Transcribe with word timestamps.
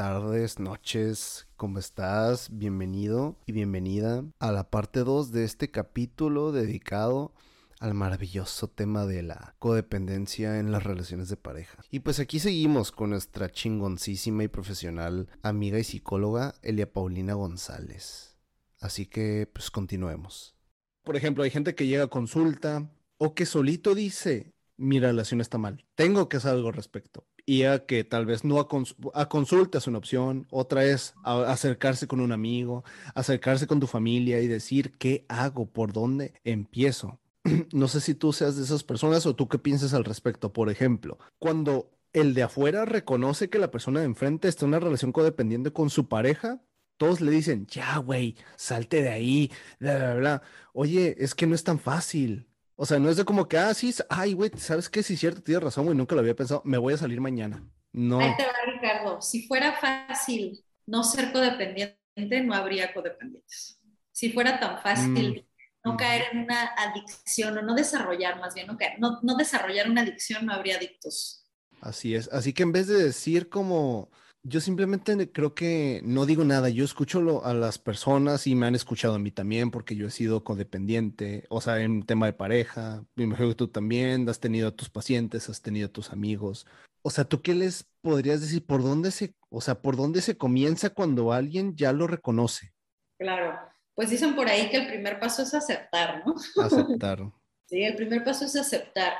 tardes, 0.00 0.58
noches, 0.58 1.46
¿cómo 1.56 1.78
estás? 1.78 2.48
Bienvenido 2.50 3.36
y 3.44 3.52
bienvenida 3.52 4.24
a 4.38 4.50
la 4.50 4.70
parte 4.70 5.00
2 5.00 5.30
de 5.30 5.44
este 5.44 5.70
capítulo 5.70 6.52
dedicado 6.52 7.34
al 7.80 7.92
maravilloso 7.92 8.68
tema 8.68 9.04
de 9.04 9.22
la 9.22 9.56
codependencia 9.58 10.58
en 10.58 10.72
las 10.72 10.84
relaciones 10.84 11.28
de 11.28 11.36
pareja. 11.36 11.84
Y 11.90 12.00
pues 12.00 12.18
aquí 12.18 12.38
seguimos 12.38 12.92
con 12.92 13.10
nuestra 13.10 13.50
chingoncísima 13.50 14.42
y 14.42 14.48
profesional 14.48 15.28
amiga 15.42 15.78
y 15.78 15.84
psicóloga 15.84 16.54
Elia 16.62 16.90
Paulina 16.90 17.34
González. 17.34 18.38
Así 18.80 19.04
que 19.04 19.50
pues 19.52 19.70
continuemos. 19.70 20.56
Por 21.04 21.16
ejemplo, 21.16 21.44
hay 21.44 21.50
gente 21.50 21.74
que 21.74 21.86
llega 21.86 22.04
a 22.04 22.08
consulta 22.08 22.90
o 23.18 23.34
que 23.34 23.44
solito 23.44 23.94
dice, 23.94 24.54
mi 24.78 24.98
relación 24.98 25.42
está 25.42 25.58
mal, 25.58 25.84
tengo 25.94 26.30
que 26.30 26.38
hacer 26.38 26.52
algo 26.52 26.68
al 26.68 26.74
respecto 26.74 27.26
y 27.46 27.64
a 27.64 27.86
que 27.86 28.04
tal 28.04 28.26
vez 28.26 28.44
no 28.44 28.58
a, 28.60 29.28
consulta 29.28 29.78
es 29.78 29.86
una 29.86 29.98
opción, 29.98 30.46
otra 30.50 30.84
es 30.84 31.14
acercarse 31.24 32.06
con 32.06 32.20
un 32.20 32.32
amigo, 32.32 32.84
acercarse 33.14 33.66
con 33.66 33.80
tu 33.80 33.86
familia 33.86 34.40
y 34.40 34.46
decir 34.46 34.92
qué 34.98 35.24
hago, 35.28 35.66
por 35.66 35.92
dónde 35.92 36.34
empiezo. 36.44 37.18
no 37.72 37.88
sé 37.88 38.00
si 38.00 38.14
tú 38.14 38.32
seas 38.32 38.56
de 38.56 38.64
esas 38.64 38.84
personas 38.84 39.26
o 39.26 39.34
tú 39.34 39.48
qué 39.48 39.58
piensas 39.58 39.94
al 39.94 40.04
respecto. 40.04 40.52
Por 40.52 40.70
ejemplo, 40.70 41.18
cuando 41.38 41.90
el 42.12 42.34
de 42.34 42.42
afuera 42.42 42.84
reconoce 42.84 43.50
que 43.50 43.58
la 43.58 43.70
persona 43.70 44.00
de 44.00 44.06
enfrente 44.06 44.48
está 44.48 44.64
en 44.64 44.70
una 44.70 44.80
relación 44.80 45.12
codependiente 45.12 45.72
con 45.72 45.90
su 45.90 46.08
pareja, 46.08 46.60
todos 46.96 47.22
le 47.22 47.30
dicen, 47.30 47.66
ya, 47.66 47.96
güey, 47.98 48.36
salte 48.56 49.02
de 49.02 49.08
ahí, 49.08 49.50
bla, 49.78 49.96
bla, 49.96 50.14
bla. 50.16 50.42
Oye, 50.74 51.16
es 51.18 51.34
que 51.34 51.46
no 51.46 51.54
es 51.54 51.64
tan 51.64 51.78
fácil. 51.78 52.49
O 52.82 52.86
sea, 52.86 52.98
no 52.98 53.10
es 53.10 53.18
de 53.18 53.26
como 53.26 53.46
que, 53.46 53.58
ah, 53.58 53.74
sí, 53.74 53.94
ay, 54.08 54.32
güey, 54.32 54.50
¿sabes 54.56 54.88
qué? 54.88 55.02
Sí, 55.02 55.14
cierto, 55.14 55.42
tienes 55.42 55.62
razón, 55.62 55.84
güey, 55.84 55.94
nunca 55.94 56.14
lo 56.14 56.22
había 56.22 56.34
pensado, 56.34 56.62
me 56.64 56.78
voy 56.78 56.94
a 56.94 56.96
salir 56.96 57.20
mañana. 57.20 57.62
No. 57.92 58.20
Ahí 58.20 58.34
te 58.38 58.46
va, 58.46 58.54
Ricardo. 58.72 59.20
Si 59.20 59.46
fuera 59.46 59.74
fácil 59.74 60.64
no 60.86 61.04
ser 61.04 61.30
codependiente, 61.30 61.98
no 62.42 62.54
habría 62.54 62.94
codependientes. 62.94 63.78
Si 64.12 64.32
fuera 64.32 64.58
tan 64.58 64.80
fácil 64.80 65.44
mm, 65.84 65.90
no 65.90 65.96
caer 65.98 66.28
en 66.32 66.38
una 66.44 66.72
adicción 66.74 67.58
o 67.58 67.60
no 67.60 67.74
desarrollar, 67.74 68.40
más 68.40 68.54
bien, 68.54 68.66
no, 68.66 68.78
caer, 68.78 68.98
no, 68.98 69.18
no 69.20 69.36
desarrollar 69.36 69.90
una 69.90 70.00
adicción, 70.00 70.46
no 70.46 70.54
habría 70.54 70.76
adictos. 70.76 71.44
Así 71.82 72.14
es. 72.14 72.28
Así 72.28 72.54
que 72.54 72.62
en 72.62 72.72
vez 72.72 72.86
de 72.86 73.04
decir 73.04 73.50
como, 73.50 74.10
yo 74.42 74.60
simplemente 74.60 75.30
creo 75.32 75.54
que 75.54 76.00
no 76.04 76.24
digo 76.24 76.44
nada, 76.44 76.68
yo 76.70 76.84
escucho 76.84 77.44
a 77.44 77.52
las 77.52 77.78
personas 77.78 78.46
y 78.46 78.54
me 78.54 78.66
han 78.66 78.74
escuchado 78.74 79.14
a 79.14 79.18
mí 79.18 79.30
también 79.30 79.70
porque 79.70 79.96
yo 79.96 80.06
he 80.06 80.10
sido 80.10 80.44
codependiente, 80.44 81.44
o 81.50 81.60
sea, 81.60 81.80
en 81.80 82.04
tema 82.04 82.26
de 82.26 82.32
pareja, 82.32 83.04
me 83.16 83.24
imagino 83.24 83.50
que 83.50 83.54
tú 83.54 83.68
también 83.68 84.28
has 84.28 84.40
tenido 84.40 84.68
a 84.68 84.76
tus 84.76 84.88
pacientes, 84.88 85.48
has 85.48 85.60
tenido 85.60 85.88
a 85.88 85.92
tus 85.92 86.10
amigos. 86.10 86.66
O 87.02 87.10
sea, 87.10 87.24
¿tú 87.24 87.42
qué 87.42 87.54
les 87.54 87.84
podrías 88.02 88.40
decir? 88.40 88.64
¿Por 88.64 88.82
dónde 88.82 89.10
se, 89.10 89.34
o 89.50 89.60
sea, 89.60 89.82
por 89.82 89.96
dónde 89.96 90.22
se 90.22 90.36
comienza 90.36 90.90
cuando 90.90 91.32
alguien 91.32 91.76
ya 91.76 91.92
lo 91.92 92.06
reconoce? 92.06 92.72
Claro, 93.18 93.58
pues 93.94 94.10
dicen 94.10 94.34
por 94.34 94.48
ahí 94.48 94.70
que 94.70 94.78
el 94.78 94.86
primer 94.86 95.18
paso 95.18 95.42
es 95.42 95.52
aceptar, 95.52 96.22
¿no? 96.26 96.34
Aceptar. 96.62 97.20
sí, 97.66 97.82
el 97.82 97.96
primer 97.96 98.24
paso 98.24 98.46
es 98.46 98.56
aceptar 98.56 99.14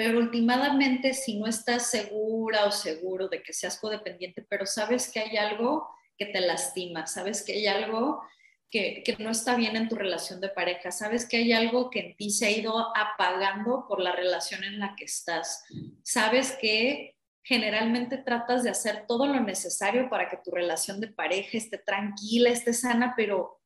pero 0.00 0.18
últimamente 0.18 1.12
si 1.12 1.38
no 1.38 1.46
estás 1.46 1.90
segura 1.90 2.64
o 2.64 2.72
seguro 2.72 3.28
de 3.28 3.42
que 3.42 3.52
seas 3.52 3.78
codependiente, 3.78 4.40
pero 4.40 4.64
sabes 4.64 5.12
que 5.12 5.20
hay 5.20 5.36
algo 5.36 5.90
que 6.16 6.24
te 6.24 6.40
lastima, 6.40 7.06
sabes 7.06 7.42
que 7.42 7.52
hay 7.52 7.66
algo 7.66 8.22
que, 8.70 9.02
que, 9.04 9.18
no 9.18 9.28
está 9.28 9.56
bien 9.56 9.76
en 9.76 9.90
tu 9.90 9.96
relación 9.96 10.40
de 10.40 10.48
pareja, 10.48 10.90
sabes 10.90 11.28
que 11.28 11.36
hay 11.36 11.52
algo 11.52 11.90
que 11.90 12.00
en 12.00 12.16
ti 12.16 12.30
se 12.30 12.46
ha 12.46 12.50
ido 12.50 12.96
apagando 12.96 13.84
por 13.86 14.00
la 14.00 14.12
relación 14.12 14.64
en 14.64 14.78
la 14.78 14.96
que 14.96 15.04
estás, 15.04 15.64
sabes 16.02 16.56
que 16.58 17.14
generalmente 17.44 18.16
tratas 18.16 18.62
de 18.62 18.70
hacer 18.70 19.04
todo 19.06 19.26
lo 19.26 19.38
necesario 19.40 20.08
para 20.08 20.30
que 20.30 20.38
tu 20.38 20.50
relación 20.50 20.98
de 21.02 21.08
pareja 21.08 21.58
esté 21.58 21.76
tranquila, 21.76 22.48
esté 22.48 22.72
sana, 22.72 23.12
pero, 23.14 23.60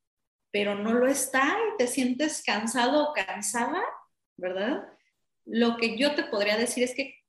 pero 0.51 0.75
no 0.75 0.95
lo 0.95 1.07
está 1.07 1.57
y 1.73 1.77
te 1.77 1.87
sientes 1.87 2.43
cansado 2.45 3.11
o 3.11 3.13
cansada, 3.13 3.85
¿verdad? 4.37 4.94
Lo 5.47 5.77
que 5.77 5.97
yo 5.97 6.15
te 6.15 6.25
podría 6.25 6.57
decir 6.57 6.85
es 6.85 6.95
que 6.95 7.25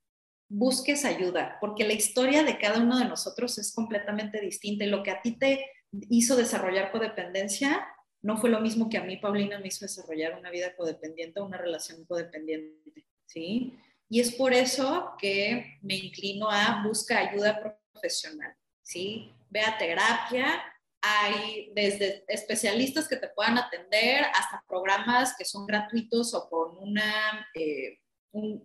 busques 0.47 1.05
ayuda, 1.05 1.57
porque 1.59 1.85
la 1.85 1.93
historia 1.93 2.43
de 2.43 2.57
cada 2.57 2.79
uno 2.79 2.97
de 2.97 3.05
nosotros 3.05 3.57
es 3.57 3.73
completamente 3.73 4.39
distinta 4.39 4.85
y 4.85 4.89
lo 4.89 5.03
que 5.03 5.11
a 5.11 5.21
ti 5.21 5.37
te 5.37 5.65
hizo 6.09 6.35
desarrollar 6.35 6.91
codependencia 6.91 7.87
no 8.21 8.37
fue 8.37 8.49
lo 8.49 8.59
mismo 8.59 8.89
que 8.89 8.97
a 8.97 9.03
mí, 9.03 9.17
Paulina, 9.17 9.59
me 9.59 9.67
hizo 9.67 9.85
desarrollar 9.85 10.37
una 10.37 10.49
vida 10.49 10.75
codependiente 10.75 11.41
una 11.41 11.57
relación 11.57 12.05
codependiente, 12.05 13.05
¿sí? 13.25 13.77
Y 14.09 14.19
es 14.19 14.33
por 14.33 14.53
eso 14.53 15.13
que 15.19 15.77
me 15.81 15.95
inclino 15.95 16.49
a 16.49 16.83
buscar 16.83 17.29
ayuda 17.29 17.77
profesional, 17.93 18.55
¿sí? 18.81 19.31
Ve 19.49 19.61
a 19.61 19.77
terapia, 19.77 20.63
hay 21.01 21.71
desde 21.75 22.23
especialistas 22.27 23.07
que 23.07 23.17
te 23.17 23.29
puedan 23.29 23.59
atender 23.59 24.25
hasta 24.33 24.63
programas 24.67 25.35
que 25.37 25.45
son 25.45 25.67
gratuitos 25.67 26.33
o 26.33 26.49
con 26.49 26.77
una 26.79 27.47
eh, 27.53 27.99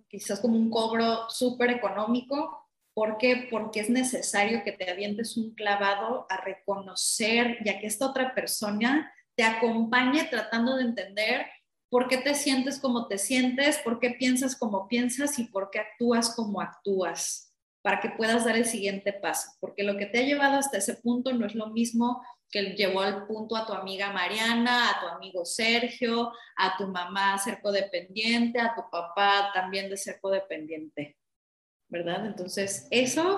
quizás 0.09 0.41
como 0.41 0.57
un 0.57 0.71
cobro 0.71 1.29
súper 1.29 1.71
económico. 1.71 2.69
¿Por 2.95 3.19
qué? 3.19 3.49
Porque 3.51 3.81
es 3.81 3.91
necesario 3.91 4.63
que 4.65 4.73
te 4.73 4.91
avientes 4.91 5.37
un 5.37 5.55
clavado 5.55 6.27
a 6.29 6.39
reconocer, 6.39 7.59
ya 7.65 7.79
que 7.79 7.87
esta 7.87 8.07
otra 8.07 8.35
persona 8.35 9.13
te 9.35 9.45
acompañe 9.45 10.25
tratando 10.25 10.77
de 10.77 10.83
entender 10.83 11.47
por 11.89 12.09
qué 12.09 12.19
te 12.19 12.35
sientes 12.35 12.79
como 12.79 13.09
te 13.09 13.19
sientes, 13.19 13.79
por 13.79 13.99
qué 13.99 14.11
piensas 14.11 14.57
como 14.57 14.87
piensas 14.87 15.39
y 15.39 15.45
por 15.45 15.71
qué 15.71 15.81
actúas 15.81 16.35
como 16.35 16.61
actúas, 16.61 17.50
para 17.83 18.01
que 18.01 18.11
puedas 18.11 18.45
dar 18.45 18.57
el 18.57 18.67
siguiente 18.67 19.13
paso. 19.13 19.53
Porque 19.61 19.83
lo 19.83 19.97
que 19.97 20.07
te 20.07 20.19
ha 20.19 20.23
llevado 20.23 20.59
hasta 20.59 20.79
ese 20.79 20.97
punto 20.97 21.33
no 21.33 21.47
es 21.47 21.55
lo 21.55 21.69
mismo 21.69 22.23
que 22.51 22.75
llevó 22.75 23.01
al 23.01 23.27
punto 23.27 23.57
a 23.57 23.67
tu 23.67 23.73
amiga 23.73 24.13
Mariana, 24.13 24.91
a 24.91 25.01
tu 25.01 25.07
amigo 25.07 25.45
Sergio, 25.45 26.33
a 26.57 26.77
tu 26.77 26.89
mamá 26.89 27.39
ser 27.39 27.61
codependiente, 27.61 28.61
a 28.61 28.75
tu 28.75 28.83
papá 28.91 29.51
también 29.55 29.89
de 29.89 29.97
ser 29.97 30.21
codependiente, 30.21 31.17
¿verdad? 31.89 32.27
Entonces, 32.27 32.89
eso 32.91 33.37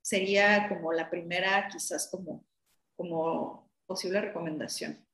sería 0.00 0.68
como 0.68 0.92
la 0.92 1.10
primera, 1.10 1.68
quizás 1.70 2.08
como, 2.10 2.46
como 2.96 3.70
posible 3.84 4.20
recomendación. 4.20 5.06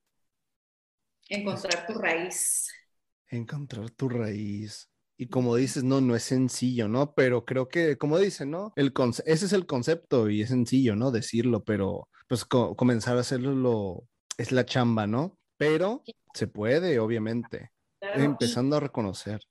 Encontrar 1.27 1.85
tu 1.85 1.93
raíz. 1.93 2.69
Encontrar 3.27 3.89
tu 3.91 4.07
raíz. 4.07 4.92
Y 5.17 5.27
como 5.27 5.55
dices, 5.55 5.83
no, 5.83 6.01
no 6.01 6.15
es 6.15 6.23
sencillo, 6.23 6.87
¿no? 6.87 7.13
Pero 7.13 7.45
creo 7.45 7.67
que, 7.67 7.97
como 7.97 8.17
dicen, 8.17 8.51
¿no? 8.51 8.73
El 8.75 8.93
ese 9.25 9.45
es 9.45 9.53
el 9.53 9.65
concepto 9.65 10.29
y 10.29 10.41
es 10.41 10.49
sencillo, 10.49 10.95
¿no? 10.95 11.11
Decirlo, 11.11 11.63
pero 11.63 12.09
pues 12.27 12.45
comenzar 12.45 13.17
a 13.17 13.21
hacerlo 13.21 14.07
es 14.37 14.51
la 14.51 14.65
chamba, 14.65 15.05
¿no? 15.07 15.37
Pero 15.57 16.03
se 16.33 16.47
puede, 16.47 16.99
obviamente, 16.99 17.71
empezando 18.01 18.77
a 18.77 18.79
reconocer. 18.79 19.41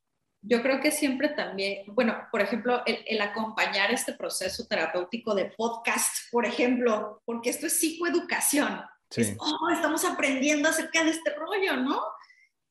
Yo 0.44 0.60
creo 0.60 0.80
que 0.80 0.90
siempre 0.90 1.28
también, 1.28 1.84
bueno, 1.94 2.16
por 2.32 2.40
ejemplo, 2.40 2.82
el, 2.84 3.20
acompañar 3.20 3.92
este 3.92 4.14
proceso 4.14 4.66
terapéutico 4.66 5.34
de 5.36 5.52
podcast, 5.56 6.32
por 6.32 6.44
ejemplo, 6.44 7.22
porque 7.24 7.50
esto 7.50 7.66
es 7.66 7.78
psicoeducación. 7.78 8.80
Sí. 9.08 9.36
oh, 9.38 9.70
estamos 9.72 10.04
aprendiendo 10.04 10.68
acerca 10.68 11.04
de 11.04 11.10
este 11.10 11.32
rollo, 11.34 11.76
¿no? 11.76 12.00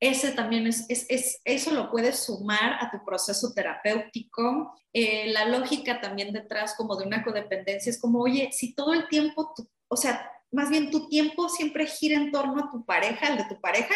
Ese 0.02 0.32
también 0.32 0.66
es, 0.66 0.88
es, 0.90 1.42
eso 1.46 1.72
lo 1.72 1.92
puedes 1.92 2.26
sumar 2.26 2.78
a 2.82 2.90
tu 2.90 3.06
proceso 3.06 3.54
terapéutico. 3.54 4.74
Eh, 4.92 5.32
la 5.32 5.46
lógica 5.46 6.02
también 6.02 6.34
detrás 6.34 6.74
como 6.76 6.96
de 6.96 7.06
una 7.06 7.24
codependencia 7.24 7.92
es 7.92 8.02
como, 8.02 8.20
oye, 8.20 8.50
si 8.52 8.74
todo 8.74 8.94
el 8.94 9.08
tiempo, 9.08 9.54
o 9.88 9.96
sea, 9.96 10.28
más 10.52 10.72
bien 10.72 10.90
tu 10.90 11.08
tiempo 11.08 11.48
siempre 11.50 11.86
gira 11.86 12.16
en 12.16 12.32
torno 12.32 12.64
a 12.64 12.72
tu 12.72 12.84
pareja, 12.84 13.28
el 13.28 13.38
de 13.38 13.46
tu 13.46 13.62
pareja, 13.62 13.94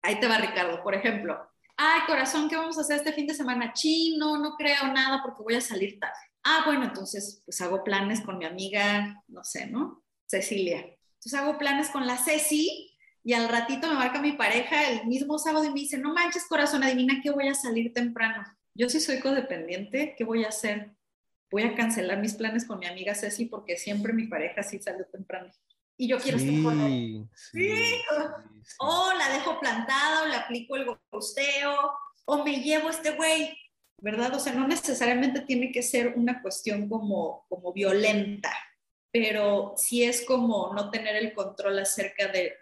ahí 0.00 0.20
te 0.20 0.28
va 0.28 0.38
Ricardo, 0.38 0.80
por 0.84 0.94
ejemplo. 0.94 1.36
Ay, 1.76 2.02
corazón, 2.06 2.48
¿qué 2.48 2.54
vamos 2.54 2.78
a 2.78 2.82
hacer 2.82 2.98
este 2.98 3.12
fin 3.12 3.26
de 3.26 3.34
semana? 3.34 3.72
Chino, 3.72 4.38
no 4.38 4.54
creo 4.56 4.86
nada 4.92 5.20
porque 5.24 5.42
voy 5.42 5.56
a 5.56 5.60
salir 5.60 5.98
tarde. 5.98 6.14
Ah, 6.44 6.62
bueno, 6.66 6.84
entonces 6.84 7.42
pues 7.44 7.60
hago 7.60 7.82
planes 7.82 8.20
con 8.20 8.38
mi 8.38 8.44
amiga, 8.44 9.24
no 9.26 9.42
sé, 9.42 9.66
¿no? 9.66 10.04
Cecilia. 10.24 10.78
Entonces 10.78 11.34
hago 11.34 11.58
planes 11.58 11.90
con 11.90 12.06
la 12.06 12.16
Ceci 12.16 12.96
y 13.28 13.34
al 13.34 13.46
ratito 13.46 13.88
me 13.88 13.94
marca 13.94 14.22
mi 14.22 14.32
pareja 14.32 14.88
el 14.88 15.06
mismo 15.06 15.38
sábado 15.38 15.62
y 15.62 15.68
me 15.68 15.80
dice, 15.80 15.98
no 15.98 16.14
manches 16.14 16.46
corazón, 16.46 16.82
adivina 16.82 17.20
que 17.22 17.30
voy 17.30 17.46
a 17.46 17.52
salir 17.52 17.92
temprano. 17.92 18.42
Yo 18.74 18.88
sí 18.88 19.00
soy 19.00 19.20
codependiente, 19.20 20.14
¿qué 20.16 20.24
voy 20.24 20.44
a 20.44 20.48
hacer? 20.48 20.92
Voy 21.50 21.64
a 21.64 21.74
cancelar 21.74 22.20
mis 22.20 22.32
planes 22.32 22.64
con 22.64 22.78
mi 22.78 22.86
amiga 22.86 23.14
Ceci 23.14 23.44
porque 23.44 23.76
siempre 23.76 24.14
mi 24.14 24.28
pareja 24.28 24.62
sí 24.62 24.78
salió 24.78 25.04
temprano. 25.12 25.50
Y 25.98 26.08
yo 26.08 26.18
quiero 26.18 26.38
estar 26.38 26.62
con 26.62 26.80
él. 26.80 27.28
Sí, 27.34 27.70
O 28.78 29.12
la 29.18 29.28
dejo 29.28 29.60
plantada, 29.60 30.22
o 30.22 30.26
le 30.28 30.34
aplico 30.34 30.76
el 30.76 30.86
gosteo, 31.12 31.76
o 32.24 32.42
me 32.42 32.62
llevo 32.62 32.88
este 32.88 33.10
güey, 33.10 33.54
¿verdad? 34.00 34.34
O 34.36 34.40
sea, 34.40 34.54
no 34.54 34.66
necesariamente 34.66 35.42
tiene 35.42 35.70
que 35.70 35.82
ser 35.82 36.14
una 36.16 36.40
cuestión 36.40 36.88
como, 36.88 37.44
como 37.50 37.74
violenta, 37.74 38.54
pero 39.12 39.74
sí 39.76 40.02
es 40.02 40.24
como 40.24 40.72
no 40.72 40.90
tener 40.90 41.14
el 41.16 41.34
control 41.34 41.78
acerca 41.78 42.28
de, 42.28 42.54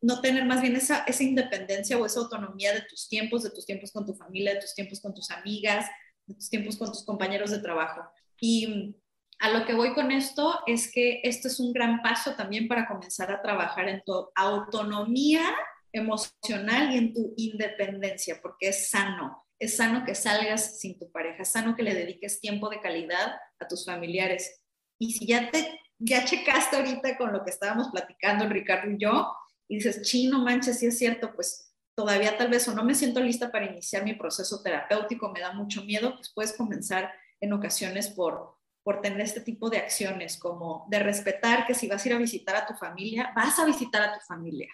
no 0.00 0.20
tener 0.20 0.44
más 0.44 0.60
bien 0.60 0.76
esa, 0.76 1.04
esa 1.04 1.22
independencia 1.22 1.98
o 1.98 2.06
esa 2.06 2.20
autonomía 2.20 2.72
de 2.72 2.82
tus 2.82 3.08
tiempos, 3.08 3.42
de 3.42 3.50
tus 3.50 3.66
tiempos 3.66 3.92
con 3.92 4.06
tu 4.06 4.14
familia, 4.14 4.54
de 4.54 4.60
tus 4.60 4.74
tiempos 4.74 5.00
con 5.00 5.14
tus 5.14 5.30
amigas, 5.30 5.86
de 6.26 6.34
tus 6.34 6.48
tiempos 6.48 6.76
con 6.76 6.88
tus 6.88 7.04
compañeros 7.04 7.50
de 7.50 7.58
trabajo. 7.58 8.02
Y 8.40 8.96
a 9.40 9.50
lo 9.50 9.66
que 9.66 9.74
voy 9.74 9.94
con 9.94 10.10
esto 10.10 10.60
es 10.66 10.90
que 10.92 11.20
esto 11.24 11.48
es 11.48 11.60
un 11.60 11.72
gran 11.72 12.02
paso 12.02 12.34
también 12.34 12.68
para 12.68 12.86
comenzar 12.86 13.30
a 13.30 13.42
trabajar 13.42 13.88
en 13.88 14.02
tu 14.04 14.28
autonomía 14.34 15.54
emocional 15.92 16.92
y 16.92 16.98
en 16.98 17.12
tu 17.12 17.34
independencia, 17.36 18.40
porque 18.42 18.68
es 18.68 18.90
sano. 18.90 19.44
Es 19.58 19.76
sano 19.76 20.04
que 20.04 20.14
salgas 20.14 20.80
sin 20.80 20.98
tu 20.98 21.10
pareja, 21.12 21.42
es 21.42 21.52
sano 21.52 21.76
que 21.76 21.82
le 21.82 21.94
dediques 21.94 22.40
tiempo 22.40 22.68
de 22.68 22.80
calidad 22.80 23.36
a 23.58 23.68
tus 23.68 23.84
familiares. 23.84 24.60
Y 24.98 25.12
si 25.12 25.26
ya 25.26 25.50
te 25.50 25.78
ya 25.98 26.24
checaste 26.24 26.76
ahorita 26.76 27.16
con 27.16 27.32
lo 27.32 27.44
que 27.44 27.50
estábamos 27.50 27.88
platicando 27.88 28.48
Ricardo 28.48 28.90
y 28.90 28.98
yo, 28.98 29.32
y 29.68 29.76
dices, 29.76 30.02
chino, 30.02 30.40
manches, 30.40 30.78
sí 30.78 30.86
es 30.86 30.98
cierto, 30.98 31.34
pues 31.34 31.74
todavía 31.94 32.36
tal 32.36 32.48
vez 32.48 32.66
o 32.68 32.74
no 32.74 32.84
me 32.84 32.94
siento 32.94 33.20
lista 33.20 33.50
para 33.50 33.66
iniciar 33.66 34.04
mi 34.04 34.14
proceso 34.14 34.62
terapéutico, 34.62 35.30
me 35.30 35.40
da 35.40 35.52
mucho 35.52 35.84
miedo, 35.84 36.14
pues 36.16 36.32
puedes 36.34 36.52
comenzar 36.52 37.12
en 37.40 37.52
ocasiones 37.52 38.08
por, 38.08 38.56
por 38.82 39.00
tener 39.00 39.20
este 39.20 39.40
tipo 39.40 39.70
de 39.70 39.78
acciones, 39.78 40.38
como 40.38 40.86
de 40.90 40.98
respetar 40.98 41.66
que 41.66 41.74
si 41.74 41.88
vas 41.88 42.04
a 42.04 42.08
ir 42.08 42.14
a 42.14 42.18
visitar 42.18 42.56
a 42.56 42.66
tu 42.66 42.74
familia, 42.74 43.32
vas 43.34 43.58
a 43.58 43.64
visitar 43.64 44.02
a 44.02 44.14
tu 44.14 44.20
familia, 44.26 44.68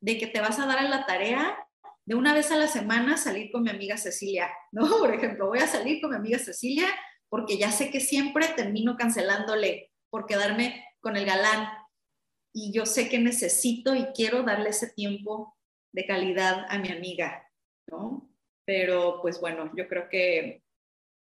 de 0.00 0.18
que 0.18 0.26
te 0.26 0.40
vas 0.40 0.58
a 0.58 0.66
dar 0.66 0.78
a 0.78 0.88
la 0.88 1.04
tarea 1.06 1.56
de 2.04 2.14
una 2.14 2.34
vez 2.34 2.50
a 2.50 2.56
la 2.56 2.66
semana 2.66 3.16
salir 3.16 3.50
con 3.52 3.62
mi 3.62 3.70
amiga 3.70 3.96
Cecilia, 3.96 4.50
¿no? 4.72 4.82
Por 4.98 5.14
ejemplo, 5.14 5.48
voy 5.48 5.60
a 5.60 5.66
salir 5.66 6.00
con 6.00 6.10
mi 6.10 6.16
amiga 6.16 6.38
Cecilia 6.38 6.88
porque 7.28 7.56
ya 7.56 7.70
sé 7.70 7.90
que 7.90 8.00
siempre 8.00 8.48
termino 8.48 8.96
cancelándole 8.96 9.92
por 10.10 10.26
quedarme 10.26 10.84
con 11.00 11.16
el 11.16 11.24
galán 11.24 11.66
y 12.52 12.72
yo 12.72 12.86
sé 12.86 13.08
que 13.08 13.18
necesito 13.18 13.94
y 13.94 14.06
quiero 14.14 14.42
darle 14.42 14.70
ese 14.70 14.90
tiempo 14.90 15.56
de 15.92 16.06
calidad 16.06 16.66
a 16.68 16.78
mi 16.78 16.90
amiga, 16.90 17.48
¿no? 17.86 18.30
Pero 18.64 19.20
pues 19.22 19.40
bueno, 19.40 19.70
yo 19.76 19.88
creo 19.88 20.08
que 20.08 20.62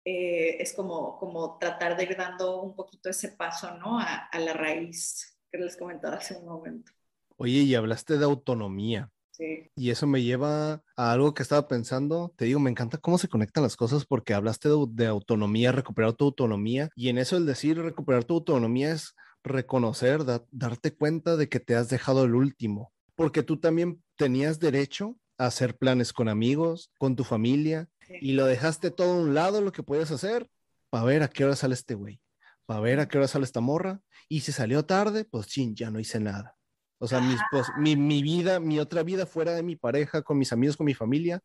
eh, 0.05 0.57
es 0.61 0.75
como, 0.75 1.19
como 1.19 1.59
tratar 1.59 1.97
de 1.97 2.05
ir 2.05 2.17
dando 2.17 2.63
un 2.63 2.77
poquito 2.77 3.09
ese 3.09 3.29
paso, 3.31 3.77
¿no? 3.79 3.99
A, 3.99 4.29
a 4.31 4.39
la 4.39 4.53
raíz 4.53 5.39
que 5.51 5.59
les 5.59 5.77
comentaba 5.77 6.17
hace 6.17 6.37
un 6.37 6.47
momento. 6.47 6.93
Oye, 7.37 7.61
y 7.61 7.75
hablaste 7.75 8.19
de 8.19 8.25
autonomía. 8.25 9.11
Sí. 9.33 9.69
Y 9.75 9.91
eso 9.91 10.07
me 10.07 10.23
lleva 10.23 10.85
a 10.97 11.13
algo 11.13 11.35
que 11.35 11.43
estaba 11.43 11.67
pensando. 11.67 12.33
Te 12.37 12.45
digo, 12.45 12.61
me 12.61 12.71
encanta 12.71 12.99
cómo 12.99 13.19
se 13.19 13.29
conectan 13.29 13.65
las 13.65 13.77
cosas 13.77 14.07
porque 14.07 14.33
hablaste 14.33 14.69
de, 14.69 14.87
de, 14.91 15.07
autonomía, 15.07 15.73
recuperar 15.73 16.13
tu 16.13 16.27
autonomía. 16.27 16.89
Y 16.95 17.09
en 17.09 17.19
eso 17.19 17.37
el 17.37 17.47
decir 17.47 17.79
recuperar 17.79 18.25
tu 18.25 18.35
autonomía 18.35 18.93
es 18.93 19.17
reconocer, 19.45 20.25
da, 20.25 20.45
darte 20.51 20.95
cuenta 20.95 21.37
de 21.37 21.49
que 21.49 21.61
te 21.61 21.77
has 21.77 21.89
dejado 21.89 22.25
el 22.25 22.35
último. 22.35 22.93
Porque 23.15 23.43
tú 23.43 23.61
también 23.61 24.03
tenías 24.17 24.59
derecho 24.59 25.17
a 25.39 25.47
hacer 25.47 25.77
planes 25.77 26.13
con 26.13 26.29
amigos, 26.29 26.91
con 26.99 27.15
tu 27.15 27.25
familia, 27.25 27.89
sí. 28.07 28.15
y 28.21 28.33
lo 28.33 28.47
dejaste 28.47 28.91
todo 28.91 29.13
a 29.13 29.23
un 29.23 29.35
lado, 29.35 29.61
lo 29.61 29.73
que 29.73 29.83
podías 29.83 30.11
hacer, 30.11 30.49
para 30.91 31.05
ver 31.05 31.23
a 31.23 31.29
qué 31.29 31.45
hora 31.45 31.57
sale 31.57 31.75
este 31.75 31.95
güey, 31.95 32.21
para 32.67 32.81
ver 32.81 33.01
a 33.01 33.09
qué 33.09 33.19
hora 33.19 33.29
sale 33.29 33.45
esta 33.45 33.61
morra. 33.61 34.01
Y 34.29 34.41
si 34.41 34.53
salió 34.53 34.85
tarde, 34.85 35.25
pues 35.25 35.47
chin, 35.47 35.75
ya 35.77 35.91
no 35.91 36.01
hice 36.01 36.19
nada. 36.19 36.57
O 36.99 37.07
sea, 37.07 37.21
mis, 37.21 37.39
pues, 37.51 37.67
mi, 37.79 37.97
mi, 37.97 38.23
vida, 38.23 38.61
mi 38.61 38.79
otra 38.79 39.03
vida 39.03 39.27
fuera 39.27 39.53
de 39.53 39.63
mi 39.63 39.77
pareja, 39.77 40.23
con 40.23 40.39
mis 40.39 40.53
amigos, 40.53 40.77
con 40.77 40.87
mi 40.87 40.95
familia, 40.95 41.43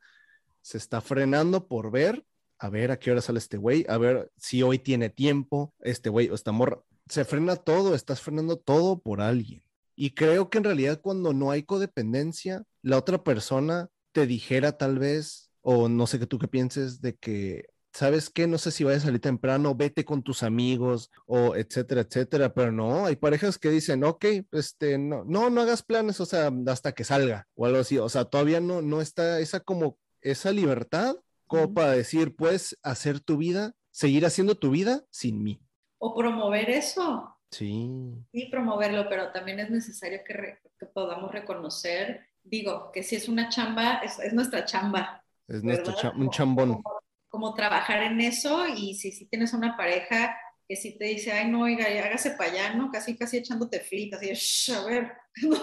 se 0.62 0.78
está 0.78 1.02
frenando 1.02 1.68
por 1.68 1.92
ver, 1.92 2.26
a 2.60 2.70
ver 2.70 2.92
a 2.92 3.00
qué 3.00 3.12
hora 3.12 3.22
sale 3.22 3.40
este 3.40 3.58
güey, 3.58 3.86
a 3.90 3.98
ver 3.98 4.32
si 4.38 4.64
hoy 4.64 4.80
tiene 4.80 5.10
tiempo, 5.10 5.74
este 5.80 6.10
güey 6.10 6.30
o 6.30 6.36
esta 6.36 6.52
morra. 6.52 6.82
Se 7.10 7.26
frena 7.26 7.56
todo, 7.56 7.96
estás 7.96 8.22
frenando 8.22 8.58
todo 8.58 9.00
por 9.00 9.22
alguien. 9.22 9.64
Y 9.96 10.12
creo 10.12 10.50
que 10.50 10.60
en 10.60 10.64
realidad 10.64 11.02
cuando 11.02 11.34
no 11.34 11.52
hay 11.52 11.64
codependencia, 11.64 12.64
la 12.82 12.98
otra 12.98 13.24
persona 13.24 13.90
te 14.14 14.26
dijera 14.28 14.78
tal 14.78 15.00
vez, 15.00 15.52
o 15.62 15.90
no 15.90 16.08
sé 16.08 16.20
qué 16.20 16.26
tú 16.26 16.40
qué 16.40 16.48
pienses, 16.48 17.02
de 17.02 17.16
que 17.16 17.66
¿sabes 17.94 18.30
qué? 18.30 18.48
No 18.48 18.58
sé 18.58 18.72
si 18.72 18.84
vayas 18.84 19.04
a 19.04 19.06
salir 19.08 19.22
temprano, 19.22 19.76
vete 19.76 20.06
con 20.06 20.24
tus 20.24 20.44
amigos 20.44 21.12
o 21.26 21.56
etcétera, 21.56 22.02
etcétera, 22.02 22.54
pero 22.54 22.72
no, 22.72 23.06
hay 23.06 23.16
parejas 23.16 23.58
que 23.58 23.70
dicen, 23.70 24.04
ok, 24.04 24.26
este, 24.52 24.98
no, 24.98 25.24
no, 25.26 25.50
no 25.50 25.62
hagas 25.62 25.84
planes, 25.84 26.20
o 26.20 26.26
sea, 26.26 26.52
hasta 26.68 26.94
que 26.94 27.04
salga 27.04 27.48
o 27.56 27.66
algo 27.66 27.80
así, 27.80 27.98
o 27.98 28.10
sea, 28.10 28.26
todavía 28.26 28.60
no, 28.62 28.82
no 28.82 29.02
está 29.02 29.40
esa 29.40 29.60
como, 29.60 29.98
esa 30.22 30.52
libertad 30.52 31.16
como 31.48 31.74
para 31.74 31.92
decir, 31.92 32.36
puedes 32.36 32.78
hacer 32.84 33.20
tu 33.20 33.38
vida, 33.38 33.74
seguir 33.92 34.26
haciendo 34.26 34.56
tu 34.56 34.70
vida 34.70 35.04
sin 35.10 35.44
mí. 35.44 35.60
O 36.00 36.16
promover 36.16 36.70
eso. 36.70 37.36
Sí. 37.52 37.90
Sí, 38.32 38.48
promoverlo, 38.50 39.08
pero 39.10 39.32
también 39.32 39.60
es 39.60 39.70
necesario 39.70 40.22
que, 40.26 40.34
re 40.34 40.62
que 40.80 40.86
podamos 40.86 41.32
reconocer, 41.32 42.28
digo, 42.44 42.92
que 42.92 43.04
si 43.04 43.16
es 43.16 43.28
una 43.28 43.50
chamba, 43.50 43.96
es, 44.04 44.20
es 44.20 44.34
nuestra 44.34 44.66
chamba. 44.66 45.24
Es 45.48 45.64
nuestro 45.64 45.94
cha 45.94 46.12
un 46.12 46.30
chambón. 46.30 46.82
Como, 46.82 47.00
como 47.28 47.54
trabajar 47.54 48.04
en 48.04 48.22
eso 48.22 48.68
y 48.68 48.96
si, 48.96 49.12
si 49.12 49.26
tienes 49.26 49.54
una 49.54 49.76
pareja 49.76 50.36
que 50.70 50.76
si 50.76 50.96
te 51.00 51.06
dice, 51.06 51.32
ay, 51.32 51.50
no, 51.50 51.62
oiga, 51.62 51.86
hágase 51.86 52.32
para 52.32 52.52
allá, 52.52 52.74
¿no? 52.76 52.92
Casi, 52.92 53.18
casi 53.18 53.38
echándote 53.38 53.80
fritas, 53.80 54.22
y 54.22 54.32
Shh, 54.32 54.70
a 54.74 54.86
ver, 54.86 55.14
¿no? 55.42 55.58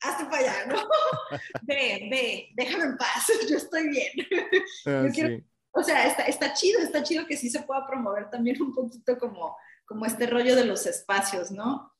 Hazte 0.00 0.24
para 0.24 0.38
allá, 0.38 0.66
¿no? 0.66 0.76
ve, 1.62 2.08
ve, 2.10 2.48
déjame 2.54 2.84
en 2.84 2.96
paz, 2.96 3.30
yo 3.50 3.58
estoy 3.58 3.90
bien. 3.90 4.12
Ah, 4.86 5.04
yo 5.06 5.12
quiero, 5.12 5.28
sí. 5.28 5.44
O 5.72 5.82
sea, 5.82 6.06
está, 6.06 6.24
está 6.24 6.52
chido, 6.52 6.80
está 6.80 7.02
chido 7.02 7.26
que 7.26 7.36
sí 7.36 7.48
se 7.48 7.62
pueda 7.62 7.86
promover 7.86 8.28
también 8.30 8.60
un 8.60 8.74
poquito 8.74 9.18
como, 9.18 9.56
como 9.84 10.06
este 10.06 10.26
rollo 10.26 10.56
de 10.56 10.64
los 10.64 10.86
espacios, 10.86 11.50
¿no? 11.50 11.92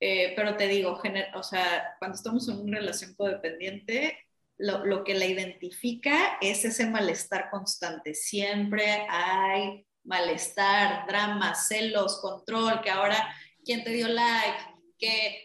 Eh, 0.00 0.34
pero 0.36 0.56
te 0.56 0.68
digo, 0.68 1.00
o 1.34 1.42
sea, 1.42 1.96
cuando 1.98 2.16
estamos 2.16 2.48
en 2.48 2.58
una 2.60 2.78
relación 2.78 3.14
codependiente, 3.14 4.18
lo, 4.58 4.84
lo, 4.84 5.02
que 5.02 5.14
la 5.14 5.24
identifica 5.24 6.36
es 6.40 6.64
ese 6.64 6.86
malestar 6.86 7.50
constante. 7.50 8.14
Siempre 8.14 9.06
hay 9.08 9.86
malestar, 10.04 11.06
drama, 11.06 11.54
celos, 11.54 12.20
control, 12.20 12.82
que 12.82 12.90
ahora, 12.90 13.34
¿quién 13.64 13.82
te 13.82 13.90
dio 13.90 14.08
like? 14.08 14.73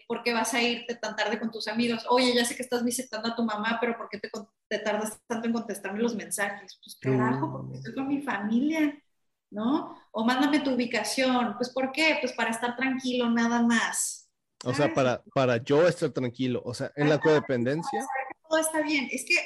¿Por 0.06 0.22
qué 0.22 0.32
vas 0.32 0.54
a 0.54 0.62
irte 0.62 0.94
tan 0.94 1.16
tarde 1.16 1.38
con 1.38 1.50
tus 1.50 1.68
amigos? 1.68 2.06
Oye, 2.08 2.34
ya 2.34 2.44
sé 2.44 2.56
que 2.56 2.62
estás 2.62 2.84
visitando 2.84 3.28
a 3.28 3.36
tu 3.36 3.44
mamá, 3.44 3.78
pero 3.80 3.96
¿por 3.96 4.08
qué 4.08 4.18
te, 4.18 4.30
te 4.68 4.78
tardas 4.78 5.20
tanto 5.26 5.46
en 5.46 5.52
contestarme 5.52 6.00
los 6.00 6.14
mensajes? 6.14 6.78
Pues 6.82 6.96
carajo, 7.00 7.50
porque 7.50 7.76
estoy 7.76 7.94
con 7.94 8.08
mi 8.08 8.22
familia, 8.22 8.96
¿no? 9.50 9.96
O 10.12 10.24
mándame 10.24 10.60
tu 10.60 10.72
ubicación. 10.72 11.56
Pues 11.56 11.70
¿por 11.70 11.92
qué? 11.92 12.18
Pues 12.20 12.32
para 12.32 12.50
estar 12.50 12.76
tranquilo 12.76 13.30
nada 13.30 13.62
más. 13.62 14.28
O 14.64 14.74
sea, 14.74 14.92
para, 14.92 15.22
para 15.34 15.56
yo 15.56 15.86
estar 15.88 16.10
tranquilo. 16.10 16.62
O 16.64 16.74
sea, 16.74 16.92
en 16.96 17.08
la 17.08 17.18
codependencia 17.18 18.06
todo 18.50 18.58
está 18.58 18.82
bien. 18.82 19.08
Es 19.10 19.24
que 19.24 19.36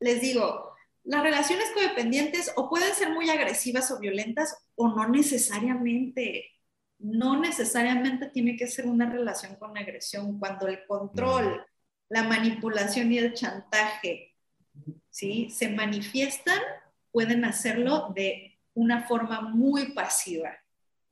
les 0.00 0.20
digo, 0.20 0.72
las 1.04 1.22
relaciones 1.22 1.70
codependientes 1.74 2.52
o 2.56 2.68
pueden 2.68 2.94
ser 2.94 3.10
muy 3.10 3.28
agresivas 3.30 3.90
o 3.90 3.98
violentas 4.00 4.56
o 4.74 4.88
no 4.88 5.08
necesariamente. 5.08 6.50
No 6.98 7.38
necesariamente 7.40 8.26
tiene 8.26 8.56
que 8.56 8.66
ser 8.66 8.86
una 8.86 9.10
relación 9.10 9.56
con 9.56 9.76
agresión. 9.76 10.38
Cuando 10.38 10.66
el 10.66 10.86
control, 10.86 11.64
la 12.08 12.22
manipulación 12.22 13.12
y 13.12 13.18
el 13.18 13.34
chantaje 13.34 14.34
¿sí? 15.10 15.48
se 15.50 15.68
manifiestan, 15.68 16.58
pueden 17.10 17.44
hacerlo 17.44 18.12
de 18.14 18.58
una 18.74 19.02
forma 19.02 19.40
muy 19.40 19.92
pasiva. 19.92 20.50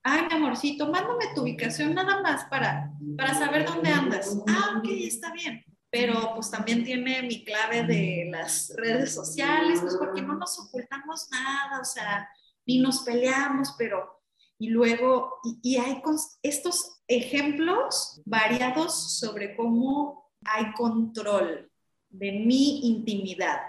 Ay, 0.02 0.26
mi 0.28 0.34
amorcito, 0.34 0.90
mándame 0.90 1.26
tu 1.34 1.42
ubicación 1.42 1.94
nada 1.94 2.20
más 2.20 2.44
para, 2.44 2.92
para 3.16 3.34
saber 3.34 3.64
dónde 3.64 3.90
andas. 3.90 4.36
Ah, 4.46 4.76
ok, 4.78 4.88
está 4.90 5.32
bien 5.32 5.64
pero 5.94 6.32
pues 6.34 6.50
también 6.50 6.82
tiene 6.82 7.22
mi 7.22 7.44
clave 7.44 7.84
de 7.84 8.28
las 8.28 8.74
redes 8.76 9.14
sociales, 9.14 9.78
pues 9.80 9.94
porque 9.96 10.22
no 10.22 10.34
nos 10.34 10.58
ocultamos 10.58 11.28
nada, 11.30 11.80
o 11.80 11.84
sea, 11.84 12.28
ni 12.66 12.80
nos 12.80 13.04
peleamos, 13.04 13.76
pero 13.78 14.23
y 14.58 14.68
luego, 14.68 15.34
y, 15.44 15.58
y 15.62 15.76
hay 15.76 16.00
estos 16.42 17.00
ejemplos 17.08 18.23
variados 18.25 19.18
sobre 19.18 19.56
cómo 19.56 20.30
hay 20.44 20.73
control 20.75 21.70
de 22.08 22.32
mi 22.32 22.87
intimidad, 22.88 23.61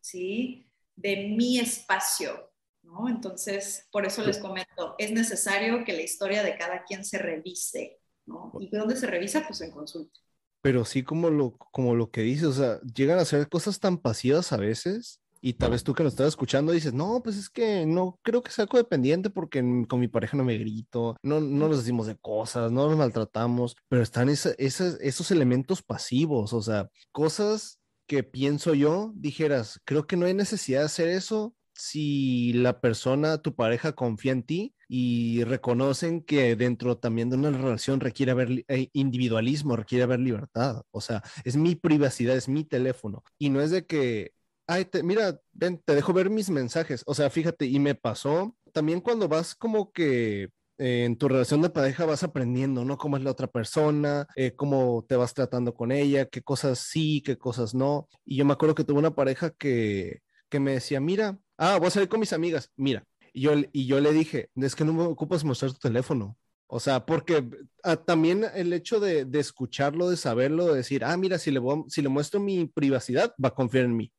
¿sí? 0.00 0.70
De 0.94 1.28
mi 1.28 1.58
espacio, 1.58 2.50
¿no? 2.82 3.08
Entonces, 3.08 3.88
por 3.90 4.06
eso 4.06 4.24
les 4.24 4.38
comento, 4.38 4.94
es 4.98 5.10
necesario 5.10 5.84
que 5.84 5.92
la 5.92 6.02
historia 6.02 6.42
de 6.42 6.56
cada 6.56 6.84
quien 6.84 7.04
se 7.04 7.18
revise, 7.18 8.00
¿no? 8.26 8.52
¿Y 8.60 8.70
dónde 8.70 8.96
se 8.96 9.06
revisa? 9.06 9.44
Pues 9.46 9.60
en 9.62 9.72
consulta 9.72 10.20
pero 10.62 10.84
sí 10.84 11.02
como 11.02 11.28
lo, 11.28 11.56
como 11.58 11.94
lo 11.96 12.10
que 12.10 12.22
dices, 12.22 12.44
o 12.44 12.52
sea, 12.52 12.80
llegan 12.82 13.18
a 13.18 13.22
hacer 13.22 13.48
cosas 13.48 13.80
tan 13.80 13.98
pasivas 13.98 14.52
a 14.52 14.56
veces 14.56 15.20
y 15.42 15.54
tal 15.54 15.72
vez 15.72 15.82
tú 15.82 15.92
que 15.92 16.04
nos 16.04 16.12
estás 16.12 16.28
escuchando 16.28 16.72
dices, 16.72 16.94
no, 16.94 17.20
pues 17.22 17.36
es 17.36 17.50
que 17.50 17.84
no 17.84 18.18
creo 18.22 18.42
que 18.42 18.52
sea 18.52 18.66
codependiente 18.66 19.28
porque 19.28 19.60
con 19.88 20.00
mi 20.00 20.08
pareja 20.08 20.36
no 20.36 20.44
me 20.44 20.56
grito, 20.56 21.16
no, 21.22 21.40
no 21.40 21.68
nos 21.68 21.78
decimos 21.78 22.06
de 22.06 22.16
cosas, 22.16 22.70
no 22.70 22.88
nos 22.88 22.96
maltratamos, 22.96 23.76
pero 23.88 24.02
están 24.02 24.28
esa, 24.28 24.52
esas, 24.56 24.98
esos 25.00 25.30
elementos 25.32 25.82
pasivos, 25.82 26.52
o 26.52 26.62
sea, 26.62 26.88
cosas 27.10 27.80
que 28.06 28.22
pienso 28.22 28.72
yo, 28.74 29.12
dijeras, 29.16 29.80
creo 29.84 30.06
que 30.06 30.16
no 30.16 30.26
hay 30.26 30.34
necesidad 30.34 30.80
de 30.80 30.86
hacer 30.86 31.08
eso 31.08 31.54
si 31.74 32.52
la 32.52 32.80
persona, 32.80 33.38
tu 33.38 33.54
pareja 33.54 33.92
confía 33.92 34.32
en 34.32 34.42
ti 34.42 34.74
y 34.88 35.42
reconocen 35.44 36.22
que 36.22 36.54
dentro 36.54 36.98
también 36.98 37.30
de 37.30 37.36
una 37.36 37.50
relación 37.50 38.00
requiere 38.00 38.32
haber 38.32 38.64
eh, 38.68 38.88
individualismo, 38.92 39.76
requiere 39.76 40.04
haber 40.04 40.20
libertad. 40.20 40.82
O 40.90 41.00
sea, 41.00 41.22
es 41.44 41.56
mi 41.56 41.74
privacidad, 41.74 42.36
es 42.36 42.48
mi 42.48 42.64
teléfono. 42.64 43.24
Y 43.38 43.50
no 43.50 43.60
es 43.60 43.70
de 43.70 43.86
que, 43.86 44.32
ay, 44.66 44.84
te, 44.84 45.02
mira, 45.02 45.38
ven, 45.52 45.80
te 45.84 45.94
dejo 45.94 46.12
ver 46.12 46.30
mis 46.30 46.50
mensajes. 46.50 47.02
O 47.06 47.14
sea, 47.14 47.30
fíjate, 47.30 47.66
y 47.66 47.78
me 47.78 47.94
pasó 47.94 48.56
también 48.72 49.00
cuando 49.00 49.28
vas 49.28 49.54
como 49.54 49.92
que 49.92 50.48
eh, 50.78 51.04
en 51.04 51.16
tu 51.16 51.28
relación 51.28 51.62
de 51.62 51.70
pareja 51.70 52.06
vas 52.06 52.22
aprendiendo, 52.22 52.84
¿no? 52.84 52.96
Cómo 52.98 53.16
es 53.16 53.22
la 53.22 53.30
otra 53.30 53.46
persona, 53.46 54.26
eh, 54.36 54.54
cómo 54.56 55.04
te 55.08 55.16
vas 55.16 55.34
tratando 55.34 55.74
con 55.74 55.92
ella, 55.92 56.26
qué 56.26 56.42
cosas 56.42 56.78
sí, 56.78 57.22
qué 57.24 57.36
cosas 57.38 57.74
no. 57.74 58.08
Y 58.24 58.36
yo 58.36 58.44
me 58.44 58.54
acuerdo 58.54 58.74
que 58.74 58.84
tuve 58.84 58.98
una 58.98 59.14
pareja 59.14 59.50
que, 59.50 60.20
que 60.48 60.60
me 60.60 60.72
decía, 60.72 61.00
mira, 61.00 61.38
ah, 61.58 61.78
voy 61.78 61.88
a 61.88 61.90
salir 61.90 62.08
con 62.08 62.20
mis 62.20 62.32
amigas, 62.32 62.70
mira. 62.76 63.04
Y 63.32 63.42
yo, 63.42 63.52
y 63.72 63.86
yo 63.86 64.00
le 64.00 64.12
dije, 64.12 64.50
es 64.56 64.74
que 64.74 64.84
no 64.84 64.92
me 64.92 65.04
ocupas 65.04 65.44
mostrar 65.44 65.72
tu 65.72 65.78
teléfono. 65.78 66.36
O 66.66 66.80
sea, 66.80 67.04
porque 67.04 67.44
ah, 67.82 67.96
también 67.96 68.46
el 68.54 68.72
hecho 68.72 68.98
de, 68.98 69.26
de, 69.26 69.40
escucharlo, 69.40 70.08
de 70.08 70.16
saberlo, 70.16 70.66
de 70.68 70.76
decir, 70.76 71.04
ah, 71.04 71.16
mira, 71.16 71.38
si 71.38 71.50
le, 71.50 71.60
si 71.88 72.02
le 72.02 72.08
muestro 72.08 72.40
mi 72.40 72.66
privacidad, 72.66 73.34
va 73.42 73.50
a 73.50 73.54
confiar 73.54 73.84
en 73.84 73.96
mí. 73.96 74.12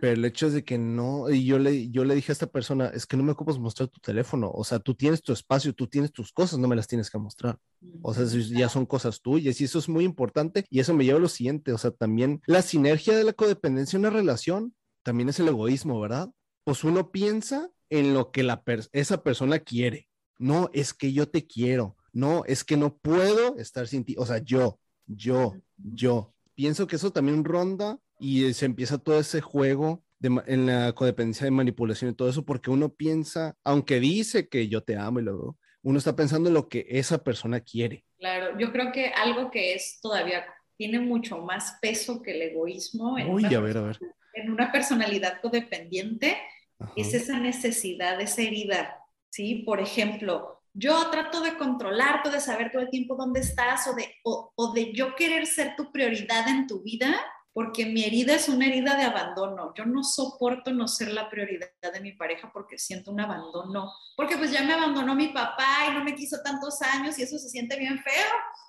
Pero 0.00 0.12
el 0.12 0.24
hecho 0.24 0.46
es 0.46 0.52
de 0.52 0.64
que 0.64 0.78
no, 0.78 1.30
y 1.30 1.44
yo 1.44 1.58
le, 1.58 1.90
yo 1.90 2.04
le 2.04 2.14
dije 2.14 2.30
a 2.30 2.34
esta 2.34 2.46
persona, 2.46 2.86
es 2.88 3.06
que 3.06 3.16
no 3.16 3.22
me 3.22 3.32
ocupas 3.32 3.58
mostrar 3.58 3.88
tu 3.88 4.00
teléfono, 4.00 4.50
o 4.50 4.62
sea, 4.62 4.78
tú 4.78 4.94
tienes 4.94 5.22
tu 5.22 5.32
espacio, 5.32 5.74
tú 5.74 5.86
tienes 5.86 6.12
tus 6.12 6.32
cosas, 6.32 6.58
no 6.58 6.68
me 6.68 6.76
las 6.76 6.86
tienes 6.86 7.10
que 7.10 7.18
mostrar. 7.18 7.58
O 8.02 8.14
sea, 8.14 8.24
ya 8.26 8.68
son 8.68 8.86
cosas 8.86 9.20
tuyas 9.20 9.60
y 9.60 9.64
eso 9.64 9.78
es 9.78 9.88
muy 9.88 10.04
importante 10.04 10.64
y 10.70 10.80
eso 10.80 10.94
me 10.94 11.04
lleva 11.04 11.18
a 11.18 11.22
lo 11.22 11.28
siguiente, 11.28 11.72
o 11.72 11.78
sea, 11.78 11.90
también 11.90 12.42
la 12.46 12.62
sinergia 12.62 13.16
de 13.16 13.24
la 13.24 13.32
codependencia 13.32 13.96
en 13.96 14.00
una 14.00 14.10
relación 14.10 14.74
también 15.02 15.28
es 15.28 15.40
el 15.40 15.48
egoísmo, 15.48 16.00
¿verdad? 16.00 16.30
Pues 16.64 16.84
uno 16.84 17.10
piensa 17.10 17.70
en 17.90 18.12
lo 18.12 18.32
que 18.32 18.42
la 18.42 18.62
esa 18.92 19.22
persona 19.22 19.60
quiere. 19.60 20.08
No, 20.38 20.68
es 20.72 20.92
que 20.92 21.12
yo 21.12 21.28
te 21.28 21.46
quiero. 21.46 21.96
No, 22.12 22.44
es 22.46 22.64
que 22.64 22.76
no 22.76 22.96
puedo 22.96 23.56
estar 23.56 23.86
sin 23.86 24.04
ti. 24.04 24.16
O 24.18 24.26
sea, 24.26 24.38
yo, 24.38 24.80
yo, 25.06 25.54
yo. 25.76 26.34
Pienso 26.54 26.86
que 26.86 26.96
eso 26.96 27.12
también 27.12 27.44
ronda 27.44 28.00
y 28.18 28.52
se 28.54 28.66
empieza 28.66 28.98
todo 28.98 29.20
ese 29.20 29.40
juego 29.40 30.02
de, 30.18 30.42
en 30.46 30.66
la 30.66 30.92
codependencia 30.92 31.44
de 31.44 31.50
manipulación 31.50 32.10
y 32.10 32.14
todo 32.14 32.28
eso, 32.28 32.44
porque 32.44 32.70
uno 32.70 32.88
piensa, 32.88 33.56
aunque 33.64 34.00
dice 34.00 34.48
que 34.48 34.68
yo 34.68 34.82
te 34.82 34.96
amo 34.96 35.20
y 35.20 35.24
luego, 35.24 35.56
uno 35.82 35.98
está 35.98 36.16
pensando 36.16 36.48
en 36.48 36.54
lo 36.54 36.68
que 36.68 36.86
esa 36.88 37.22
persona 37.22 37.60
quiere. 37.60 38.04
Claro, 38.18 38.58
yo 38.58 38.72
creo 38.72 38.92
que 38.92 39.08
algo 39.08 39.50
que 39.50 39.74
es 39.74 39.98
todavía, 40.00 40.44
tiene 40.76 41.00
mucho 41.00 41.38
más 41.38 41.78
peso 41.80 42.22
que 42.22 42.32
el 42.32 42.42
egoísmo 42.42 43.18
en, 43.18 43.30
Uy, 43.30 43.44
una, 43.44 43.56
a 43.56 43.60
ver, 43.60 43.78
a 43.78 43.82
ver. 43.82 43.98
en 44.34 44.50
una 44.50 44.70
personalidad 44.72 45.40
codependiente, 45.40 46.36
Ajá. 46.78 46.92
es 46.96 47.14
esa 47.14 47.38
necesidad, 47.38 48.20
esa 48.20 48.42
herida, 48.42 48.98
¿sí? 49.30 49.62
Por 49.64 49.80
ejemplo, 49.80 50.60
yo 50.74 51.08
trato 51.10 51.40
de 51.40 51.56
controlarte, 51.56 52.30
de 52.30 52.40
saber 52.40 52.70
todo 52.70 52.82
el 52.82 52.90
tiempo 52.90 53.16
dónde 53.16 53.40
estás 53.40 53.86
o 53.86 53.94
de, 53.94 54.14
o, 54.24 54.52
o 54.54 54.72
de 54.74 54.92
yo 54.92 55.14
querer 55.14 55.46
ser 55.46 55.74
tu 55.76 55.90
prioridad 55.90 56.46
en 56.48 56.66
tu 56.66 56.82
vida, 56.82 57.16
porque 57.56 57.86
mi 57.86 58.04
herida 58.04 58.34
es 58.34 58.50
una 58.50 58.66
herida 58.66 58.96
de 58.96 59.04
abandono. 59.04 59.72
Yo 59.74 59.86
no 59.86 60.04
soporto 60.04 60.72
no 60.72 60.86
ser 60.86 61.08
la 61.08 61.30
prioridad 61.30 61.70
de 61.90 62.00
mi 62.02 62.12
pareja 62.12 62.50
porque 62.52 62.78
siento 62.78 63.10
un 63.10 63.18
abandono, 63.18 63.94
porque 64.14 64.36
pues 64.36 64.52
ya 64.52 64.62
me 64.62 64.74
abandonó 64.74 65.14
mi 65.14 65.28
papá 65.28 65.86
y 65.88 65.94
no 65.94 66.04
me 66.04 66.14
quiso 66.14 66.42
tantos 66.42 66.82
años 66.82 67.18
y 67.18 67.22
eso 67.22 67.38
se 67.38 67.48
siente 67.48 67.78
bien 67.78 67.98
feo, 68.00 68.26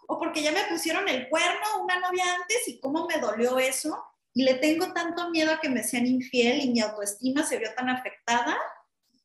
o 0.07 0.17
porque 0.17 0.41
ya 0.41 0.53
me 0.53 0.63
pusieron 0.69 1.05
el 1.09 1.27
cuerno 1.27 1.83
una 1.83 1.99
novia 1.99 2.23
antes 2.39 2.65
y 2.69 2.79
cómo 2.79 3.05
me 3.07 3.19
dolió 3.19 3.59
eso, 3.59 4.01
y 4.33 4.43
le 4.43 4.53
tengo 4.53 4.93
tanto 4.93 5.31
miedo 5.31 5.51
a 5.51 5.59
que 5.59 5.67
me 5.67 5.83
sean 5.83 6.07
infiel 6.07 6.61
y 6.61 6.69
mi 6.69 6.79
autoestima 6.79 7.43
se 7.43 7.57
vio 7.57 7.67
tan 7.75 7.89
afectada 7.89 8.57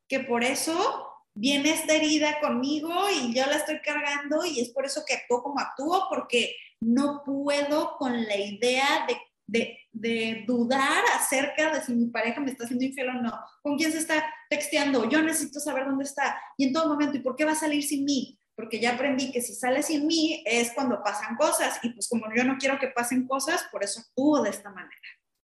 que 0.09 0.19
por 0.19 0.43
eso 0.43 1.09
viene 1.35 1.71
esta 1.71 1.95
herida 1.95 2.41
conmigo 2.41 2.93
y 3.15 3.33
yo 3.33 3.47
la 3.47 3.59
estoy 3.59 3.81
cargando 3.81 4.45
y 4.45 4.59
es 4.59 4.71
por 4.71 4.87
eso 4.87 5.05
que 5.07 5.15
actúo 5.15 5.41
como 5.41 5.61
actúo, 5.61 6.09
porque 6.09 6.57
no 6.81 7.23
puedo 7.25 7.97
con 7.97 8.25
la 8.25 8.37
idea 8.37 9.07
de 9.07 9.17
de, 9.53 10.45
dudar 10.47 11.05
acerca 11.15 11.73
de 11.73 11.83
si 11.83 11.95
mi 11.95 12.07
pareja 12.07 12.41
me 12.41 12.51
está 12.51 12.65
haciendo 12.65 12.85
infiel 12.85 13.11
o 13.11 13.15
no, 13.15 13.39
con 13.63 13.77
quién 13.77 13.93
se 13.93 13.99
está 13.99 14.25
texteando, 14.49 15.09
yo 15.09 15.23
necesito 15.23 15.61
saber 15.61 15.85
dónde 15.85 16.05
está 16.05 16.41
y 16.57 16.67
en 16.67 16.73
todo 16.73 16.89
momento, 16.89 17.17
¿y 17.17 17.21
por 17.21 17.37
qué 17.37 17.45
va 17.45 17.53
a 17.53 17.57
salir 17.57 17.83
sin 17.83 18.05
mí? 18.05 18.39
Porque 18.55 18.81
ya 18.81 18.95
aprendí 18.95 19.33
que 19.33 19.41
si 19.41 19.55
sale 19.55 19.83
sin 19.83 20.07
mí 20.07 20.43
es 20.47 20.73
cuando 20.73 21.03
pasan 21.03 21.37
cosas 21.37 21.79
y 21.83 21.91
pues 21.91 22.09
como 22.09 22.27
yo 22.35 22.45
no 22.45 22.57
quiero 22.59 22.79
que 22.79 22.89
pasen 22.89 23.27
cosas, 23.27 23.65
por 23.71 23.85
eso 23.85 24.01
actúo 24.01 24.43
de 24.43 24.51
esta 24.51 24.71
manera. 24.71 24.97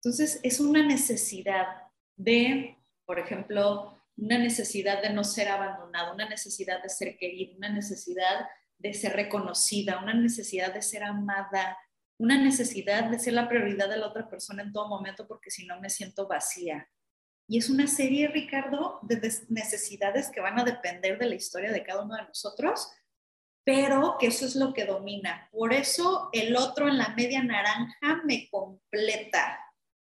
Entonces 0.02 0.40
es 0.44 0.60
una 0.60 0.86
necesidad 0.86 1.68
de, 2.16 2.78
por 3.06 3.20
ejemplo, 3.20 4.02
una 4.18 4.38
necesidad 4.38 5.02
de 5.02 5.12
no 5.12 5.24
ser 5.24 5.50
abandonado, 5.50 6.14
una 6.14 6.28
necesidad 6.28 6.82
de 6.82 6.90
ser 6.90 7.18
querido, 7.18 7.58
una 7.58 7.70
necesidad 7.70 8.48
de 8.78 8.94
ser 8.94 9.14
reconocida, 9.14 10.02
una 10.02 10.14
necesidad 10.14 10.74
de 10.74 10.82
ser 10.82 11.04
amada, 11.04 11.78
una 12.20 12.38
necesidad 12.38 13.06
de 13.06 13.18
ser 13.18 13.34
la 13.34 13.48
prioridad 13.48 13.90
de 13.90 13.98
la 13.98 14.08
otra 14.08 14.30
persona 14.30 14.62
en 14.62 14.74
todo 14.74 14.88
momento 14.88 15.26
porque 15.28 15.50
si 15.50 15.66
no 15.66 15.80
me 15.80 15.90
siento 15.90 16.28
vacía. 16.28 16.88
Y 17.48 17.58
es 17.58 17.70
una 17.70 17.88
serie, 17.88 18.28
Ricardo, 18.28 19.00
de 19.02 19.20
necesidades 19.48 20.30
que 20.30 20.42
van 20.42 20.60
a 20.60 20.64
depender 20.64 21.18
de 21.18 21.28
la 21.28 21.36
historia 21.36 21.72
de 21.72 21.84
cada 21.84 22.04
uno 22.04 22.16
de 22.16 22.24
nosotros, 22.24 22.92
pero 23.64 24.18
que 24.20 24.28
eso 24.28 24.46
es 24.46 24.56
lo 24.56 24.74
que 24.74 24.86
domina. 24.86 25.50
Por 25.52 25.74
eso 25.74 26.30
el 26.34 26.56
otro 26.56 26.88
en 26.88 26.98
la 26.98 27.10
media 27.16 27.42
naranja 27.42 28.22
me 28.26 28.50
completa, 28.52 29.60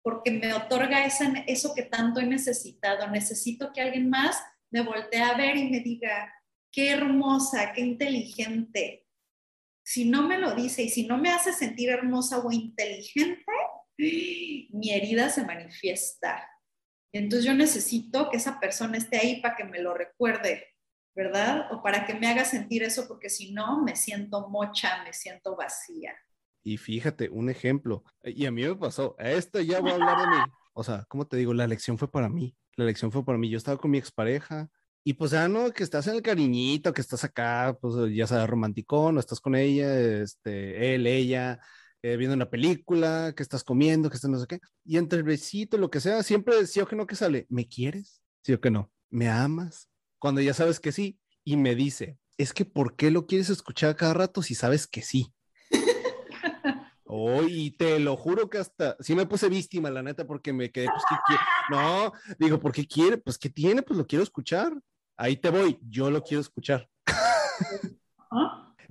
porque 0.04 0.32
me 0.32 0.54
otorga 0.54 1.06
esa, 1.06 1.32
eso 1.48 1.74
que 1.74 1.84
tanto 1.84 2.20
he 2.20 2.26
necesitado. 2.26 3.08
Necesito 3.08 3.72
que 3.72 3.82
alguien 3.82 4.10
más 4.10 4.44
me 4.70 4.82
voltee 4.82 5.22
a 5.22 5.36
ver 5.36 5.56
y 5.58 5.70
me 5.70 5.80
diga, 5.80 6.32
qué 6.72 6.92
hermosa, 6.92 7.72
qué 7.74 7.82
inteligente, 7.82 9.01
si 9.92 10.06
no 10.06 10.26
me 10.26 10.38
lo 10.38 10.56
dice 10.56 10.84
y 10.84 10.90
si 10.90 11.06
no 11.06 11.18
me 11.18 11.32
hace 11.32 11.52
sentir 11.52 11.90
hermosa 11.90 12.40
o 12.40 12.50
inteligente, 12.50 13.44
mi 13.98 14.90
herida 14.90 15.30
se 15.30 15.44
manifiesta. 15.44 16.50
Entonces 17.14 17.46
yo 17.46 17.54
necesito 17.54 18.30
que 18.30 18.38
esa 18.38 18.58
persona 18.58 18.98
esté 18.98 19.18
ahí 19.18 19.42
para 19.42 19.58
que 19.58 19.66
me 19.66 19.82
lo 19.82 19.94
recuerde, 19.94 20.66
¿verdad? 21.14 21.68
O 21.74 21.84
para 21.84 22.06
que 22.06 22.14
me 22.14 22.28
haga 22.28 22.46
sentir 22.46 22.84
eso, 22.84 23.06
porque 23.10 23.30
si 23.30 23.52
no, 23.52 23.84
me 23.84 23.98
siento 23.98 24.48
mocha, 24.48 25.04
me 25.04 25.12
siento 25.12 25.58
vacía. 25.58 26.16
Y 26.64 26.78
fíjate, 26.78 27.28
un 27.28 27.50
ejemplo, 27.50 28.06
y 28.24 28.46
a 28.46 28.52
mí 28.52 28.64
me 28.64 28.76
pasó, 28.76 29.18
esto 29.20 29.60
ya 29.60 29.82
voy 29.82 29.92
a 29.92 29.96
hablar 29.96 30.22
de 30.22 30.28
mí. 30.28 30.54
O 30.72 30.86
sea, 30.86 31.04
¿cómo 31.10 31.28
te 31.28 31.36
digo? 31.36 31.54
La 31.54 31.68
lección 31.68 31.98
fue 31.98 32.10
para 32.10 32.30
mí. 32.30 32.56
La 32.78 32.86
lección 32.86 33.12
fue 33.12 33.26
para 33.26 33.38
mí. 33.38 33.50
Yo 33.50 33.58
estaba 33.58 33.78
con 33.78 33.92
mi 33.92 33.98
expareja, 33.98 34.70
y 35.04 35.14
pues 35.14 35.32
ya 35.32 35.48
no, 35.48 35.72
que 35.72 35.84
estás 35.84 36.06
en 36.08 36.16
el 36.16 36.22
cariñito, 36.22 36.94
que 36.94 37.02
estás 37.02 37.24
acá, 37.24 37.76
pues 37.82 38.14
ya 38.14 38.28
sabes, 38.28 38.48
romanticón, 38.48 39.18
o 39.18 39.20
estás 39.20 39.40
con 39.40 39.56
ella, 39.56 40.00
este, 40.00 40.94
él, 40.94 41.08
ella, 41.08 41.60
eh, 42.04 42.18
viendo 42.18 42.36
una 42.36 42.50
película, 42.50 43.34
que 43.36 43.42
estás 43.42 43.64
comiendo, 43.64 44.10
que 44.10 44.16
estás 44.16 44.30
no 44.30 44.40
sé 44.40 44.46
qué. 44.48 44.60
Y 44.86 44.98
entre 44.98 45.20
el 45.20 45.24
besito, 45.24 45.78
lo 45.78 45.90
que 45.90 46.00
sea, 46.00 46.22
siempre 46.22 46.68
sí 46.68 46.80
o 46.82 46.88
que 46.88 46.96
no 46.96 47.08
que 47.08 47.16
sale, 47.16 47.48
¿me 47.50 47.68
quieres? 47.68 48.22
Sí 48.44 48.54
o 48.54 48.62
que 48.62 48.70
no, 48.70 48.92
¿me 49.10 49.28
amas? 49.28 49.90
Cuando 50.20 50.40
ya 50.42 50.54
sabes 50.54 50.80
que 50.80 50.92
sí, 50.92 51.20
y 51.44 51.58
me 51.58 51.74
dice, 51.74 52.20
es 52.38 52.54
que 52.54 52.66
¿por 52.66 52.96
qué 52.96 53.10
lo 53.10 53.26
quieres 53.26 53.50
escuchar 53.50 53.96
cada 53.96 54.14
rato 54.14 54.44
si 54.44 54.56
sabes 54.56 54.88
que 54.88 55.02
sí? 55.02 55.34
Oh, 57.14 57.44
y 57.44 57.72
te 57.72 58.00
lo 58.00 58.16
juro 58.16 58.50
que 58.50 58.58
hasta, 58.58 58.96
sí 59.02 59.16
me 59.16 59.26
puse 59.26 59.50
víctima, 59.50 59.90
la 59.90 60.02
neta, 60.02 60.26
porque 60.26 60.54
me 60.54 60.72
quedé, 60.72 60.86
pues, 60.86 61.04
¿qué 61.10 61.16
quiere? 61.28 61.44
No, 61.70 62.14
digo, 62.40 62.58
¿por 62.58 62.72
qué 62.72 62.88
quiere? 62.88 63.18
Pues, 63.18 63.38
¿qué 63.38 63.50
tiene? 63.50 63.82
Pues 63.82 63.98
lo 63.98 64.08
quiero 64.08 64.24
escuchar 64.24 64.72
ahí 65.18 65.38
te 65.38 65.50
voy, 65.50 65.80
yo 65.88 66.10
lo 66.10 66.24
quiero 66.24 66.42
escuchar. 66.42 66.88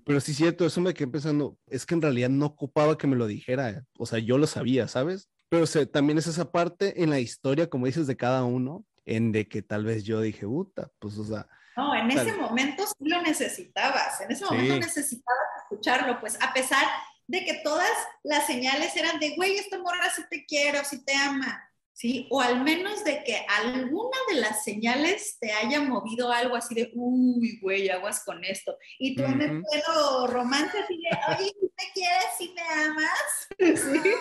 Pero 0.05 0.21
sí 0.21 0.33
es 0.33 0.39
cierto, 0.39 0.67
eso 0.67 0.81
me 0.81 0.95
quedé 0.95 1.09
pensando, 1.09 1.57
es 1.67 1.87
que 1.87 1.95
en 1.95 2.03
realidad 2.03 2.31
no 2.31 2.47
ocupaba 2.47 2.99
que 2.99 3.07
me 3.07 3.17
lo 3.17 3.27
dijera, 3.27 3.85
o 3.99 4.07
sea, 4.07 4.19
yo 4.19 4.39
lo 4.39 4.47
sabía, 4.47 4.89
¿sabes? 4.89 5.29
Pero 5.49 5.67
también 5.89 6.19
es 6.19 6.27
esa 6.27 6.51
parte 6.51 7.03
en 7.03 7.11
la 7.11 7.21
historia, 7.21 7.69
como 7.69 7.87
dices, 7.87 8.07
de 8.07 8.17
cada 8.17 8.45
uno, 8.45 8.85
en 9.05 9.33
de 9.33 9.49
que 9.49 9.63
tal 9.63 9.85
vez 9.85 10.05
yo 10.05 10.21
dije, 10.21 10.47
puta, 10.47 10.91
pues, 10.99 11.19
o 11.19 11.25
sea... 11.25 11.47
No, 11.77 11.95
en 11.95 12.11
ese 12.11 12.33
momento 12.35 12.85
sí 12.87 13.09
lo 13.09 13.23
necesitabas, 13.23 14.21
en 14.21 14.33
ese 14.33 14.45
momento 14.45 14.81
necesitabas 14.81 15.47
escucharlo, 15.63 16.21
pues 16.21 16.39
a 16.43 16.53
pesar 16.53 16.85
de 17.27 17.45
que 17.45 17.61
todas 17.63 17.91
las 18.25 18.47
señales 18.47 18.97
eran 18.97 19.21
de, 19.21 19.37
güey, 19.37 19.57
esta 19.57 19.79
morra 19.79 20.11
sí 20.15 20.23
te 20.29 20.45
quiero, 20.45 20.85
sí 20.85 21.05
te 21.05 21.15
ama, 21.15 21.63
¿sí? 21.93 22.27
O 22.31 22.41
al 22.41 22.63
menos 22.63 23.05
de 23.05 23.23
que 23.25 23.45
alguna 23.49 24.17
de 24.29 24.41
las 24.41 24.65
señales 24.65 25.37
te 25.41 25.53
haya 25.53 25.81
movido 25.81 26.33
algo 26.33 26.57
así 26.57 26.75
de, 26.75 26.91
uy, 26.95 27.59
güey, 27.61 27.89
aguas 27.89 28.25
con 28.25 28.45
esto. 28.45 28.77
Y 28.99 29.15
tú 29.15 29.25
en 29.25 29.41
el 29.41 29.63
pelo 29.63 30.27
romance 30.27 30.79
así 30.79 30.97
de, 30.97 31.35
oye, 31.35 31.53
¿tú 31.61 31.73
me 31.77 31.93
quieres 31.93 32.27
si 32.39 32.55
me 32.55 32.63
amas? 32.63 33.49
¿Sí? 34.03 34.13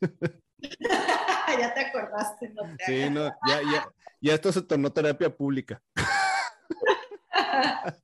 ya 1.58 1.74
te 1.74 1.80
acordaste, 1.80 2.50
no 2.50 2.62
te 2.76 2.84
Sí, 2.84 3.10
no, 3.10 3.26
ya, 3.46 3.62
ya, 3.72 3.92
ya 4.20 4.34
esto 4.34 4.52
se 4.52 4.62
tornó 4.62 4.92
terapia 4.92 5.34
pública. 5.34 5.82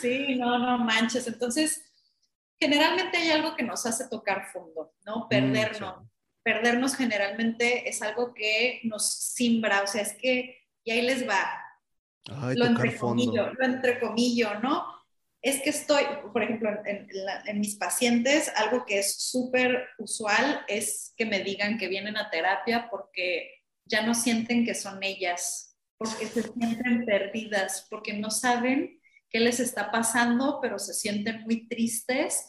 sí, 0.00 0.36
no, 0.36 0.58
no 0.58 0.78
manches. 0.78 1.26
Entonces, 1.26 1.92
generalmente 2.58 3.18
hay 3.18 3.30
algo 3.30 3.54
que 3.54 3.62
nos 3.62 3.86
hace 3.86 4.08
tocar 4.08 4.50
fondo, 4.52 4.94
¿no? 5.04 5.28
Perdernos. 5.28 6.02
Mm, 6.02 6.15
perdernos 6.46 6.94
generalmente 6.94 7.88
es 7.88 8.02
algo 8.02 8.32
que 8.32 8.80
nos 8.84 9.12
simbra, 9.12 9.82
o 9.82 9.88
sea, 9.88 10.02
es 10.02 10.12
que, 10.12 10.62
y 10.84 10.92
ahí 10.92 11.02
les 11.02 11.28
va, 11.28 11.44
Ay, 12.26 12.54
lo 12.54 12.66
entrecomillo, 12.66 13.52
lo 13.52 13.64
entrecomillo, 13.64 14.60
¿no? 14.60 14.86
Es 15.42 15.60
que 15.60 15.70
estoy, 15.70 16.04
por 16.32 16.44
ejemplo, 16.44 16.70
en, 16.84 16.86
en, 16.86 17.08
en 17.46 17.60
mis 17.60 17.74
pacientes, 17.74 18.52
algo 18.54 18.86
que 18.86 19.00
es 19.00 19.16
súper 19.16 19.88
usual 19.98 20.64
es 20.68 21.12
que 21.16 21.26
me 21.26 21.40
digan 21.40 21.78
que 21.78 21.88
vienen 21.88 22.16
a 22.16 22.30
terapia 22.30 22.86
porque 22.92 23.50
ya 23.84 24.06
no 24.06 24.14
sienten 24.14 24.64
que 24.64 24.76
son 24.76 25.02
ellas, 25.02 25.76
porque 25.98 26.26
se 26.26 26.42
sienten 26.42 27.04
perdidas, 27.06 27.88
porque 27.90 28.12
no 28.12 28.30
saben 28.30 29.00
qué 29.30 29.40
les 29.40 29.58
está 29.58 29.90
pasando, 29.90 30.60
pero 30.62 30.78
se 30.78 30.94
sienten 30.94 31.42
muy 31.42 31.66
tristes 31.66 32.46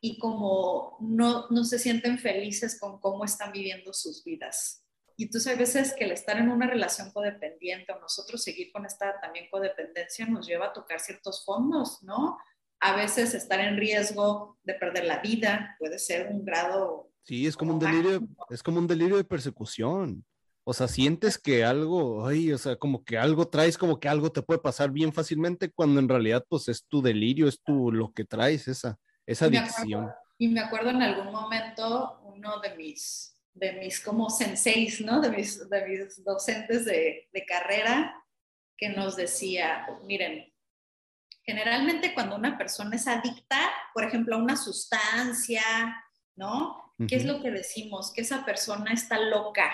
y 0.00 0.18
como 0.18 0.96
no, 1.00 1.48
no 1.50 1.64
se 1.64 1.78
sienten 1.78 2.18
felices 2.18 2.78
con 2.78 3.00
cómo 3.00 3.24
están 3.24 3.52
viviendo 3.52 3.92
sus 3.92 4.22
vidas. 4.24 4.84
Y 5.16 5.24
entonces 5.24 5.50
hay 5.50 5.58
veces 5.58 5.94
que 5.98 6.04
el 6.04 6.12
estar 6.12 6.38
en 6.38 6.48
una 6.48 6.68
relación 6.68 7.10
codependiente 7.10 7.92
o 7.92 7.98
nosotros 7.98 8.42
seguir 8.42 8.70
con 8.70 8.86
esta 8.86 9.20
también 9.20 9.46
codependencia 9.50 10.26
nos 10.26 10.46
lleva 10.46 10.66
a 10.66 10.72
tocar 10.72 11.00
ciertos 11.00 11.44
fondos, 11.44 12.02
¿no? 12.04 12.38
A 12.78 12.94
veces 12.94 13.34
estar 13.34 13.58
en 13.58 13.76
riesgo 13.76 14.56
de 14.62 14.74
perder 14.74 15.06
la 15.06 15.18
vida 15.20 15.74
puede 15.80 15.98
ser 15.98 16.28
un 16.30 16.44
grado. 16.44 17.10
Sí, 17.24 17.48
es 17.48 17.56
como 17.56 17.72
un 17.72 17.80
delirio, 17.80 18.20
es 18.50 18.62
como 18.62 18.78
un 18.78 18.86
delirio 18.86 19.16
de 19.16 19.24
persecución. 19.24 20.24
O 20.62 20.72
sea, 20.72 20.86
sientes 20.86 21.36
que 21.36 21.64
algo, 21.64 22.24
ay, 22.24 22.52
o 22.52 22.58
sea, 22.58 22.76
como 22.76 23.02
que 23.02 23.18
algo 23.18 23.48
traes, 23.48 23.76
como 23.76 23.98
que 23.98 24.08
algo 24.08 24.30
te 24.30 24.42
puede 24.42 24.60
pasar 24.60 24.92
bien 24.92 25.12
fácilmente, 25.12 25.72
cuando 25.72 25.98
en 25.98 26.08
realidad, 26.08 26.44
pues 26.48 26.68
es 26.68 26.84
tu 26.84 27.02
delirio, 27.02 27.48
es 27.48 27.60
tu 27.60 27.90
lo 27.90 28.12
que 28.12 28.24
traes, 28.24 28.68
esa, 28.68 28.98
esa 29.28 29.44
adicción. 29.46 30.10
y 30.38 30.48
me 30.48 30.60
acuerdo 30.60 30.90
en 30.90 31.02
algún 31.02 31.32
momento, 31.32 32.20
uno 32.24 32.60
de 32.60 32.74
mis 32.76 33.34
de 33.58 33.72
mis 33.72 34.00
como 34.00 34.30
senseis, 34.30 35.00
¿no? 35.00 35.20
De 35.20 35.30
mis, 35.30 35.68
de 35.68 35.86
mis 35.86 36.24
docentes 36.24 36.84
de, 36.84 37.28
de 37.32 37.44
carrera, 37.44 38.24
que 38.76 38.90
nos 38.90 39.16
decía, 39.16 39.86
miren, 40.04 40.52
generalmente 41.42 42.14
cuando 42.14 42.36
una 42.36 42.56
persona 42.56 42.96
es 42.96 43.06
adicta, 43.08 43.58
por 43.92 44.04
ejemplo, 44.04 44.36
a 44.36 44.38
una 44.38 44.56
sustancia, 44.56 45.62
¿no? 46.36 46.94
¿Qué 47.08 47.14
es 47.14 47.24
lo 47.24 47.40
que 47.40 47.52
decimos? 47.52 48.12
Que 48.12 48.22
esa 48.22 48.44
persona 48.44 48.92
está 48.92 49.20
loca. 49.20 49.70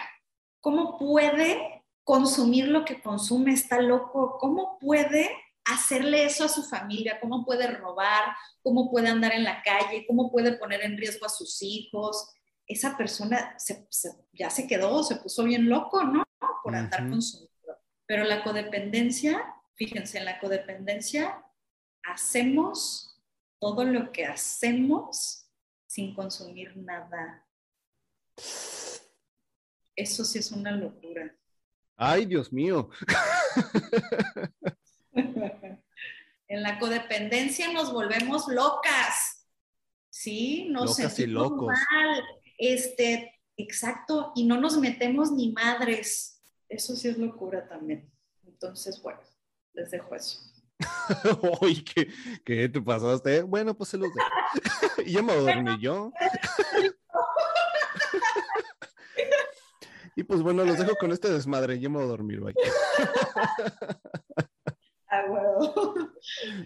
¿Cómo 0.60 0.98
puede 0.98 1.82
consumir 2.02 2.68
lo 2.68 2.84
que 2.84 3.00
consume? 3.00 3.54
Está 3.54 3.80
loco. 3.80 4.36
¿Cómo 4.38 4.78
puede 4.78 5.30
hacerle 5.64 6.24
eso 6.24 6.44
a 6.44 6.48
su 6.48 6.62
familia? 6.62 7.18
¿Cómo 7.20 7.44
puede 7.44 7.66
robar? 7.68 8.34
¿Cómo 8.62 8.90
puede 8.90 9.08
andar 9.08 9.32
en 9.32 9.44
la 9.44 9.62
calle? 9.62 10.04
¿Cómo 10.06 10.30
puede 10.30 10.52
poner 10.58 10.82
en 10.82 10.96
riesgo 10.96 11.26
a 11.26 11.30
sus 11.30 11.62
hijos? 11.62 12.34
esa 12.66 12.96
persona 12.96 13.56
ya 14.32 14.50
se 14.50 14.66
quedó, 14.66 15.02
se 15.02 15.16
puso 15.16 15.44
bien 15.44 15.68
loco, 15.68 16.02
¿no? 16.02 16.24
Por 16.62 16.74
andar 16.74 17.08
consumiendo. 17.08 17.52
Pero 18.06 18.24
la 18.24 18.42
codependencia, 18.42 19.54
fíjense, 19.74 20.18
en 20.18 20.24
la 20.24 20.38
codependencia 20.40 21.44
hacemos 22.02 23.20
todo 23.58 23.84
lo 23.84 24.12
que 24.12 24.26
hacemos 24.26 25.46
sin 25.86 26.14
consumir 26.14 26.76
nada. 26.76 27.46
Eso 29.96 30.24
sí 30.24 30.38
es 30.38 30.50
una 30.50 30.72
locura. 30.72 31.34
Ay, 31.96 32.26
Dios 32.26 32.52
mío. 32.52 32.90
en 36.48 36.62
la 36.62 36.78
codependencia 36.78 37.72
nos 37.72 37.92
volvemos 37.92 38.48
locas. 38.48 39.48
Sí, 40.10 40.68
nos 40.70 40.96
sentimos 40.96 41.52
mal 41.52 42.24
este, 42.58 43.40
exacto, 43.56 44.32
y 44.34 44.44
no 44.44 44.60
nos 44.60 44.78
metemos 44.78 45.32
ni 45.32 45.52
madres. 45.52 46.42
Eso 46.68 46.96
sí 46.96 47.08
es 47.08 47.18
locura 47.18 47.68
también. 47.68 48.10
Entonces, 48.46 49.00
bueno, 49.02 49.20
les 49.72 49.90
dejo 49.90 50.14
eso. 50.14 50.40
Uy, 51.60 51.84
¿qué, 51.84 52.08
¿qué, 52.44 52.68
te 52.68 52.80
pasaste? 52.80 53.42
Bueno, 53.42 53.76
pues 53.76 53.90
se 53.90 53.98
los 53.98 54.08
dejo. 54.14 55.02
y 55.06 55.12
ya 55.12 55.22
me 55.22 55.34
dormí 55.34 55.80
yo. 55.80 56.12
y 60.16 60.22
pues 60.22 60.42
bueno, 60.42 60.64
los 60.64 60.78
dejo 60.78 60.94
con 60.96 61.12
este 61.12 61.30
desmadre. 61.30 61.78
Ya 61.78 61.88
me 61.88 61.96
voy 61.96 62.04
a 62.04 62.08
dormir, 62.08 62.40
bye. 62.40 62.54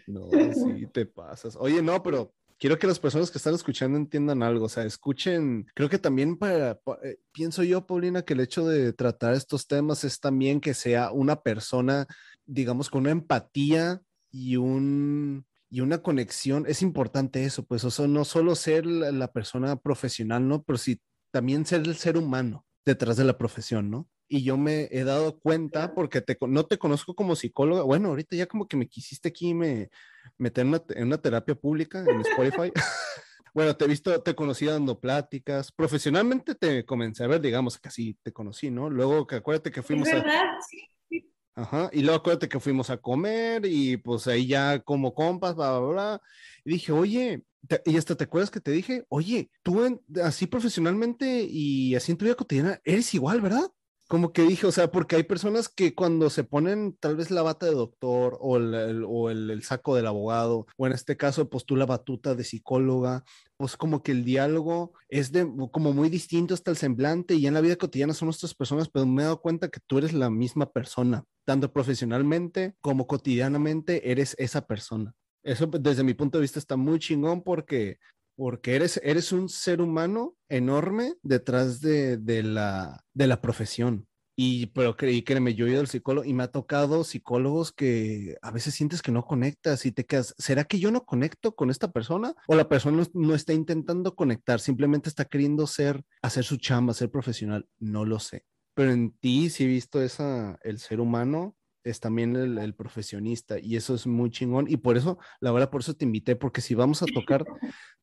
No, 0.06 0.28
sí, 0.30 0.86
te 0.92 1.04
pasas. 1.04 1.56
Oye, 1.56 1.82
no, 1.82 2.02
pero 2.02 2.32
quiero 2.58 2.78
que 2.78 2.86
las 2.86 2.98
personas 2.98 3.30
que 3.30 3.38
están 3.38 3.54
escuchando 3.54 3.98
entiendan 3.98 4.42
algo, 4.42 4.66
o 4.66 4.68
sea, 4.68 4.84
escuchen, 4.84 5.66
creo 5.74 5.88
que 5.88 5.98
también 5.98 6.36
para, 6.36 6.80
eh, 7.02 7.18
pienso 7.32 7.62
yo, 7.62 7.86
Paulina, 7.86 8.22
que 8.22 8.34
el 8.34 8.40
hecho 8.40 8.66
de 8.66 8.92
tratar 8.92 9.34
estos 9.34 9.66
temas 9.66 10.04
es 10.04 10.20
también 10.20 10.60
que 10.60 10.74
sea 10.74 11.12
una 11.12 11.42
persona, 11.42 12.06
digamos, 12.46 12.90
con 12.90 13.02
una 13.02 13.10
empatía 13.10 14.00
y 14.30 14.56
un... 14.56 15.46
Y 15.70 15.82
una 15.82 15.98
conexión, 15.98 16.64
es 16.66 16.80
importante 16.80 17.44
eso, 17.44 17.62
pues, 17.66 17.84
o 17.84 17.90
sea, 17.90 18.06
no 18.06 18.24
solo 18.24 18.54
ser 18.54 18.86
la, 18.86 19.30
persona 19.32 19.76
profesional, 19.76 20.48
¿no? 20.48 20.62
Pero 20.62 20.78
sí 20.78 20.98
también 21.30 21.66
ser 21.66 21.80
el 21.80 21.94
ser 21.96 22.16
humano 22.16 22.64
detrás 22.86 23.18
de 23.18 23.24
la 23.24 23.36
profesión, 23.36 23.90
¿no? 23.90 24.08
Y 24.28 24.42
yo 24.42 24.56
me 24.56 24.88
he 24.90 25.04
dado 25.04 25.38
cuenta 25.38 25.94
porque 25.94 26.20
te, 26.20 26.36
no 26.46 26.66
te 26.66 26.78
conozco 26.78 27.14
como 27.14 27.34
psicóloga. 27.34 27.82
Bueno, 27.82 28.08
ahorita 28.08 28.36
ya 28.36 28.46
como 28.46 28.68
que 28.68 28.76
me 28.76 28.88
quisiste 28.88 29.28
aquí 29.28 29.54
me 29.54 29.90
meter 30.36 30.66
en 30.66 31.06
una, 31.06 31.18
terapia 31.18 31.54
pública 31.54 32.04
en 32.06 32.20
Spotify. 32.20 32.72
bueno, 33.54 33.76
te 33.76 33.84
he 33.84 33.88
visto, 33.88 34.22
te 34.22 34.34
conocí 34.34 34.66
dando 34.66 35.00
pláticas. 35.00 35.72
Profesionalmente 35.72 36.54
te 36.54 36.84
comencé 36.84 37.24
a 37.24 37.28
ver, 37.28 37.40
digamos, 37.40 37.78
que 37.78 37.88
así 37.88 38.18
te 38.22 38.32
conocí, 38.32 38.70
¿no? 38.70 38.90
Luego 38.90 39.26
que 39.26 39.36
acuérdate 39.36 39.70
que 39.70 39.82
fuimos 39.82 40.08
verdad? 40.10 40.42
Sí. 40.68 41.32
Ajá, 41.54 41.90
y 41.92 42.02
luego 42.02 42.18
acuérdate 42.18 42.48
que 42.48 42.60
fuimos 42.60 42.88
a 42.88 42.98
comer 42.98 43.66
y 43.66 43.96
pues 43.96 44.28
ahí 44.28 44.46
ya 44.46 44.78
como 44.78 45.12
compas, 45.12 45.56
bla, 45.56 45.76
bla, 45.80 45.88
bla. 45.88 46.22
Y 46.64 46.70
dije, 46.70 46.92
oye, 46.92 47.42
y 47.84 47.96
hasta 47.96 48.14
te 48.14 48.24
acuerdas 48.24 48.52
que 48.52 48.60
te 48.60 48.70
dije, 48.70 49.04
oye, 49.08 49.50
tú 49.64 50.00
así 50.22 50.46
profesionalmente 50.46 51.44
y 51.50 51.96
así 51.96 52.12
en 52.12 52.18
tu 52.18 52.26
vida 52.26 52.36
cotidiana 52.36 52.80
eres 52.84 53.12
igual, 53.12 53.40
¿verdad? 53.40 53.68
Como 54.08 54.32
que 54.32 54.42
dije, 54.42 54.66
o 54.66 54.72
sea, 54.72 54.90
porque 54.90 55.16
hay 55.16 55.22
personas 55.22 55.68
que 55.68 55.94
cuando 55.94 56.30
se 56.30 56.42
ponen 56.42 56.96
tal 56.98 57.14
vez 57.14 57.30
la 57.30 57.42
bata 57.42 57.66
de 57.66 57.72
doctor 57.72 58.38
o 58.40 58.56
el, 58.56 59.04
o 59.06 59.28
el, 59.28 59.62
saco 59.62 59.94
del 59.94 60.06
abogado, 60.06 60.66
o 60.78 60.86
en 60.86 60.94
este 60.94 61.18
caso, 61.18 61.50
pues 61.50 61.66
tú 61.66 61.76
la 61.76 61.84
batuta 61.84 62.34
de 62.34 62.42
psicóloga, 62.42 63.22
pues 63.58 63.76
como 63.76 64.02
que 64.02 64.12
el 64.12 64.24
diálogo 64.24 64.94
es 65.10 65.30
de 65.30 65.46
como 65.70 65.92
muy 65.92 66.08
distinto 66.08 66.54
hasta 66.54 66.70
el 66.70 66.78
semblante 66.78 67.34
y 67.34 67.46
en 67.46 67.54
la 67.54 67.60
vida 67.60 67.76
cotidiana 67.76 68.14
son 68.14 68.26
nuestras 68.26 68.54
personas, 68.54 68.88
pero 68.88 69.04
me 69.04 69.22
he 69.22 69.24
dado 69.26 69.42
cuenta 69.42 69.68
que 69.68 69.80
tú 69.86 69.98
eres 69.98 70.14
la 70.14 70.30
misma 70.30 70.72
persona, 70.72 71.24
tanto 71.44 71.70
profesionalmente 71.70 72.76
como 72.80 73.06
cotidianamente 73.06 74.10
eres 74.10 74.34
esa 74.38 74.66
persona. 74.66 75.12
Eso 75.42 75.66
desde 75.66 76.02
mi 76.02 76.14
punto 76.14 76.38
de 76.38 76.42
vista 76.42 76.58
está 76.58 76.76
muy 76.76 76.98
chingón 76.98 77.42
porque 77.42 77.98
porque 78.38 78.76
eres, 78.76 79.00
eres 79.02 79.32
un 79.32 79.48
ser 79.48 79.80
humano 79.80 80.36
enorme 80.48 81.14
detrás 81.22 81.80
de, 81.80 82.18
de, 82.18 82.44
la, 82.44 83.04
de 83.12 83.26
la 83.26 83.40
profesión. 83.40 84.06
Y, 84.36 84.66
pero 84.66 84.96
creí, 84.96 85.24
créeme, 85.24 85.56
yo 85.56 85.66
he 85.66 85.70
ido 85.70 85.80
al 85.80 85.88
psicólogo 85.88 86.24
y 86.24 86.32
me 86.34 86.44
ha 86.44 86.52
tocado 86.52 87.02
psicólogos 87.02 87.72
que 87.72 88.36
a 88.40 88.52
veces 88.52 88.76
sientes 88.76 89.02
que 89.02 89.10
no 89.10 89.24
conectas 89.24 89.84
y 89.86 89.90
te 89.90 90.06
quedas, 90.06 90.36
¿será 90.38 90.62
que 90.62 90.78
yo 90.78 90.92
no 90.92 91.04
conecto 91.04 91.56
con 91.56 91.68
esta 91.68 91.90
persona? 91.90 92.32
O 92.46 92.54
la 92.54 92.68
persona 92.68 93.04
no, 93.12 93.34
está 93.34 93.54
intentando 93.54 94.14
conectar, 94.14 94.60
simplemente 94.60 95.08
está 95.08 95.24
queriendo 95.24 95.66
ser, 95.66 96.04
hacer 96.22 96.44
su 96.44 96.58
chamba, 96.58 96.94
ser 96.94 97.10
profesional. 97.10 97.66
No 97.80 98.04
lo 98.04 98.20
sé. 98.20 98.44
Pero 98.74 98.92
en 98.92 99.10
ti 99.18 99.50
sí 99.50 99.64
he 99.64 99.66
visto 99.66 100.00
esa, 100.00 100.60
el 100.62 100.78
ser 100.78 101.00
humano 101.00 101.56
es 101.84 102.00
también 102.00 102.36
el, 102.36 102.74
profesionista 102.74 103.58
y 103.58 103.76
eso 103.76 103.94
es 103.94 104.06
muy 104.06 104.30
chingón 104.30 104.66
y 104.68 104.76
por 104.76 104.96
eso, 104.96 105.18
la 105.40 105.52
verdad, 105.52 105.70
por 105.70 105.80
eso 105.80 105.94
te 105.94 106.04
invité, 106.04 106.36
porque 106.36 106.60
si 106.60 106.74
vamos 106.74 107.02
a 107.02 107.06
tocar 107.06 107.44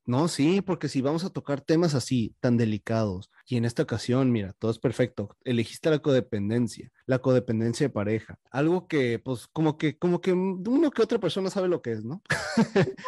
no, 0.05 0.27
sí, 0.27 0.61
porque 0.61 0.88
si 0.88 1.01
vamos 1.01 1.23
a 1.25 1.31
tocar 1.31 1.61
temas 1.61 1.95
así, 1.95 2.35
tan 2.39 2.57
delicados, 2.57 3.31
y 3.47 3.57
en 3.57 3.65
esta 3.65 3.81
ocasión, 3.81 4.31
mira, 4.31 4.53
todo 4.59 4.69
es 4.69 4.77
perfecto. 4.77 5.35
Elegiste 5.43 5.89
la 5.89 5.97
codependencia, 5.99 6.91
la 7.07 7.19
codependencia 7.19 7.88
de 7.88 7.93
pareja, 7.93 8.38
algo 8.51 8.88
que, 8.88 9.17
pues, 9.17 9.47
como 9.47 9.79
que, 9.79 9.97
como 9.97 10.21
que 10.21 10.33
uno 10.33 10.91
que 10.91 11.01
otra 11.01 11.17
persona 11.17 11.49
sabe 11.49 11.69
lo 11.69 11.81
que 11.81 11.93
es, 11.93 12.05
¿no? 12.05 12.21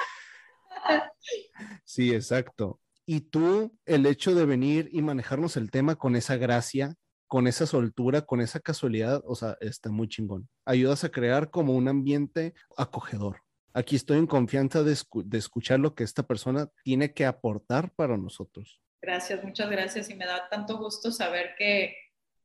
sí, 1.85 2.13
exacto. 2.13 2.79
Y 3.05 3.21
tú, 3.21 3.77
el 3.85 4.05
hecho 4.07 4.33
de 4.33 4.45
venir 4.45 4.89
y 4.91 5.03
manejarnos 5.03 5.55
el 5.55 5.69
tema 5.69 5.95
con 5.97 6.15
esa 6.15 6.35
gracia, 6.35 6.95
con 7.27 7.47
esa 7.47 7.65
soltura, 7.65 8.21
con 8.21 8.41
esa 8.41 8.59
casualidad, 8.59 9.21
o 9.25 9.35
sea, 9.35 9.57
está 9.59 9.89
muy 9.91 10.07
chingón. 10.07 10.47
Ayudas 10.65 11.03
a 11.03 11.09
crear 11.09 11.49
como 11.49 11.73
un 11.73 11.87
ambiente 11.87 12.53
acogedor 12.77 13.41
aquí 13.77 13.95
estoy 13.95 14.17
en 14.17 14.27
confianza 14.27 14.81
de, 14.81 14.97
escuchar 15.37 15.79
lo 15.79 15.93
que 15.93 16.03
esta 16.03 16.23
persona 16.23 16.67
tiene 16.83 17.13
que 17.13 17.25
aportar 17.25 17.91
para 17.91 18.17
nosotros. 18.17 18.81
Gracias, 19.01 19.43
muchas 19.43 19.69
gracias 19.69 20.09
y 20.09 20.15
me 20.15 20.25
da 20.25 20.49
tanto 20.49 20.77
gusto 20.77 21.11
saber 21.11 21.53
que, 21.57 21.95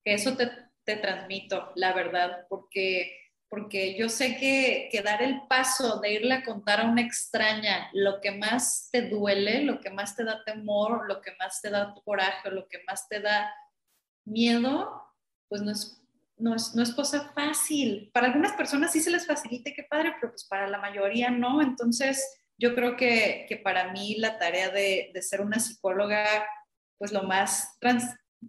eso 0.05 0.37
te, 0.37 0.97
transmito, 0.97 1.73
la 1.77 1.95
verdad, 1.95 2.47
porque, 2.51 3.17
porque 3.49 3.97
yo 3.97 4.09
sé 4.09 4.37
que, 4.37 4.89
que 4.91 5.01
dar 5.01 5.23
el 5.23 5.43
paso 5.49 6.01
de 6.01 6.13
irle 6.13 6.35
a 6.35 6.45
contar 6.45 6.81
a 6.81 6.91
una 6.91 7.03
extraña 7.03 7.89
lo 7.93 8.21
que 8.21 8.33
más 8.33 8.89
te 8.91 9.03
duele, 9.09 9.63
lo 9.63 9.81
que 9.81 9.91
más 9.91 10.17
te 10.17 10.25
da 10.25 10.45
temor, 10.45 11.09
lo 11.09 11.23
que 11.23 11.33
más 11.39 11.63
te 11.63 11.71
da 11.71 11.95
coraje, 12.05 12.51
lo 12.51 12.67
que 12.69 12.83
más 12.87 13.09
te 13.09 13.21
da 13.21 13.55
miedo, 14.25 15.03
pues 15.49 15.63
no 15.63 15.71
es 15.73 16.03
no 16.43 16.57
es, 16.57 16.75
no 16.75 16.83
es 16.83 16.93
cosa 16.93 17.33
fácil. 17.35 18.11
Para 18.13 18.27
algunas 18.27 18.53
personas 18.53 18.93
sí 18.93 19.01
se 19.01 19.11
les 19.11 19.27
facilita, 19.27 19.71
qué 19.75 19.85
padre, 19.85 20.15
pero 20.21 20.33
pues 20.33 20.45
para 20.45 20.67
la 20.67 20.79
mayoría 20.79 21.31
no. 21.31 21.63
Entonces, 21.63 22.41
yo 22.59 22.75
creo 22.75 22.97
que, 22.97 23.47
que 23.49 23.57
para 23.57 23.93
mí 23.93 24.17
la 24.17 24.39
tarea 24.39 24.71
de, 24.71 25.11
de, 25.15 25.23
ser 25.23 25.41
una 25.41 25.61
psicóloga, 25.61 26.25
pues 26.99 27.13
lo 27.13 27.23
más 27.23 27.79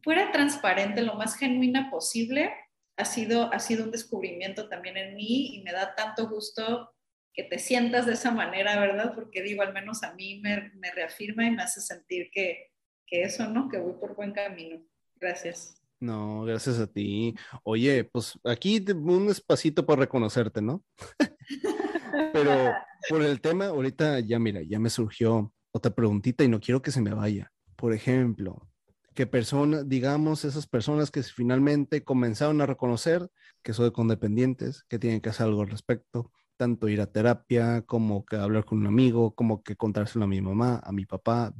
fuera 0.01 0.31
transparente, 0.31 1.03
lo 1.03 1.15
más 1.15 1.35
genuina 1.35 1.89
posible, 1.91 2.51
ha 2.97 3.05
sido, 3.05 3.51
ha 3.53 3.59
sido 3.59 3.85
un 3.85 3.91
descubrimiento 3.91 4.69
también 4.69 4.97
en 4.97 5.15
mí 5.15 5.55
y 5.55 5.63
me 5.63 5.71
da 5.71 5.95
tanto 5.95 6.29
gusto 6.29 6.91
que 7.33 7.43
te 7.43 7.57
sientas 7.57 8.05
de 8.05 8.13
esa 8.13 8.31
manera, 8.31 8.79
¿verdad? 8.79 9.13
Porque 9.15 9.41
digo, 9.41 9.63
al 9.63 9.73
menos 9.73 10.03
a 10.03 10.13
mí 10.13 10.39
me, 10.41 10.71
me 10.75 10.91
reafirma 10.91 11.45
y 11.45 11.51
me 11.51 11.63
hace 11.63 11.81
sentir 11.81 12.29
que, 12.31 12.71
que 13.07 13.23
eso, 13.23 13.47
¿no? 13.47 13.69
Que 13.69 13.79
voy 13.79 13.93
por 13.99 14.15
buen 14.15 14.33
camino. 14.33 14.83
Gracias. 15.23 15.81
No, 16.01 16.43
gracias 16.43 16.79
a 16.79 16.87
ti. 16.87 17.33
Oye, 17.63 18.03
pues 18.03 18.37
aquí 18.43 18.85
un 18.91 19.29
espacito 19.29 19.85
para 19.85 20.01
reconocerte, 20.01 20.61
¿no? 20.61 20.83
Pero 22.33 22.73
por 23.07 23.21
el 23.21 23.39
tema, 23.39 23.67
ahorita 23.67 24.19
ya 24.19 24.37
mira, 24.37 24.61
ya 24.63 24.79
me 24.79 24.89
surgió 24.89 25.53
otra 25.71 25.95
preguntita 25.95 26.43
y 26.43 26.49
no 26.49 26.59
quiero 26.59 26.81
que 26.81 26.91
se 26.91 26.99
me 26.99 27.13
vaya. 27.13 27.53
Por 27.77 27.93
ejemplo, 27.93 28.67
que 29.13 29.25
personas, 29.25 29.87
digamos, 29.87 30.43
esas 30.43 30.67
personas 30.67 31.09
que 31.09 31.23
finalmente 31.23 32.03
comenzaron 32.03 32.59
a 32.59 32.65
reconocer 32.65 33.29
que 33.61 33.71
soy 33.71 33.93
condependientes, 33.93 34.83
que 34.89 34.99
tienen 34.99 35.21
que 35.21 35.29
hacer 35.29 35.45
algo 35.45 35.61
al 35.61 35.69
respecto, 35.69 36.33
tanto 36.57 36.89
ir 36.89 36.99
a 36.99 37.13
terapia 37.13 37.83
como 37.83 38.25
que 38.25 38.35
hablar 38.35 38.65
con 38.65 38.79
un 38.79 38.87
amigo, 38.87 39.33
como 39.35 39.63
que 39.63 39.77
contárselo 39.77 40.25
a 40.25 40.27
mi 40.27 40.41
mamá, 40.41 40.81
a 40.83 40.91
mi 40.91 41.05
papá, 41.05 41.53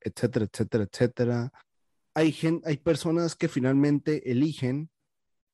etcétera, 0.00 0.44
etcétera, 0.44 0.84
etcétera. 0.84 1.52
Hay, 2.14 2.34
hay 2.64 2.76
personas 2.78 3.36
que 3.36 3.48
finalmente 3.48 4.30
eligen, 4.30 4.90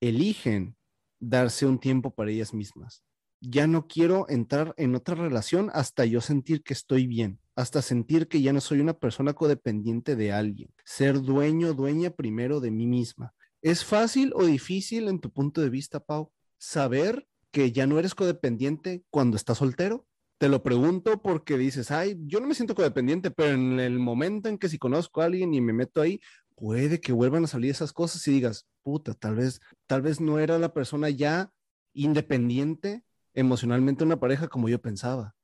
eligen 0.01 0.77
darse 1.21 1.67
un 1.67 1.79
tiempo 1.79 2.15
para 2.15 2.31
ellas 2.31 2.55
mismas. 2.55 3.03
Ya 3.41 3.67
no 3.67 3.87
quiero 3.87 4.27
entrar 4.29 4.75
en 4.77 4.95
otra 4.95 5.15
relación 5.15 5.71
hasta 5.75 6.07
yo 6.07 6.21
sentir 6.21 6.63
que 6.63 6.73
estoy 6.73 7.07
bien, 7.07 7.39
hasta 7.55 7.83
sentir 7.83 8.29
que 8.29 8.41
ya 8.41 8.53
no 8.53 8.61
soy 8.61 8.81
una 8.81 8.99
persona 8.99 9.35
codependiente 9.35 10.17
de 10.17 10.33
alguien, 10.33 10.71
ser 10.85 11.21
dueño, 11.21 11.75
dueña 11.75 12.11
primero 12.11 12.61
de 12.61 12.71
mí 12.71 12.87
misma. 12.87 13.35
¿Es 13.63 13.85
fácil 13.85 14.33
o 14.35 14.45
difícil 14.45 15.09
en 15.09 15.21
tu 15.21 15.31
punto 15.31 15.61
de 15.61 15.71
vista, 15.71 16.01
Pau, 16.01 16.33
saber 16.59 17.27
que 17.51 17.73
ya 17.73 17.87
no 17.87 17.99
eres 17.99 18.15
codependiente 18.15 19.05
cuando 19.11 19.37
estás 19.37 19.59
soltero? 19.59 20.07
Te 20.39 20.49
lo 20.49 20.63
pregunto 20.63 21.23
porque 21.23 21.57
dices, 21.57 21.91
ay, 21.91 22.17
yo 22.27 22.41
no 22.41 22.47
me 22.47 22.55
siento 22.55 22.75
codependiente, 22.75 23.31
pero 23.31 23.55
en 23.55 23.81
el 23.81 23.99
momento 23.99 24.49
en 24.49 24.59
que 24.59 24.69
si 24.69 24.79
conozco 24.79 25.23
a 25.23 25.25
alguien 25.25 25.55
y 25.55 25.63
me 25.63 25.73
meto 25.73 26.03
ahí, 26.03 26.21
puede 26.57 27.01
que 27.01 27.13
vuelvan 27.13 27.45
a 27.45 27.49
salir 27.49 27.71
esas 27.71 27.93
cosas 27.93 28.27
y 28.27 28.33
digas, 28.33 28.67
puta, 28.83 29.15
tal 29.15 29.37
vez, 29.37 29.61
tal 29.87 30.03
vez 30.03 30.21
no 30.21 30.41
era 30.41 30.59
la 30.59 30.73
persona 30.73 31.11
ya 31.11 31.53
independiente 31.93 33.05
emocionalmente 33.35 34.03
una 34.03 34.19
pareja 34.19 34.49
como 34.49 34.69
yo 34.69 34.81
pensaba. 34.81 35.35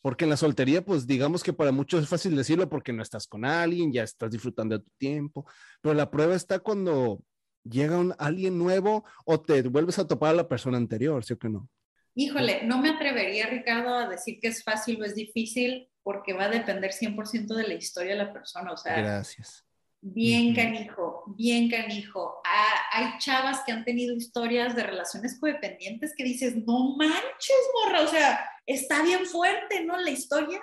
Porque 0.00 0.24
en 0.24 0.30
la 0.30 0.36
soltería, 0.36 0.84
pues 0.84 1.06
digamos 1.06 1.42
que 1.42 1.52
para 1.52 1.72
muchos 1.72 2.04
es 2.04 2.08
fácil 2.08 2.36
decirlo 2.36 2.68
porque 2.68 2.92
no 2.92 3.02
estás 3.02 3.26
con 3.26 3.44
alguien, 3.44 3.92
ya 3.92 4.04
estás 4.04 4.30
disfrutando 4.30 4.78
de 4.78 4.84
tu 4.84 4.90
tiempo, 4.96 5.44
pero 5.80 5.94
la 5.94 6.10
prueba 6.10 6.36
está 6.36 6.60
cuando 6.60 7.24
llega 7.64 7.98
un, 7.98 8.14
alguien 8.18 8.58
nuevo 8.58 9.04
o 9.24 9.40
te 9.40 9.62
vuelves 9.62 9.98
a 9.98 10.06
topar 10.06 10.30
a 10.30 10.36
la 10.36 10.48
persona 10.48 10.76
anterior, 10.76 11.24
¿sí 11.24 11.32
o 11.32 11.38
que 11.38 11.48
no? 11.48 11.68
Híjole, 12.14 12.64
no 12.64 12.80
me 12.80 12.90
atrevería, 12.90 13.46
Ricardo, 13.48 13.94
a 13.94 14.08
decir 14.08 14.38
que 14.40 14.48
es 14.48 14.62
fácil 14.62 15.00
o 15.00 15.04
es 15.04 15.14
difícil 15.14 15.88
porque 16.02 16.32
va 16.32 16.44
a 16.44 16.50
depender 16.50 16.92
100% 16.92 17.54
de 17.54 17.68
la 17.68 17.74
historia 17.74 18.12
de 18.12 18.24
la 18.24 18.32
persona. 18.32 18.72
O 18.72 18.76
sea, 18.76 19.00
Gracias. 19.00 19.67
Bien 20.00 20.54
canijo, 20.54 21.24
bien 21.36 21.68
canijo. 21.68 22.40
Ah, 22.44 22.74
hay 22.92 23.18
chavas 23.18 23.62
que 23.64 23.72
han 23.72 23.84
tenido 23.84 24.14
historias 24.14 24.76
de 24.76 24.84
relaciones 24.84 25.38
codependientes 25.40 26.14
que 26.16 26.24
dices, 26.24 26.56
no 26.56 26.96
manches, 26.96 27.56
morra, 27.84 28.02
o 28.02 28.06
sea, 28.06 28.48
está 28.64 29.02
bien 29.02 29.26
fuerte, 29.26 29.84
¿no? 29.84 29.96
La 29.98 30.10
historia, 30.10 30.60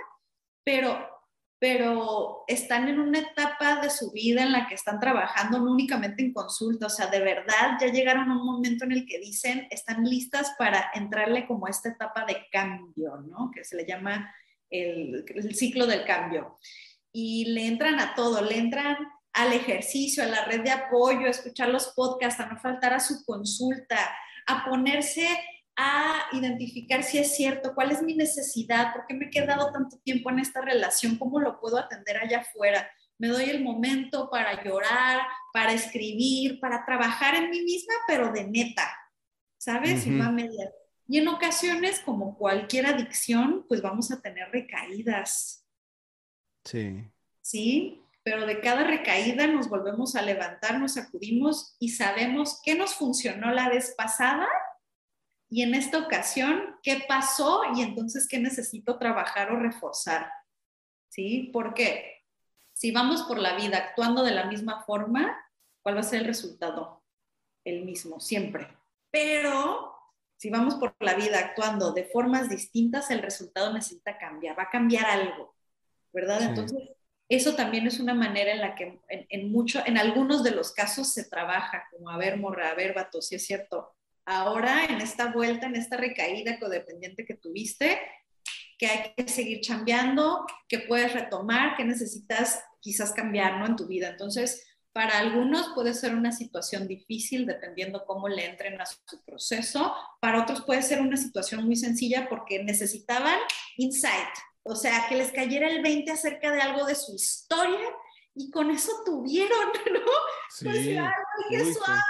pero 0.63 1.15
pero 1.57 2.43
están 2.47 2.89
en 2.89 2.99
una 2.99 3.19
etapa 3.19 3.79
de 3.81 3.89
su 3.89 4.11
vida 4.11 4.43
en 4.43 4.51
la 4.51 4.67
que 4.67 4.75
están 4.75 4.99
trabajando 4.99 5.59
no 5.59 5.71
únicamente 5.71 6.21
en 6.21 6.33
consulta, 6.33 6.87
o 6.87 6.89
sea, 6.89 7.07
de 7.07 7.19
verdad 7.21 7.77
ya 7.79 7.87
llegaron 7.87 8.29
a 8.29 8.37
un 8.37 8.45
momento 8.45 8.83
en 8.83 8.91
el 8.91 9.05
que 9.05 9.19
dicen, 9.19 9.67
están 9.71 10.03
listas 10.03 10.53
para 10.59 10.91
entrarle 10.93 11.47
como 11.47 11.65
a 11.65 11.69
esta 11.69 11.89
etapa 11.89 12.25
de 12.25 12.45
cambio, 12.51 13.17
¿no? 13.17 13.51
Que 13.51 13.63
se 13.63 13.77
le 13.77 13.85
llama 13.85 14.33
el, 14.69 15.25
el 15.27 15.55
ciclo 15.55 15.87
del 15.87 16.05
cambio. 16.05 16.57
Y 17.11 17.45
le 17.45 17.65
entran 17.65 17.99
a 17.99 18.13
todo, 18.13 18.41
le 18.41 18.57
entran 18.57 18.97
al 19.35 19.51
ejercicio, 19.51 20.23
a 20.23 20.27
la 20.27 20.45
red 20.45 20.61
de 20.61 20.71
apoyo, 20.71 21.27
a 21.27 21.29
escuchar 21.29 21.67
los 21.67 21.87
podcasts, 21.89 22.39
a 22.39 22.47
no 22.47 22.57
faltar 22.57 22.93
a 22.93 23.01
su 23.01 23.23
consulta, 23.25 23.99
a 24.47 24.65
ponerse 24.65 25.27
a 25.75 26.27
identificar 26.31 27.03
si 27.03 27.17
es 27.17 27.35
cierto, 27.35 27.75
cuál 27.75 27.91
es 27.91 28.01
mi 28.01 28.15
necesidad, 28.15 28.93
por 28.93 29.05
qué 29.05 29.13
me 29.13 29.25
he 29.25 29.29
quedado 29.29 29.73
tanto 29.73 29.97
tiempo 29.99 30.29
en 30.29 30.39
esta 30.39 30.61
relación, 30.61 31.17
cómo 31.17 31.41
lo 31.41 31.59
puedo 31.59 31.77
atender 31.77 32.17
allá 32.17 32.39
afuera. 32.39 32.89
Me 33.17 33.27
doy 33.27 33.49
el 33.49 33.61
momento 33.61 34.29
para 34.29 34.63
llorar, 34.63 35.19
para 35.51 35.73
escribir, 35.73 36.61
para 36.61 36.85
trabajar 36.85 37.35
en 37.35 37.49
mí 37.49 37.61
misma, 37.61 37.93
pero 38.07 38.31
de 38.31 38.45
neta, 38.45 38.89
¿sabes? 39.57 40.07
Y 40.07 40.17
Y 41.07 41.17
en 41.17 41.27
ocasiones, 41.27 41.99
como 41.99 42.37
cualquier 42.37 42.85
adicción, 42.85 43.65
pues 43.67 43.81
vamos 43.81 44.11
a 44.11 44.21
tener 44.21 44.49
recaídas. 44.49 45.65
Sí. 46.63 47.03
¿Sí? 47.41 48.04
Pero 48.25 48.45
de 48.45 48.59
cada 48.59 48.83
recaída 48.83 49.47
nos 49.47 49.69
volvemos 49.69 50.15
a 50.15 50.23
levantar, 50.23 50.79
nos 50.79 50.95
sacudimos 50.95 51.77
y 51.79 51.89
sabemos 51.89 52.59
qué 52.63 52.75
nos 52.75 52.95
funcionó 52.95 53.51
la 53.51 53.69
vez 53.69 53.93
pasada 53.95 54.47
y 55.49 55.61
en 55.61 55.75
esta 55.75 55.99
ocasión, 55.99 56.75
¿qué 56.81 57.05
pasó? 57.07 57.61
Y 57.75 57.81
entonces, 57.81 58.27
¿qué 58.27 58.39
necesito 58.39 58.97
trabajar 58.97 59.51
o 59.51 59.59
reforzar? 59.59 60.29
¿Sí? 61.09 61.49
Porque 61.53 62.23
si 62.73 62.91
vamos 62.91 63.23
por 63.23 63.37
la 63.37 63.55
vida 63.55 63.77
actuando 63.77 64.23
de 64.23 64.31
la 64.31 64.45
misma 64.45 64.83
forma, 64.83 65.37
¿cuál 65.81 65.95
va 65.95 65.99
a 65.99 66.03
ser 66.03 66.21
el 66.21 66.27
resultado? 66.27 67.03
El 67.63 67.85
mismo, 67.85 68.19
siempre. 68.19 68.67
Pero 69.11 69.95
si 70.35 70.49
vamos 70.49 70.75
por 70.75 70.95
la 70.99 71.13
vida 71.13 71.39
actuando 71.39 71.93
de 71.93 72.05
formas 72.05 72.49
distintas, 72.49 73.09
el 73.11 73.21
resultado 73.21 73.71
necesita 73.71 74.17
cambiar, 74.17 74.57
va 74.57 74.63
a 74.63 74.69
cambiar 74.69 75.05
algo, 75.05 75.55
¿verdad? 76.11 76.41
Entonces, 76.41 76.89
eso 77.27 77.55
también 77.55 77.87
es 77.87 77.99
una 77.99 78.13
manera 78.13 78.51
en 78.51 78.61
la 78.61 78.75
que 78.75 78.99
en, 79.09 79.51
mucho, 79.51 79.81
en 79.85 79.97
algunos 79.97 80.43
de 80.43 80.51
los 80.51 80.71
casos 80.73 81.11
se 81.11 81.27
trabaja, 81.27 81.85
como 81.91 82.09
a 82.09 82.17
ver, 82.17 82.37
morra, 82.37 82.69
a 82.69 82.93
vato, 82.93 83.21
si 83.21 83.35
es 83.35 83.45
cierto, 83.45 83.95
ahora 84.25 84.85
en 84.85 85.01
esta 85.01 85.31
vuelta, 85.31 85.65
en 85.65 85.75
esta 85.75 85.97
recaída 85.97 86.59
codependiente 86.59 87.25
que 87.25 87.35
tuviste, 87.35 87.99
que 88.77 88.87
hay 88.87 89.13
que 89.15 89.27
seguir 89.27 89.61
chambeando, 89.61 90.45
que 90.67 90.79
puedes 90.79 91.13
retomar, 91.13 91.75
que 91.75 91.83
necesitas 91.83 92.63
quizás 92.79 93.11
cambiar 93.11 93.57
¿no? 93.57 93.65
en 93.65 93.75
tu 93.75 93.87
vida. 93.87 94.09
Entonces, 94.09 94.63
para 94.91 95.17
algunos 95.17 95.71
puede 95.73 95.93
ser 95.93 96.15
una 96.15 96.31
situación 96.31 96.87
difícil 96.87 97.45
dependiendo 97.45 98.05
cómo 98.05 98.29
le 98.29 98.45
entren 98.45 98.79
a 98.79 98.85
su 98.85 99.23
proceso. 99.25 99.93
Para 100.21 100.41
otros 100.41 100.61
puede 100.61 100.81
ser 100.83 101.01
una 101.01 101.17
situación 101.17 101.65
muy 101.65 101.75
sencilla 101.75 102.29
porque 102.29 102.63
necesitaban 102.63 103.37
insight, 103.77 104.29
o 104.67 104.75
sea, 104.75 105.05
que 105.07 105.15
les 105.15 105.31
cayera 105.31 105.69
el 105.69 105.83
20 105.83 106.11
acerca 106.11 106.51
de 106.51 106.59
algo 106.59 106.85
de 106.85 106.95
su 106.95 107.13
historia 107.13 107.87
y 108.33 108.49
con 108.49 108.71
eso 108.71 108.91
tuvieron, 109.05 109.71
¿no? 109.93 110.11
Sí. 110.49 110.65
Pues, 110.65 110.85
qué 111.49 111.73
suave. 111.73 112.01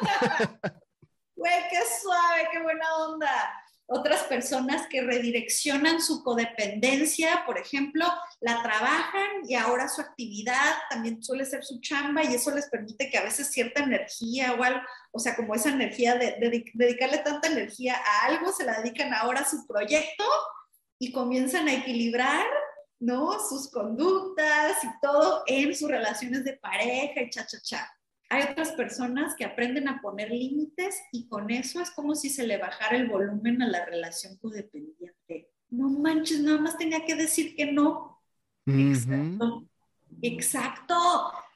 güey, 1.36 1.68
qué 1.70 1.80
suave, 2.02 2.48
qué 2.50 2.62
buena 2.62 2.96
onda. 2.96 3.54
Otras 3.86 4.22
personas 4.24 4.86
que 4.88 5.02
redireccionan 5.02 6.00
su 6.00 6.22
codependencia, 6.22 7.44
por 7.44 7.58
ejemplo, 7.58 8.06
la 8.40 8.62
trabajan 8.62 9.28
y 9.46 9.54
ahora 9.54 9.88
su 9.88 10.00
actividad 10.00 10.74
también 10.88 11.22
suele 11.22 11.44
ser 11.44 11.64
su 11.64 11.80
chamba 11.80 12.24
y 12.24 12.34
eso 12.34 12.50
les 12.50 12.68
permite 12.68 13.10
que 13.10 13.18
a 13.18 13.24
veces 13.24 13.50
cierta 13.50 13.82
energía 13.82 14.54
o 14.54 14.62
algo, 14.62 14.80
o 15.10 15.18
sea, 15.18 15.36
como 15.36 15.54
esa 15.54 15.70
energía 15.70 16.16
de, 16.16 16.36
dedicarle 16.74 17.18
tanta 17.18 17.48
energía 17.48 17.96
a 17.96 18.26
algo, 18.26 18.52
se 18.52 18.64
la 18.64 18.80
dedican 18.80 19.12
ahora 19.12 19.40
a 19.40 19.48
su 19.48 19.66
proyecto 19.66 20.24
y 20.98 21.12
comienzan 21.12 21.68
a 21.68 21.74
equilibrar 21.74 22.46
¿no? 23.00 23.38
Sus 23.48 23.70
conductas 23.70 24.82
y 24.82 24.88
todo 25.00 25.44
en 25.46 25.72
sus 25.72 25.88
relaciones 25.88 26.42
de 26.42 26.54
pareja 26.54 27.22
y 27.22 27.30
cha, 27.30 27.46
cha, 27.46 27.60
cha 27.62 27.88
hay 28.30 28.42
otras 28.50 28.72
personas 28.72 29.34
que 29.34 29.44
aprenden 29.44 29.88
a 29.88 30.00
poner 30.02 30.30
límites 30.30 31.00
y 31.12 31.28
con 31.28 31.50
eso 31.50 31.80
es 31.80 31.90
como 31.90 32.14
si 32.14 32.28
se 32.28 32.46
le 32.46 32.58
bajara 32.58 32.96
el 32.96 33.08
volumen 33.08 33.62
a 33.62 33.66
la 33.66 33.86
relación 33.86 34.36
codependiente. 34.36 35.50
No 35.70 35.88
manches, 35.88 36.40
nada 36.40 36.60
más 36.60 36.76
tenía 36.76 37.04
que 37.06 37.14
decir 37.14 37.56
que 37.56 37.72
no. 37.72 38.20
Exacto. 38.66 39.66
Exacto. 40.20 40.94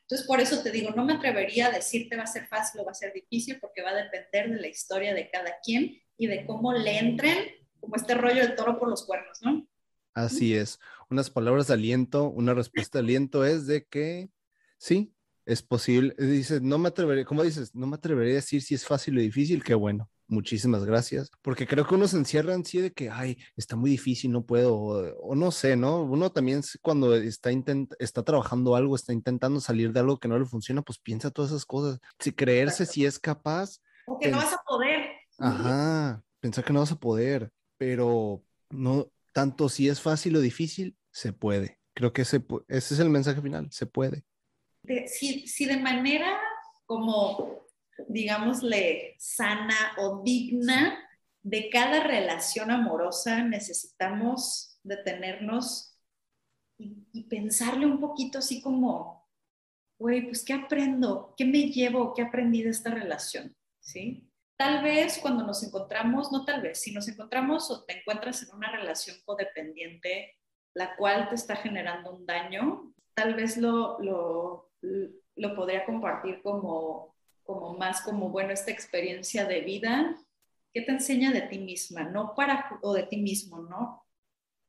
Entonces, 0.01 0.27
por 0.27 0.41
eso 0.41 0.63
te 0.63 0.71
digo, 0.71 0.91
no 0.91 1.05
me 1.05 1.15
atrevería 1.15 1.67
a 1.67 1.73
decirte 1.73 2.17
va 2.17 2.23
a 2.23 2.27
ser 2.27 2.47
fácil 2.47 2.81
o 2.81 2.85
va 2.85 2.93
a 2.93 2.95
ser 2.95 3.13
difícil 3.13 3.59
porque 3.61 3.83
va 3.83 3.91
a 3.91 4.05
depender 4.05 4.51
de 4.51 4.61
la 4.61 4.69
historia 4.69 5.15
de 5.15 5.31
cada 5.31 5.59
quien 5.63 6.01
y 6.17 6.27
de 6.27 6.47
cómo 6.47 6.73
le 6.73 6.99
entren 6.99 7.39
como 7.83 7.97
este 7.97 8.15
rollo 8.15 8.41
del 8.43 8.55
toro 8.55 8.79
por 8.79 8.89
los 8.89 9.05
cuernos, 9.05 9.43
¿no? 9.43 9.67
Así 10.15 10.55
es. 10.55 10.79
Unas 11.11 11.31
palabras 11.31 11.67
de 11.67 11.75
aliento, 11.75 12.29
una 12.31 12.55
respuesta 12.55 12.99
de 12.99 13.05
aliento 13.05 13.45
es 13.45 13.67
de 13.67 13.85
que 13.85 14.31
sí, 14.79 15.13
es 15.45 15.63
posible. 15.63 16.15
Dices, 16.17 16.63
no 16.63 16.79
me 16.79 16.89
atrevería, 16.89 17.25
como 17.25 17.43
dices, 17.43 17.75
no 17.75 17.87
me 17.89 17.97
atrevería 17.97 18.35
a 18.35 18.37
decir 18.37 18.63
si 18.63 18.75
es 18.75 18.87
fácil 18.87 19.19
o 19.19 19.21
difícil, 19.21 19.65
qué 19.65 19.75
bueno. 19.75 20.09
Muchísimas 20.29 20.85
gracias, 20.85 21.31
porque 21.43 21.67
creo 21.67 21.87
que 21.87 21.95
uno 21.95 22.07
se 22.09 22.17
encierra 22.17 22.55
en 22.55 22.65
sí 22.65 22.79
de 22.79 22.93
que, 22.93 23.11
ay, 23.11 23.37
está 23.57 23.77
muy 23.77 23.91
difícil, 23.91 24.31
no 24.31 24.47
puedo, 24.47 24.77
o, 24.77 25.35
no 25.35 25.51
sé, 25.51 25.77
¿no? 25.77 26.05
Uno 26.05 26.31
también 26.31 26.63
cuando 26.81 27.15
está, 27.17 27.51
está 27.99 28.23
trabajando 28.23 28.77
algo, 28.77 28.95
está 28.95 29.13
intentando 29.13 29.61
salir 29.61 29.93
de 29.93 30.01
algo 30.01 30.19
que 30.19 30.29
no 30.29 30.39
le 30.39 30.47
funciona, 30.47 30.81
pues 30.83 30.99
piensa 30.99 31.31
todas 31.31 31.51
esas 31.51 31.67
cosas. 31.67 31.99
Si 32.19 32.33
creerse 32.33 32.87
si 32.87 33.05
es 33.05 33.19
capaz. 33.19 33.81
O 34.07 34.19
que 34.19 34.31
no 34.31 34.39
vas 34.39 34.55
a 34.55 34.63
poder. 34.67 35.11
Ajá, 35.39 36.23
pensar 36.41 36.65
que 36.65 36.73
no 36.73 36.81
vas 36.81 36.93
a 36.93 36.97
poder, 36.97 37.51
pero 37.83 38.47
no, 38.71 39.11
tanto 39.33 39.69
si 39.69 39.89
es 39.89 40.01
fácil 40.01 40.37
o 40.37 40.41
difícil, 40.41 40.97
se 41.11 41.33
puede. 41.33 41.81
Creo 41.95 42.13
que 42.13 42.23
ese, 42.23 42.41
es 42.69 42.97
el 43.01 43.11
mensaje 43.11 43.43
final, 43.43 43.73
se 43.73 43.87
puede. 43.87 44.23
si, 45.09 45.49
si 45.49 45.67
de 45.67 45.79
manera 45.79 46.39
como, 46.87 47.67
digámosle, 48.07 49.17
sana 49.19 49.97
o 49.99 50.23
digna 50.23 50.97
de 51.43 51.71
cada 51.71 52.05
relación 52.05 52.71
amorosa 52.71 53.43
necesitamos 53.43 54.79
detenernos 54.85 55.99
y, 56.79 57.09
y 57.13 57.25
pensarle 57.25 57.87
un 57.87 57.99
poquito 57.99 58.39
así 58.39 58.63
como, 58.63 59.29
güey, 59.99 60.27
pues 60.27 60.45
¿qué 60.45 60.53
aprendo? 60.53 61.35
¿Qué 61.37 61.47
me 61.47 61.65
llevo? 61.65 62.15
¿Qué 62.15 62.23
aprendí 62.23 62.63
de 62.63 62.71
esta 62.71 62.91
relación? 62.91 63.57
¿Sí? 63.81 64.32
Tal 64.63 64.81
vez 64.81 65.19
cuando 65.19 65.45
nos 65.45 65.61
encontramos, 65.65 66.31
no 66.31 66.45
tal 66.45 66.63
vez, 66.63 66.81
si 66.81 66.93
nos 66.93 67.09
encontramos 67.09 67.69
o 67.69 67.83
te 67.83 67.99
encuentras 67.99 68.45
en 68.45 68.55
una 68.55 68.71
relación 68.71 69.17
codependiente, 69.25 70.39
la 70.73 70.95
cual 70.95 71.29
te 71.29 71.35
está 71.35 71.57
generando 71.57 72.15
un 72.15 72.25
daño, 72.25 72.95
tal 73.13 73.35
vez 73.35 73.57
lo, 73.57 73.99
lo, 73.99 74.71
lo 75.35 75.57
podría 75.57 75.85
compartir 75.85 76.41
como, 76.43 77.17
como 77.43 77.77
más 77.77 78.03
como, 78.03 78.29
bueno, 78.29 78.53
esta 78.53 78.71
experiencia 78.71 79.47
de 79.47 79.63
vida, 79.63 80.17
¿qué 80.73 80.83
te 80.83 80.93
enseña 80.93 81.33
de 81.33 81.43
ti 81.43 81.59
misma? 81.59 82.05
No 82.05 82.33
para, 82.37 82.79
o 82.83 82.95
de 82.95 83.03
ti 83.03 83.17
mismo, 83.17 83.63
¿no? 83.63 84.07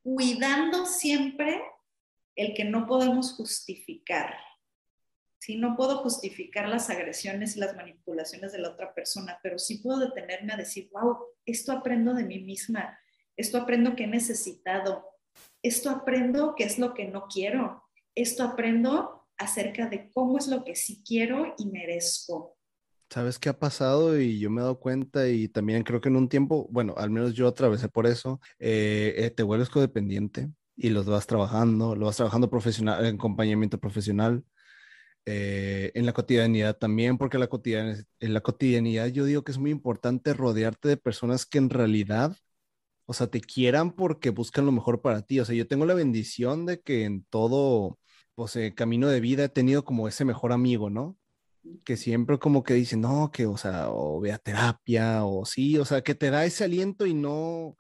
Cuidando 0.02 0.88
siempre 0.88 1.62
el 2.36 2.56
que 2.56 2.64
no 2.64 2.88
podemos 2.88 3.34
justificar, 3.36 4.40
Sí, 5.44 5.58
no 5.58 5.76
puedo 5.76 5.98
justificar 5.98 6.70
las 6.70 6.90
agresiones 6.90 7.58
y 7.58 7.60
las 7.60 7.76
manipulaciones 7.76 8.54
de 8.54 8.60
la 8.60 8.70
otra 8.70 8.94
persona, 8.94 9.38
pero 9.44 9.60
sí 9.60 9.80
puedo 9.80 10.00
detenerme 10.00 10.54
a 10.54 10.56
decir, 10.56 10.90
wow, 10.94 11.18
esto 11.46 11.74
aprendo 11.74 12.14
de 12.14 12.24
mí 12.24 12.40
misma, 12.40 12.98
esto 13.36 13.58
aprendo 13.58 13.94
que 13.94 14.06
he 14.06 14.08
necesitado, 14.08 15.06
esto 15.62 15.90
aprendo 15.90 16.56
que 16.56 16.64
es 16.64 16.80
lo 16.80 16.94
que 16.94 17.10
no 17.10 17.28
quiero, 17.28 17.84
esto 18.16 18.44
aprendo 18.44 19.28
acerca 19.38 19.90
de 19.90 20.10
cómo 20.14 20.38
es 20.38 20.48
lo 20.48 20.64
que 20.64 20.78
sí 20.78 21.04
quiero 21.06 21.56
y 21.58 21.66
merezco. 21.66 22.56
¿Sabes 23.10 23.38
qué 23.38 23.50
ha 23.50 23.60
pasado? 23.60 24.18
Y 24.18 24.40
yo 24.40 24.50
me 24.50 24.62
he 24.62 24.64
dado 24.64 24.80
cuenta 24.80 25.28
y 25.28 25.50
también 25.50 25.84
creo 25.84 26.00
que 26.00 26.08
en 26.08 26.16
un 26.16 26.30
tiempo, 26.30 26.70
bueno, 26.72 26.94
al 26.96 27.10
menos 27.10 27.34
yo 27.34 27.50
atravesé 27.50 27.90
por 27.90 28.08
eso, 28.08 28.40
eh, 28.60 29.14
eh, 29.18 29.30
te 29.30 29.44
vuelves 29.44 29.70
codependiente 29.70 30.50
y 30.78 30.90
los 30.92 31.06
vas 31.06 31.28
trabajando, 31.28 31.98
lo 31.98 32.06
vas 32.06 32.16
trabajando 32.16 32.50
profesional, 32.50 33.06
en 33.06 33.16
acompañamiento 33.16 33.78
profesional, 33.78 34.46
eh, 35.26 35.92
en 35.96 36.06
la 36.06 36.14
cotidianidad 36.14 36.78
también, 36.78 37.18
porque 37.18 37.38
la 37.38 37.50
en 38.20 38.34
la 38.34 38.42
cotidianidad 38.42 39.08
yo 39.08 39.26
digo 39.26 39.44
que 39.44 39.52
es 39.54 39.58
muy 39.58 39.72
importante 39.72 40.34
rodearte 40.34 40.90
de 40.90 40.98
personas 40.98 41.46
que 41.46 41.60
en 41.60 41.70
realidad, 41.70 42.36
o 43.06 43.14
sea, 43.14 43.28
te 43.28 43.42
quieran 43.42 43.94
porque 43.94 44.32
buscan 44.32 44.66
lo 44.66 44.72
mejor 44.74 45.02
para 45.02 45.22
ti. 45.24 45.40
O 45.40 45.46
sea, 45.46 45.56
yo 45.56 45.68
tengo 45.68 45.86
la 45.86 45.94
bendición 45.96 46.66
de 46.66 46.82
que 46.82 47.06
en 47.06 47.24
todo, 47.26 48.00
pues, 48.36 48.56
eh, 48.58 48.74
camino 48.76 49.08
de 49.10 49.20
vida 49.22 49.46
he 49.46 49.50
tenido 49.50 49.86
como 49.86 50.08
ese 50.08 50.26
mejor 50.26 50.54
amigo, 50.54 50.90
¿no? 50.90 51.18
Que 51.86 51.98
siempre 51.98 52.40
como 52.40 52.64
que 52.64 52.74
dice, 52.76 52.98
no, 52.98 53.32
que, 53.32 53.46
o 53.48 53.58
sea, 53.58 53.90
o 53.92 54.22
terapia, 54.44 55.26
o 55.26 55.46
sí, 55.46 55.78
o 55.78 55.86
sea, 55.86 56.02
que 56.04 56.16
te 56.16 56.30
da 56.32 56.46
ese 56.46 56.66
aliento 56.66 57.06
y 57.06 57.14
no 57.14 57.78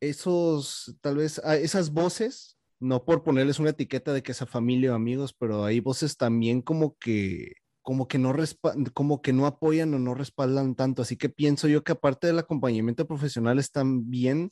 esos, 0.00 0.96
tal 1.02 1.16
vez, 1.16 1.40
esas 1.44 1.90
voces 1.92 2.55
no 2.78 3.04
por 3.04 3.22
ponerles 3.22 3.58
una 3.58 3.70
etiqueta 3.70 4.12
de 4.12 4.22
que 4.22 4.32
esa 4.32 4.46
familia 4.46 4.92
o 4.92 4.94
amigos, 4.94 5.34
pero 5.34 5.64
hay 5.64 5.80
voces 5.80 6.16
también 6.16 6.62
como 6.62 6.96
que 6.98 7.54
como 7.82 8.08
que 8.08 8.18
no 8.18 8.34
como 8.94 9.22
que 9.22 9.32
no 9.32 9.46
apoyan 9.46 9.94
o 9.94 9.98
no 9.98 10.14
respaldan 10.14 10.74
tanto, 10.74 11.02
así 11.02 11.16
que 11.16 11.28
pienso 11.28 11.68
yo 11.68 11.84
que 11.84 11.92
aparte 11.92 12.26
del 12.26 12.38
acompañamiento 12.38 13.06
profesional 13.06 13.58
es 13.58 13.70
también 13.70 14.50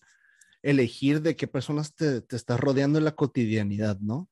elegir 0.63 1.21
de 1.21 1.37
qué 1.37 1.49
personas 1.49 1.95
te, 1.95 2.21
te 2.21 2.37
estás 2.37 2.61
rodeando 2.61 2.99
en 2.99 3.05
la 3.05 3.17
cotidianidad, 3.17 3.99
¿no? 3.99 4.31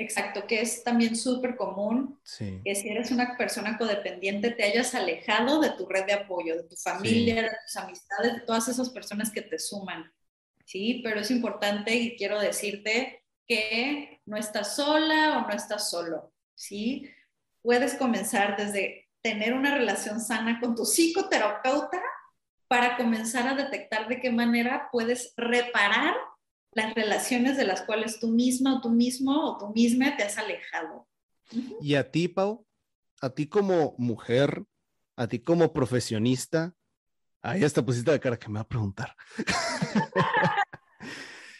Exacto, 0.00 0.46
que 0.46 0.60
es 0.60 0.84
también 0.84 1.16
súper 1.16 1.56
común 1.56 2.20
que 2.64 2.74
si 2.76 2.88
eres 2.88 3.10
una 3.10 3.36
persona 3.36 3.76
codependiente 3.76 4.52
te 4.52 4.62
hayas 4.62 4.94
alejado 4.94 5.60
de 5.60 5.70
tu 5.70 5.86
red 5.86 6.06
de 6.06 6.12
apoyo, 6.12 6.54
de 6.54 6.62
tu 6.62 6.76
familia, 6.76 7.42
de 7.42 7.50
tus 7.66 7.76
amistades, 7.76 8.34
de 8.34 8.40
todas 8.42 8.68
esas 8.68 8.90
personas 8.90 9.32
que 9.32 9.42
te 9.42 9.58
suman. 9.58 10.08
¿Sí? 10.68 11.00
Pero 11.02 11.20
es 11.20 11.30
importante 11.30 11.94
y 11.94 12.16
quiero 12.16 12.38
decirte 12.38 13.24
que 13.46 14.20
no 14.26 14.36
estás 14.36 14.76
sola 14.76 15.38
o 15.38 15.48
no 15.48 15.54
estás 15.54 15.88
solo, 15.88 16.34
¿sí? 16.54 17.08
Puedes 17.62 17.94
comenzar 17.94 18.56
desde 18.58 19.08
tener 19.22 19.54
una 19.54 19.74
relación 19.74 20.20
sana 20.20 20.60
con 20.60 20.74
tu 20.74 20.84
psicoterapeuta 20.84 22.02
para 22.68 22.98
comenzar 22.98 23.48
a 23.48 23.54
detectar 23.54 24.08
de 24.08 24.20
qué 24.20 24.30
manera 24.30 24.90
puedes 24.92 25.32
reparar 25.38 26.14
las 26.72 26.94
relaciones 26.94 27.56
de 27.56 27.64
las 27.64 27.80
cuales 27.82 28.20
tú 28.20 28.28
misma 28.28 28.76
o 28.76 28.80
tú 28.82 28.90
mismo 28.90 29.50
o 29.50 29.56
tú 29.56 29.72
misma 29.72 30.18
te 30.18 30.24
has 30.24 30.36
alejado. 30.36 31.08
Y 31.80 31.94
a 31.94 32.10
ti, 32.10 32.28
Pau, 32.28 32.66
a 33.22 33.30
ti 33.30 33.48
como 33.48 33.94
mujer, 33.96 34.64
a 35.16 35.26
ti 35.28 35.38
como 35.38 35.72
profesionista, 35.72 36.74
ahí 37.42 37.64
está 37.64 37.84
pusiste 37.84 38.10
la 38.10 38.18
cara 38.18 38.38
que 38.38 38.48
me 38.48 38.54
va 38.54 38.60
a 38.62 38.68
preguntar. 38.68 39.14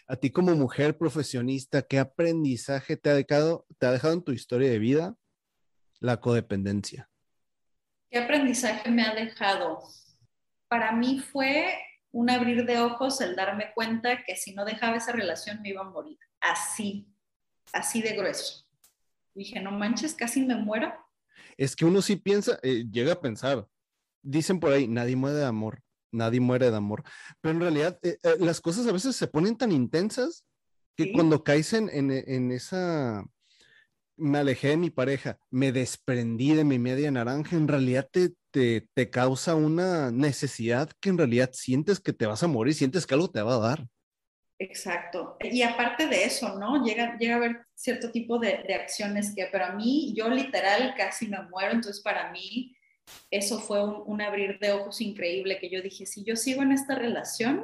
a 0.07 0.17
ti 0.17 0.31
como 0.31 0.55
mujer 0.55 0.97
profesionista, 0.97 1.83
¿qué 1.83 1.99
aprendizaje 1.99 2.97
te 2.97 3.11
ha 3.11 3.15
dejado, 3.15 3.67
te 3.79 3.87
ha 3.87 3.93
dejado 3.93 4.15
en 4.15 4.23
tu 4.23 4.33
historia 4.33 4.71
de 4.71 4.79
vida 4.79 5.17
la 6.01 6.21
codependencia? 6.21 7.11
¿Qué 8.11 8.19
aprendizaje 8.19 8.91
me 8.91 9.03
ha 9.03 9.15
dejado? 9.15 9.83
Para 10.69 10.93
mí 10.93 11.21
fue 11.21 11.79
un 12.11 12.31
abrir 12.31 12.65
de 12.65 12.79
ojos 12.79 13.21
el 13.21 13.37
darme 13.37 13.73
cuenta 13.75 14.25
que 14.25 14.37
si 14.37 14.55
no 14.55 14.65
dejaba 14.65 14.97
esa 14.97 15.13
relación 15.13 15.61
me 15.61 15.71
iba 15.71 15.83
a 15.83 15.91
morir. 15.91 16.19
Así, 16.41 17.07
así 17.73 18.01
de 18.01 18.15
grueso. 18.15 18.67
Dije, 19.35 19.61
no 19.61 19.71
manches, 19.71 20.15
casi 20.15 20.45
me 20.45 20.57
muero. 20.57 20.93
Es 21.57 21.77
que 21.77 21.85
uno 21.85 22.01
sí 22.01 22.17
piensa, 22.17 22.59
eh, 22.63 22.85
llega 22.91 23.13
a 23.13 23.21
pensar, 23.21 23.67
dicen 24.23 24.61
por 24.61 24.73
ahí, 24.73 24.89
nadie 24.89 25.17
muere 25.17 25.39
de 25.39 25.47
amor 25.47 25.83
nadie 26.13 26.41
muere 26.41 26.71
de 26.71 26.77
amor. 26.77 27.05
Pero 27.41 27.55
en 27.55 27.61
realidad 27.61 27.99
eh, 28.03 28.19
eh, 28.23 28.37
las 28.41 28.61
cosas 28.61 28.87
a 28.87 28.93
veces 28.93 29.17
se 29.17 29.27
ponen 29.27 29.57
tan 29.57 29.73
intensas 29.73 30.45
que 30.97 31.13
cuando 31.13 31.45
caes 31.45 31.73
en, 31.75 31.89
en, 31.93 32.51
esa, 32.51 33.25
me 34.17 34.39
alejé 34.39 34.71
de 34.71 34.77
mi 34.77 34.91
pareja, 34.91 35.39
me 35.49 35.71
desprendí 35.71 36.55
de 36.55 36.65
mi 36.65 36.81
media 36.81 37.09
naranja, 37.13 37.55
en 37.55 37.69
realidad 37.69 38.09
te, 38.11 38.31
te, 38.51 38.89
te, 38.95 39.09
causa 39.09 39.55
una 39.55 40.11
necesidad 40.11 40.91
que 40.99 41.11
en 41.11 41.19
realidad 41.19 41.51
sientes 41.53 42.01
que 42.01 42.13
te 42.13 42.27
vas 42.27 42.43
a 42.43 42.49
morir, 42.49 42.75
sientes 42.75 43.07
que 43.07 43.15
algo 43.15 43.31
te 43.31 43.43
va 43.43 43.55
a 43.55 43.59
dar. 43.61 43.87
Exacto. 44.59 45.37
Y 45.41 45.63
aparte 45.63 46.09
de 46.09 46.25
eso, 46.25 46.59
¿no? 46.59 46.85
Llega, 46.85 47.17
llega 47.17 47.35
a 47.35 47.37
haber 47.37 47.65
cierto 47.77 48.11
tipo 48.11 48.41
de, 48.41 48.65
de 48.67 48.75
acciones 48.75 49.33
que 49.37 49.47
para 49.47 49.77
mí, 49.77 50.13
yo 50.17 50.29
literal 50.29 50.95
casi 50.97 51.29
me 51.29 51.41
muero, 51.43 51.75
entonces 51.75 52.03
para 52.03 52.33
mí 52.33 52.75
eso 53.31 53.61
fue 53.61 53.85
un, 53.85 54.21
abrir 54.21 54.59
de 54.59 54.73
ojos 54.73 55.01
increíble 55.01 55.59
que 55.59 55.69
yo 55.69 55.83
dije, 55.83 56.07
si 56.07 56.25
yo 56.25 56.37
sigo 56.37 56.63
en 56.63 56.73
esta 56.73 56.95
relación, 56.95 57.63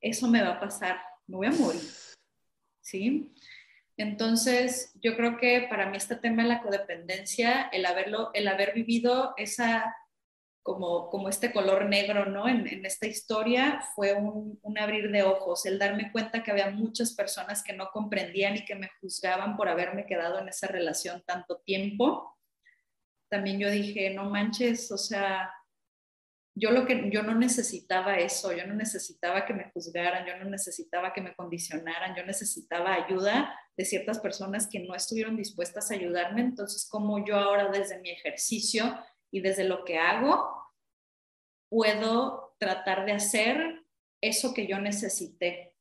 eso 0.00 0.28
me 0.28 0.42
va 0.42 0.52
a 0.52 0.60
pasar, 0.60 1.00
me 1.26 1.36
voy 1.36 1.46
a 1.46 1.52
morir. 1.52 1.80
¿Sí? 2.80 3.34
Entonces, 3.96 4.92
yo 5.02 5.16
creo 5.16 5.36
que 5.36 5.66
para 5.68 5.88
mí 5.88 5.96
este 5.96 6.16
tema 6.16 6.42
de 6.42 6.48
la 6.48 6.62
codependencia, 6.62 7.68
el 7.72 7.84
haberlo, 7.86 8.30
el 8.34 8.48
haber 8.48 8.74
vivido 8.74 9.34
esa, 9.36 9.94
como, 10.62 11.10
como 11.10 11.28
este 11.28 11.52
color 11.52 11.86
negro, 11.86 12.26
¿no? 12.26 12.48
En, 12.48 12.84
esta 12.84 13.06
historia 13.06 13.82
fue 13.94 14.14
un, 14.14 14.58
un, 14.62 14.78
abrir 14.78 15.10
de 15.10 15.22
ojos, 15.22 15.66
el 15.66 15.78
darme 15.78 16.10
cuenta 16.12 16.42
que 16.42 16.50
había 16.50 16.70
muchas 16.70 17.14
personas 17.14 17.62
que 17.62 17.74
no 17.74 17.90
comprendían 17.92 18.56
y 18.56 18.64
que 18.64 18.74
me 18.74 18.90
juzgaban 19.00 19.56
por 19.56 19.68
haberme 19.68 20.06
quedado 20.06 20.38
en 20.38 20.48
esa 20.48 20.66
relación 20.66 21.22
tanto 21.26 21.58
tiempo 21.58 22.39
también 23.30 23.58
yo 23.58 23.70
dije, 23.70 24.10
no 24.10 24.28
manches, 24.28 24.90
o 24.90 24.98
sea, 24.98 25.50
yo 26.54 26.72
lo 26.72 26.84
que 26.84 27.10
yo 27.10 27.22
no 27.22 27.34
necesitaba 27.34 28.18
eso, 28.18 28.52
yo 28.52 28.66
no 28.66 28.74
necesitaba 28.74 29.46
que 29.46 29.54
me 29.54 29.70
juzgaran, 29.70 30.26
yo 30.26 30.36
no 30.36 30.50
necesitaba 30.50 31.12
que 31.12 31.20
me 31.20 31.34
condicionaran, 31.34 32.14
yo 32.16 32.24
necesitaba 32.26 32.92
ayuda 32.94 33.54
de 33.76 33.84
ciertas 33.84 34.18
personas 34.18 34.68
que 34.68 34.80
no 34.80 34.94
estuvieron 34.94 35.36
dispuestas 35.36 35.90
a 35.90 35.94
ayudarme, 35.94 36.40
entonces 36.40 36.88
como 36.88 37.24
yo 37.24 37.36
ahora 37.36 37.70
desde 37.70 38.00
mi 38.00 38.10
ejercicio 38.10 38.98
y 39.30 39.40
desde 39.40 39.64
lo 39.64 39.84
que 39.84 39.98
hago 39.98 40.52
puedo 41.70 42.56
tratar 42.58 43.06
de 43.06 43.12
hacer 43.12 43.84
eso 44.20 44.52
que 44.52 44.66
yo 44.66 44.78
necesité. 44.78 45.74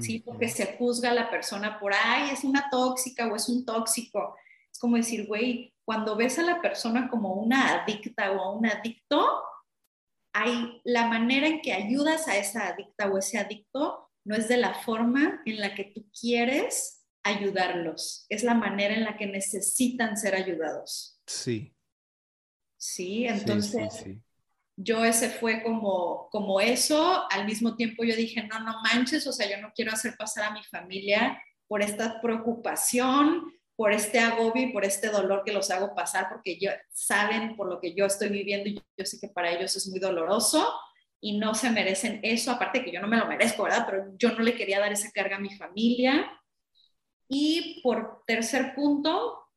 Sí, 0.00 0.20
porque 0.20 0.48
se 0.48 0.78
juzga 0.78 1.10
a 1.10 1.14
la 1.14 1.28
persona 1.28 1.78
por, 1.78 1.92
ay, 1.94 2.30
es 2.30 2.42
una 2.42 2.70
tóxica 2.70 3.26
o 3.26 3.36
es 3.36 3.50
un 3.50 3.66
tóxico. 3.66 4.34
Es 4.72 4.78
como 4.78 4.96
decir, 4.96 5.26
güey, 5.26 5.73
cuando 5.84 6.16
ves 6.16 6.38
a 6.38 6.42
la 6.42 6.60
persona 6.60 7.08
como 7.08 7.34
una 7.34 7.82
adicta 7.82 8.32
o 8.32 8.56
un 8.56 8.66
adicto, 8.66 9.42
hay 10.32 10.80
la 10.84 11.06
manera 11.06 11.46
en 11.46 11.60
que 11.60 11.72
ayudas 11.72 12.26
a 12.28 12.36
esa 12.36 12.68
adicta 12.68 13.08
o 13.08 13.18
ese 13.18 13.38
adicto 13.38 14.10
no 14.24 14.34
es 14.34 14.48
de 14.48 14.56
la 14.56 14.74
forma 14.74 15.42
en 15.44 15.60
la 15.60 15.74
que 15.74 15.84
tú 15.84 16.10
quieres 16.18 17.06
ayudarlos, 17.22 18.26
es 18.28 18.42
la 18.42 18.54
manera 18.54 18.94
en 18.94 19.04
la 19.04 19.16
que 19.16 19.26
necesitan 19.26 20.16
ser 20.16 20.34
ayudados. 20.34 21.20
Sí. 21.26 21.74
Sí, 22.76 23.26
entonces 23.26 24.04
yo 24.76 25.04
ese 25.04 25.30
fue 25.30 25.62
como, 25.62 26.28
como 26.30 26.60
eso. 26.60 27.24
Al 27.30 27.46
mismo 27.46 27.76
tiempo 27.76 28.04
yo 28.04 28.14
dije, 28.16 28.42
no, 28.42 28.60
no 28.60 28.82
manches, 28.82 29.26
o 29.26 29.32
sea, 29.32 29.48
yo 29.48 29.60
no 29.62 29.72
quiero 29.74 29.92
hacer 29.92 30.16
pasar 30.18 30.44
a 30.44 30.50
mi 30.52 30.62
familia 30.64 31.40
por 31.66 31.80
esta 31.80 32.20
preocupación, 32.20 33.52
por 33.76 33.92
este 33.92 34.20
agobio 34.20 34.72
por 34.72 34.84
este 34.84 35.08
dolor 35.08 35.42
que 35.44 35.52
los 35.52 35.70
hago 35.70 35.94
pasar, 35.94 36.28
porque 36.28 36.58
yo, 36.58 36.70
saben 36.90 37.56
por 37.56 37.68
lo 37.68 37.80
que 37.80 37.94
yo 37.94 38.06
estoy 38.06 38.28
viviendo 38.28 38.68
y 38.68 38.74
yo 38.74 39.04
sé 39.04 39.18
que 39.20 39.28
para 39.28 39.50
ellos 39.50 39.74
es 39.76 39.88
muy 39.88 39.98
doloroso 39.98 40.72
y 41.20 41.38
no 41.38 41.54
se 41.54 41.70
merecen 41.70 42.20
eso, 42.22 42.52
aparte 42.52 42.84
que 42.84 42.92
yo 42.92 43.00
no 43.00 43.08
me 43.08 43.16
lo 43.16 43.26
merezco, 43.26 43.64
¿verdad? 43.64 43.86
Pero 43.88 44.04
yo 44.16 44.32
no 44.32 44.40
le 44.40 44.54
quería 44.54 44.78
dar 44.78 44.92
esa 44.92 45.10
carga 45.10 45.36
a 45.36 45.40
mi 45.40 45.50
familia. 45.56 46.30
Y 47.28 47.80
por 47.82 48.22
tercer 48.26 48.74
punto, 48.74 49.48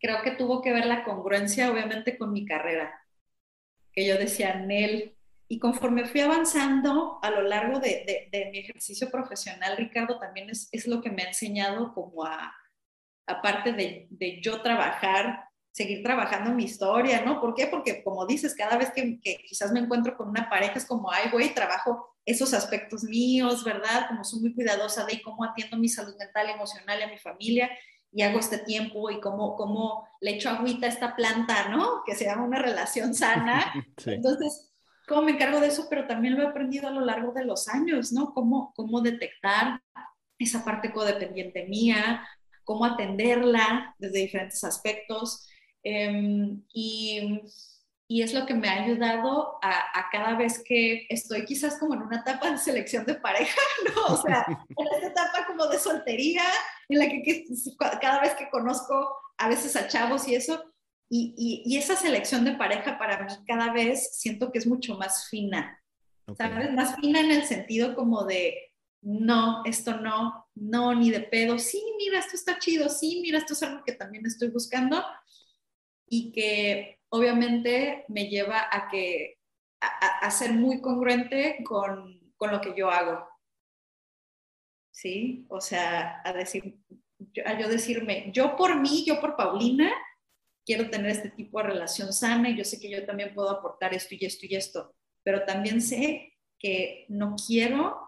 creo 0.00 0.22
que 0.22 0.32
tuvo 0.32 0.62
que 0.62 0.72
ver 0.72 0.86
la 0.86 1.04
congruencia, 1.04 1.70
obviamente, 1.70 2.16
con 2.16 2.32
mi 2.32 2.46
carrera, 2.46 2.98
que 3.92 4.06
yo 4.06 4.16
decía, 4.16 4.54
Nel, 4.54 5.14
y 5.46 5.58
conforme 5.58 6.06
fui 6.06 6.22
avanzando 6.22 7.18
a 7.22 7.30
lo 7.30 7.42
largo 7.42 7.78
de, 7.78 8.30
mi 8.50 8.58
ejercicio 8.60 9.10
profesional, 9.10 9.76
Ricardo, 9.76 10.18
también 10.18 10.48
es, 10.48 10.70
es, 10.72 10.86
lo 10.86 11.02
que 11.02 11.10
me 11.10 11.22
ha 11.22 11.28
enseñado 11.28 11.92
como 11.92 12.24
a, 12.24 12.54
aparte 13.26 13.72
de, 13.72 14.06
de, 14.10 14.40
yo 14.40 14.60
trabajar, 14.62 15.44
seguir 15.72 16.02
trabajando 16.02 16.52
mi 16.52 16.64
historia, 16.64 17.22
¿no? 17.22 17.40
¿Por 17.40 17.54
qué? 17.54 17.66
Porque 17.66 18.02
como 18.02 18.26
dices, 18.26 18.54
cada 18.54 18.76
vez 18.76 18.90
que, 18.92 19.20
que 19.20 19.38
quizás 19.46 19.72
me 19.72 19.80
encuentro 19.80 20.16
con 20.16 20.28
una 20.28 20.48
pareja 20.48 20.74
es 20.74 20.86
como, 20.86 21.10
ay, 21.10 21.30
güey, 21.30 21.54
trabajo 21.54 22.14
esos 22.24 22.54
aspectos 22.54 23.04
míos, 23.04 23.64
¿verdad? 23.64 24.06
Como 24.08 24.24
soy 24.24 24.40
muy 24.40 24.54
cuidadosa 24.54 25.04
de 25.04 25.20
cómo 25.22 25.44
atiendo 25.44 25.76
mi 25.76 25.88
salud 25.88 26.14
mental, 26.18 26.48
emocional 26.50 27.00
y 27.00 27.02
a 27.02 27.08
mi 27.08 27.18
familia 27.18 27.70
y 28.14 28.22
hago 28.22 28.38
este 28.38 28.58
tiempo 28.58 29.10
y 29.10 29.20
cómo, 29.20 29.56
cómo 29.56 30.08
le 30.20 30.36
echo 30.36 30.48
agüita 30.48 30.86
a 30.86 30.88
esta 30.88 31.16
planta, 31.16 31.68
¿no? 31.68 32.02
Que 32.06 32.14
se 32.14 32.24
llama 32.24 32.44
una 32.44 32.60
relación 32.60 33.12
sana. 33.12 33.72
Entonces, 34.06 34.72
¿cómo 35.08 35.22
me 35.22 35.32
encargo 35.32 35.58
de 35.58 35.66
eso? 35.66 35.88
Pero 35.90 36.06
también 36.06 36.36
lo 36.36 36.44
he 36.44 36.46
aprendido 36.46 36.86
a 36.86 36.92
lo 36.92 37.00
largo 37.00 37.32
de 37.32 37.44
los 37.44 37.66
años, 37.68 38.12
¿no? 38.12 38.32
Cómo, 38.32 38.72
cómo 38.76 39.00
detectar 39.00 39.82
esa 40.38 40.64
parte 40.64 40.92
codependiente 40.92 41.66
mía, 41.66 42.26
cómo 42.64 42.84
atenderla 42.84 43.94
desde 43.98 44.20
diferentes 44.20 44.64
aspectos. 44.64 45.46
Em, 45.82 46.62
y 46.72 47.42
y 48.06 48.22
es 48.22 48.34
lo 48.34 48.44
que 48.44 48.54
me 48.54 48.68
ha 48.68 48.84
ayudado 48.84 49.58
a, 49.62 50.08
cada 50.12 50.36
vez 50.36 50.62
que 50.62 51.06
estoy 51.08 51.44
quizás 51.44 51.78
como 51.78 51.94
en 51.94 52.02
una 52.02 52.18
etapa 52.18 52.50
de 52.50 52.58
selección 52.58 53.04
de 53.06 53.14
pareja, 53.14 53.60
¿no? 53.94 54.14
O 54.14 54.16
sea, 54.16 54.46
en 54.76 54.86
esta 54.94 55.06
etapa 55.08 55.46
como 55.46 55.66
de 55.66 55.78
soltería, 55.78 56.44
en 56.88 56.98
la 56.98 57.08
que, 57.08 57.44
cada 58.00 58.20
vez 58.20 58.34
que 58.34 58.50
conozco 58.50 59.16
a 59.38 59.48
veces 59.48 59.74
a 59.76 59.88
chavos 59.88 60.28
y 60.28 60.34
eso, 60.34 60.62
y, 61.08 61.62
y, 61.66 61.76
esa 61.76 61.96
selección 61.96 62.44
de 62.44 62.54
pareja 62.54 62.98
para 62.98 63.24
mí 63.24 63.32
cada 63.46 63.72
vez 63.72 64.16
siento 64.16 64.50
que 64.50 64.58
es 64.58 64.66
mucho 64.66 64.96
más 64.96 65.28
fina, 65.28 65.80
¿sabes? 66.36 66.72
Más 66.72 66.96
fina 66.96 67.20
en 67.20 67.30
el 67.30 67.44
sentido 67.44 67.94
como 67.94 68.24
de, 68.24 68.72
no, 69.04 69.62
esto 69.66 70.00
no, 70.00 70.48
no, 70.54 70.94
ni 70.94 71.10
de 71.10 71.20
pedo, 71.20 71.58
sí, 71.58 71.82
mira, 71.98 72.18
esto 72.18 72.36
está 72.36 72.58
chido, 72.58 72.88
sí, 72.88 73.20
mira, 73.22 73.38
esto 73.38 73.52
es 73.52 73.62
algo 73.62 73.84
que 73.84 73.92
también 73.92 74.24
estoy 74.24 74.48
buscando 74.48 75.04
y 76.08 76.32
que 76.32 77.00
obviamente 77.10 78.06
me 78.08 78.28
lleva 78.28 78.66
a 78.70 78.88
que 78.88 79.38
a, 79.80 80.30
ser 80.30 80.54
muy 80.54 80.80
congruente 80.80 81.62
con, 81.64 82.18
con, 82.36 82.50
lo 82.50 82.62
que 82.62 82.74
yo 82.74 82.90
hago. 82.90 83.28
¿Sí? 84.90 85.44
O 85.50 85.60
sea, 85.60 86.22
a 86.24 86.32
decir, 86.32 86.78
a 87.44 87.60
yo 87.60 87.68
decirme, 87.68 88.30
yo 88.32 88.56
por 88.56 88.80
mí, 88.80 89.04
yo 89.04 89.20
por 89.20 89.36
Paulina, 89.36 89.92
quiero 90.64 90.88
tener 90.88 91.10
este 91.10 91.28
tipo 91.28 91.58
de 91.58 91.64
relación 91.64 92.10
sana 92.12 92.48
y 92.48 92.56
yo 92.56 92.64
sé 92.64 92.80
que 92.80 92.88
yo 92.88 93.04
también 93.04 93.34
puedo 93.34 93.50
aportar 93.50 93.92
esto 93.92 94.14
y 94.14 94.24
esto 94.24 94.46
y 94.48 94.54
esto, 94.54 94.94
pero 95.22 95.44
también 95.44 95.82
sé 95.82 96.32
que 96.58 97.04
no 97.10 97.36
quiero 97.46 98.03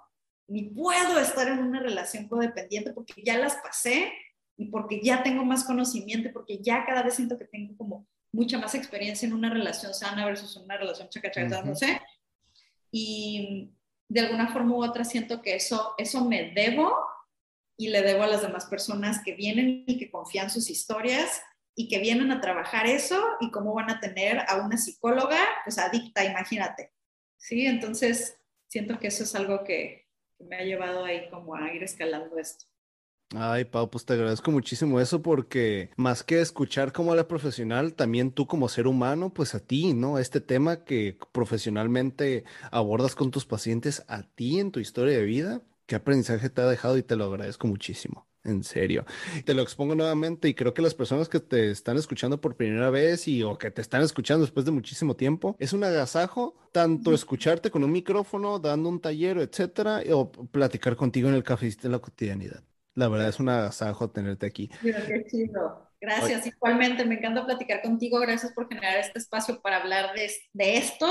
ni 0.49 0.65
puedo 0.65 1.19
estar 1.19 1.49
en 1.49 1.59
una 1.59 1.81
relación 1.81 2.29
codependiente 2.29 2.93
porque 2.93 3.23
ya 3.25 3.39
las 3.39 3.57
pasé 3.57 4.13
y 4.57 4.67
porque 4.67 5.01
ya 5.03 5.23
tengo 5.23 5.45
más 5.45 5.65
conocimiento, 5.65 6.31
porque 6.33 6.59
ya 6.63 6.85
cada 6.87 7.03
vez 7.03 7.15
siento 7.15 7.37
que 7.37 7.45
tengo 7.45 7.77
como 7.77 8.07
mucha 8.33 8.59
más 8.59 8.75
experiencia 8.75 9.27
en 9.27 9.35
una 9.35 9.51
relación 9.51 9.93
sana 9.95 10.25
versus 10.25 10.57
una 10.57 10.77
relación 10.77 11.09
chacachaca, 11.09 11.63
no 11.63 11.75
sé. 11.75 12.01
Y 12.91 13.73
de 14.09 14.21
alguna 14.21 14.49
forma 14.53 14.75
u 14.75 14.85
otra 14.85 15.05
siento 15.05 15.43
que 15.43 15.57
eso, 15.57 15.95
eso 15.99 16.25
me 16.25 16.53
debo 16.53 16.95
y 17.77 17.89
le 17.89 18.03
debo 18.03 18.23
a 18.23 18.29
las 18.29 18.43
demás 18.43 18.67
personas 18.67 19.23
que 19.25 19.35
vienen 19.35 19.85
y 19.87 19.99
que 19.99 20.11
confían 20.11 20.51
sus 20.51 20.71
historias 20.71 21.43
y 21.75 21.89
que 21.89 21.99
vienen 21.99 22.31
a 22.31 22.41
trabajar 22.41 22.87
eso 22.87 23.23
y 23.41 23.51
cómo 23.51 23.75
van 23.75 23.91
a 23.91 24.01
tener 24.01 24.41
a 24.49 24.57
una 24.65 24.79
psicóloga, 24.79 25.39
pues 25.65 25.79
adicta, 25.79 26.25
imagínate. 26.25 26.93
Sí, 27.37 27.67
entonces 27.67 28.39
siento 28.67 28.99
que 28.99 29.09
eso 29.09 29.25
es 29.25 29.35
algo 29.35 29.63
que, 29.63 30.06
me 30.39 30.57
ha 30.57 30.65
llevado 30.65 31.05
ahí 31.05 31.29
como 31.31 31.55
a 31.55 31.73
ir 31.75 31.83
escalando 31.83 32.39
esto. 32.39 32.67
Ay, 33.35 33.65
Pau, 33.65 33.91
pues 33.91 34.05
te 34.05 34.13
agradezco 34.13 34.53
muchísimo 34.53 35.01
eso 35.01 35.21
porque 35.21 35.91
más 35.97 36.23
que 36.23 36.41
escuchar 36.41 36.93
como 36.93 37.13
a 37.13 37.17
la 37.17 37.27
profesional, 37.27 37.95
también 37.95 38.31
tú 38.31 38.47
como 38.47 38.69
ser 38.69 38.87
humano, 38.87 39.33
pues 39.35 39.55
a 39.57 39.61
ti, 39.61 39.95
¿no? 39.95 40.19
Este 40.19 40.41
tema 40.41 40.85
que 40.85 41.19
profesionalmente 41.33 42.45
abordas 42.71 43.17
con 43.17 43.33
tus 43.33 43.45
pacientes, 43.45 44.05
a 44.09 44.23
ti 44.23 44.61
en 44.61 44.71
tu 44.71 44.79
historia 44.79 45.19
de 45.19 45.25
vida, 45.25 45.63
qué 45.87 45.97
aprendizaje 45.97 46.51
te 46.51 46.61
ha 46.63 46.67
dejado 46.67 46.99
y 46.99 47.03
te 47.03 47.17
lo 47.17 47.25
agradezco 47.25 47.67
muchísimo. 47.67 48.29
En 48.47 48.63
serio. 48.63 49.05
Te 49.45 49.55
lo 49.55 49.63
expongo 49.63 49.95
nuevamente 49.95 50.49
y 50.49 50.55
creo 50.55 50.73
que 50.73 50.83
las 50.83 50.95
personas 50.95 51.29
que 51.29 51.41
te 51.41 51.71
están 51.71 51.97
escuchando 51.97 52.41
por 52.41 52.57
primera 52.57 52.91
vez 52.91 53.27
y 53.29 53.43
o 53.43 53.59
que 53.59 53.71
te 53.71 53.83
están 53.83 54.03
escuchando 54.03 54.45
después 54.45 54.65
de 54.65 54.73
muchísimo 54.73 55.17
tiempo, 55.17 55.57
es 55.59 55.73
un 55.73 55.85
agasajo 55.85 56.57
tanto 56.73 57.13
escucharte 57.13 57.71
con 57.71 57.83
un 57.85 57.93
micrófono, 57.93 58.59
dando 58.59 58.89
un 58.89 59.01
taller, 59.01 59.39
etcétera, 59.39 60.03
o 60.13 60.31
platicar 60.31 60.97
contigo 60.97 61.29
en 61.29 61.35
el 61.35 61.43
café 61.43 61.67
en 61.83 61.93
la 61.93 61.99
cotidianidad. 61.99 62.63
La 62.95 63.09
verdad 63.09 63.29
es 63.29 63.41
un 63.41 63.49
agasajo 63.49 64.11
tenerte 64.11 64.47
aquí. 64.47 64.71
qué 64.83 65.25
chido. 65.29 65.87
Gracias. 66.01 66.47
Igualmente, 66.47 67.05
me 67.05 67.17
encanta 67.17 67.45
platicar 67.45 67.83
contigo. 67.83 68.21
Gracias 68.21 68.53
por 68.53 68.69
generar 68.69 68.99
este 68.99 69.19
espacio 69.19 69.61
para 69.61 69.79
hablar 69.79 70.15
de, 70.15 70.31
de 70.53 70.77
esto. 70.77 71.07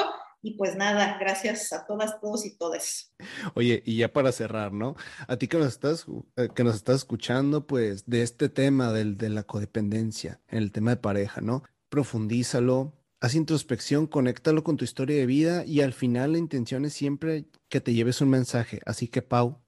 Y 0.45 0.57
pues 0.57 0.75
nada, 0.75 1.17
gracias 1.19 1.73
a 1.73 1.87
todas, 1.87 2.21
todos 2.21 2.45
y 2.45 2.55
todes. 2.55 3.11
Oye, 3.55 3.81
y 3.83 3.97
ya 3.97 4.13
para 4.13 4.31
cerrar, 4.31 4.71
¿no? 4.71 4.95
A 5.27 5.37
ti 5.37 5.47
que 5.47 5.57
nos 5.57 5.69
estás, 5.69 6.05
eh, 6.35 6.49
que 6.53 6.63
nos 6.63 6.75
estás 6.75 6.97
escuchando, 6.97 7.65
pues, 7.65 8.05
de 8.05 8.21
este 8.21 8.47
tema 8.47 8.93
del, 8.93 9.17
de 9.17 9.29
la 9.29 9.41
codependencia, 9.41 10.39
en 10.47 10.59
el 10.59 10.71
tema 10.71 10.91
de 10.91 10.97
pareja, 10.97 11.41
¿no? 11.41 11.63
Profundízalo, 11.89 12.93
haz 13.19 13.33
introspección, 13.33 14.05
conéctalo 14.05 14.63
con 14.63 14.77
tu 14.77 14.85
historia 14.85 15.17
de 15.17 15.25
vida 15.25 15.65
y 15.65 15.81
al 15.81 15.93
final 15.93 16.33
la 16.33 16.37
intención 16.37 16.85
es 16.85 16.93
siempre 16.93 17.47
que 17.67 17.81
te 17.81 17.95
lleves 17.95 18.21
un 18.21 18.29
mensaje. 18.29 18.81
Así 18.85 19.07
que, 19.07 19.23
Pau, 19.23 19.65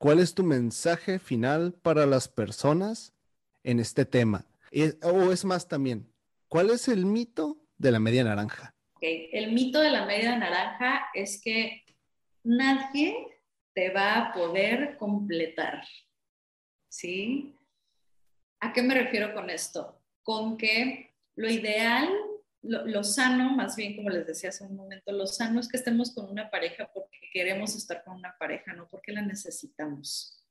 ¿Cuál 0.00 0.18
es 0.18 0.32
tu 0.32 0.44
mensaje 0.44 1.18
final 1.18 1.74
para 1.82 2.06
las 2.06 2.26
personas 2.26 3.12
en 3.62 3.80
este 3.80 4.06
tema? 4.06 4.46
o 5.02 5.30
es 5.30 5.44
más 5.44 5.68
también, 5.68 6.10
¿cuál 6.48 6.70
es 6.70 6.88
el 6.88 7.04
mito 7.04 7.60
de 7.76 7.90
la 7.90 8.00
media 8.00 8.24
naranja? 8.24 8.74
El 9.00 9.52
mito 9.52 9.80
de 9.80 9.90
la 9.90 10.04
media 10.04 10.36
naranja 10.36 11.08
es 11.14 11.40
que 11.40 11.84
nadie 12.44 13.16
te 13.74 13.90
va 13.90 14.16
a 14.16 14.32
poder 14.32 14.96
completar. 14.98 15.84
¿Sí? 16.88 17.56
¿A 18.60 18.72
qué 18.72 18.82
me 18.82 18.94
refiero 18.94 19.32
con 19.32 19.48
esto? 19.48 20.02
Con 20.22 20.56
que 20.56 21.14
lo 21.36 21.50
ideal 21.50 22.08
lo, 22.62 23.02
sano, 23.04 23.50
más 23.54 23.76
bien 23.76 23.96
como 23.96 24.10
les 24.10 24.26
decía 24.26 24.50
hace 24.50 24.64
un 24.64 24.76
momento, 24.76 25.12
lo 25.12 25.26
sano 25.26 25.60
es 25.60 25.68
que 25.68 25.78
estemos 25.78 26.14
con 26.14 26.28
una 26.30 26.50
pareja 26.50 26.90
porque 26.92 27.18
queremos 27.32 27.74
estar 27.74 28.04
con 28.04 28.16
una 28.16 28.36
pareja, 28.38 28.72
no 28.74 28.88
porque 28.88 29.12
la 29.12 29.22
necesitamos. 29.22 30.44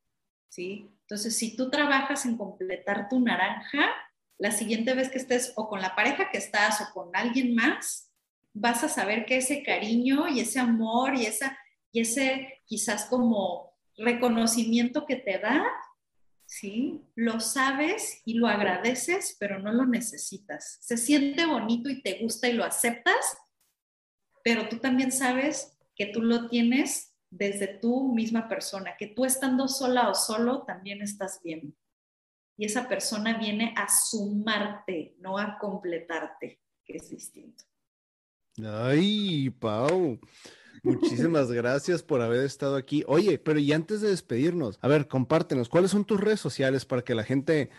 ¿Sí? 0.47 0.89
Entonces, 1.01 1.37
si 1.37 1.55
tú 1.55 1.69
trabajas 1.69 2.25
en 2.25 2.35
completar 2.35 3.07
tu 3.07 3.19
naranja, 3.19 3.91
la 4.39 4.49
siguiente 4.49 4.95
vez 4.95 5.09
que 5.09 5.19
estés 5.19 5.53
o 5.55 5.69
con 5.69 5.81
la 5.81 5.95
pareja 5.95 6.31
que 6.31 6.39
estás 6.39 6.81
o 6.81 6.93
con 6.93 7.15
alguien 7.15 7.53
más, 7.53 8.08
vas 8.59 8.83
a 8.83 8.89
saber 8.89 9.25
que 9.25 9.37
ese 9.37 9.63
cariño 9.63 10.27
y 10.27 10.41
ese 10.41 10.59
amor 10.59 11.15
y, 11.15 11.25
esa, 11.25 11.57
y 11.91 12.01
ese 12.01 12.61
quizás 12.65 13.05
como 13.05 13.73
reconocimiento 13.97 15.05
que 15.05 15.15
te 15.15 15.39
da 15.39 15.65
¿sí? 16.49 17.05
Lo 17.15 17.39
sabes 17.39 18.21
y 18.25 18.33
lo 18.33 18.47
agradeces, 18.47 19.37
pero 19.39 19.59
no 19.59 19.71
lo 19.71 19.85
necesitas. 19.85 20.79
Se 20.81 20.97
siente 20.97 21.45
bonito 21.45 21.89
y 21.89 22.01
te 22.01 22.19
gusta 22.21 22.49
y 22.49 22.53
lo 22.53 22.65
aceptas, 22.65 23.37
pero 24.43 24.67
tú 24.67 24.79
también 24.79 25.11
sabes 25.11 25.77
que 25.95 26.07
tú 26.07 26.23
lo 26.23 26.49
tienes 26.49 27.15
desde 27.29 27.67
tu 27.67 28.11
misma 28.13 28.49
persona, 28.49 28.95
que 28.97 29.07
tú 29.07 29.25
estando 29.25 29.67
sola 29.67 30.09
o 30.09 30.15
solo 30.15 30.63
también 30.63 31.03
estás 31.03 31.39
bien. 31.43 31.77
Y 32.57 32.65
esa 32.65 32.89
persona 32.89 33.37
viene 33.37 33.73
a 33.77 33.87
sumarte, 33.87 35.15
no 35.19 35.37
a 35.37 35.59
completarte, 35.59 36.59
que 36.83 36.97
es 36.97 37.09
distinto. 37.09 37.63
Ay, 38.65 39.49
Pau. 39.49 40.19
Muchísimas 40.83 41.51
gracias 41.51 42.03
por 42.03 42.21
haber 42.21 42.45
estado 42.45 42.75
aquí. 42.75 43.03
Oye, 43.07 43.37
pero 43.37 43.59
y 43.59 43.71
antes 43.73 44.01
de 44.01 44.09
despedirnos, 44.09 44.79
a 44.81 44.87
ver, 44.87 45.07
compártenos, 45.07 45.69
¿cuáles 45.69 45.91
son 45.91 46.05
tus 46.05 46.19
redes 46.19 46.39
sociales 46.39 46.85
para 46.85 47.03
que 47.03 47.15
la 47.15 47.23
gente 47.23 47.69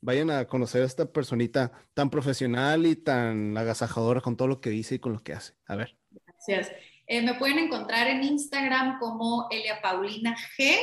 vayan 0.00 0.30
a 0.30 0.46
conocer 0.46 0.82
a 0.82 0.86
esta 0.86 1.12
personita 1.12 1.72
tan 1.94 2.10
profesional 2.10 2.86
y 2.86 2.96
tan 2.96 3.56
agasajadora 3.56 4.20
con 4.20 4.36
todo 4.36 4.48
lo 4.48 4.60
que 4.60 4.70
dice 4.70 4.96
y 4.96 4.98
con 4.98 5.12
lo 5.12 5.20
que 5.20 5.32
hace? 5.32 5.54
A 5.66 5.76
ver. 5.76 5.96
Gracias. 6.26 6.70
Eh, 7.06 7.22
me 7.22 7.34
pueden 7.34 7.58
encontrar 7.58 8.06
en 8.06 8.22
Instagram 8.22 8.98
como 8.98 9.48
Elia 9.50 9.80
Paulina 9.80 10.36
G 10.56 10.76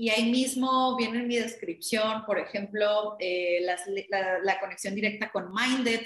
y 0.00 0.08
ahí 0.08 0.30
mismo 0.30 0.96
viene 0.96 1.18
en 1.18 1.28
mi 1.28 1.36
descripción, 1.36 2.24
por 2.24 2.38
ejemplo, 2.38 3.16
eh, 3.18 3.60
la, 3.60 4.58
conexión 4.58 4.94
directa 4.94 5.30
con 5.30 5.52
Minded, 5.52 6.00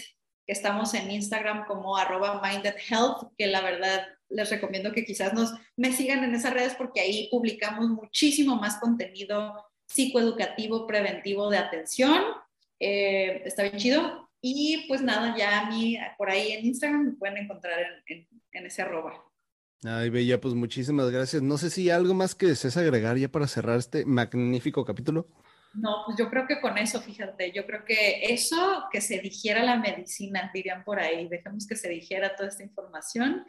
que 0.46 0.52
estamos 0.52 0.94
en 0.94 1.10
Instagram 1.10 1.66
como 1.66 1.96
arroba 1.96 2.40
Minded 2.42 2.74
Health, 2.88 3.32
que 3.36 3.46
la 3.46 3.60
verdad 3.60 4.06
les 4.28 4.50
recomiendo 4.50 4.92
que 4.92 5.04
quizás 5.04 5.32
nos 5.32 5.54
me 5.76 5.92
sigan 5.92 6.24
en 6.24 6.34
esas 6.34 6.52
redes 6.52 6.74
porque 6.74 7.00
ahí 7.00 7.28
publicamos 7.30 7.88
muchísimo 7.88 8.56
más 8.56 8.76
contenido 8.76 9.54
psicoeducativo, 9.86 10.86
preventivo 10.86 11.50
de 11.50 11.58
atención. 11.58 12.22
Eh, 12.80 13.42
está 13.44 13.62
bien 13.62 13.76
chido. 13.76 14.30
Y 14.40 14.86
pues 14.88 15.00
nada, 15.00 15.34
ya 15.38 15.60
a 15.60 15.70
mí 15.70 15.96
por 16.18 16.28
ahí 16.28 16.52
en 16.52 16.66
Instagram 16.66 17.04
me 17.04 17.12
pueden 17.12 17.38
encontrar 17.38 17.78
en, 18.06 18.26
en 18.52 18.66
ese 18.66 18.82
arroba. 18.82 19.24
Ay, 19.84 20.08
Bella, 20.10 20.40
pues 20.40 20.54
muchísimas 20.54 21.10
gracias. 21.10 21.42
No 21.42 21.58
sé 21.58 21.70
si 21.70 21.90
algo 21.90 22.14
más 22.14 22.34
que 22.34 22.46
desees 22.46 22.76
agregar 22.76 23.18
ya 23.18 23.28
para 23.28 23.46
cerrar 23.46 23.78
este 23.78 24.04
magnífico 24.06 24.84
capítulo. 24.84 25.28
No, 25.74 26.02
pues 26.06 26.16
yo 26.18 26.30
creo 26.30 26.46
que 26.46 26.60
con 26.60 26.78
eso, 26.78 27.00
fíjate, 27.00 27.52
yo 27.52 27.66
creo 27.66 27.84
que 27.84 28.32
eso, 28.32 28.84
que 28.92 29.00
se 29.00 29.18
digiera 29.18 29.62
la 29.62 29.76
medicina, 29.76 30.50
dirían 30.54 30.84
por 30.84 31.00
ahí, 31.00 31.28
dejemos 31.28 31.66
que 31.66 31.76
se 31.76 31.88
digiera 31.88 32.36
toda 32.36 32.48
esta 32.48 32.62
información 32.62 33.44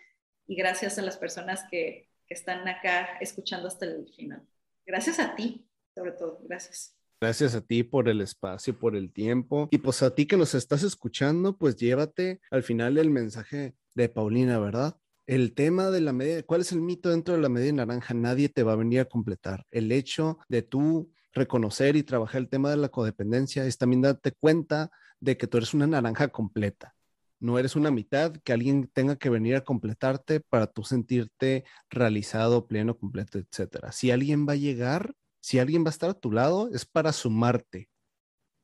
y 0.47 0.55
gracias 0.55 0.97
a 0.97 1.01
las 1.01 1.17
personas 1.17 1.63
que, 1.69 2.09
están 2.27 2.67
acá 2.67 3.19
escuchando 3.21 3.67
hasta 3.67 3.85
el 3.85 4.11
final. 4.15 4.41
Gracias 4.83 5.19
a 5.19 5.35
ti, 5.35 5.69
sobre 5.93 6.11
todo, 6.13 6.39
gracias. 6.41 6.97
Gracias 7.21 7.53
a 7.53 7.61
ti 7.61 7.83
por 7.83 8.09
el 8.09 8.19
espacio, 8.19 8.75
por 8.79 8.95
el 8.95 9.13
tiempo. 9.13 9.67
Y 9.69 9.77
pues 9.77 10.01
a 10.01 10.15
ti 10.15 10.25
que 10.25 10.35
nos 10.35 10.55
estás 10.55 10.81
escuchando, 10.81 11.55
pues 11.55 11.75
llévate 11.75 12.41
al 12.49 12.63
final 12.63 12.97
el 12.97 13.11
mensaje 13.11 13.75
de 13.93 14.09
Paulina, 14.09 14.57
¿verdad? 14.57 14.97
el 15.27 15.53
tema 15.53 15.89
de 15.89 16.01
la 16.01 16.13
media, 16.13 16.43
¿cuál 16.43 16.61
es 16.61 16.71
el 16.71 16.81
mito 16.81 17.09
dentro 17.09 17.35
de 17.35 17.41
la 17.41 17.49
media 17.49 17.73
naranja? 17.73 18.13
Nadie 18.13 18.49
te 18.49 18.63
va 18.63 18.73
a 18.73 18.77
venir 18.77 18.99
a 18.99 19.05
completar. 19.05 19.65
El 19.71 19.91
hecho 19.91 20.39
de 20.49 20.61
tú 20.61 21.11
reconocer 21.35 21.95
y 21.95 22.03
trabajar 22.03 22.41
el 22.41 22.49
tema 22.49 22.71
de 22.71 22.77
la 22.77 22.89
codependencia 22.89 23.65
es 23.65 23.77
también 23.77 24.01
darte 24.01 24.31
cuenta 24.31 24.89
de 25.19 25.37
que 25.37 25.45
tú 25.45 25.57
eres 25.57 25.73
una 25.73 25.85
naranja 25.85 26.29
completa. 26.29 26.95
No 27.39 27.59
eres 27.59 27.75
una 27.75 27.91
mitad 27.91 28.35
que 28.37 28.53
alguien 28.53 28.89
tenga 28.91 29.17
que 29.17 29.29
venir 29.29 29.55
a 29.55 29.63
completarte 29.63 30.39
para 30.39 30.67
tú 30.67 30.83
sentirte 30.83 31.65
realizado, 31.89 32.65
pleno, 32.65 32.97
completo, 32.97 33.37
etcétera. 33.37 33.91
Si 33.91 34.09
alguien 34.09 34.47
va 34.47 34.53
a 34.53 34.57
llegar, 34.57 35.13
si 35.41 35.59
alguien 35.59 35.83
va 35.83 35.89
a 35.89 35.91
estar 35.91 36.09
a 36.09 36.19
tu 36.19 36.31
lado, 36.31 36.69
es 36.73 36.85
para 36.85 37.13
sumarte, 37.13 37.89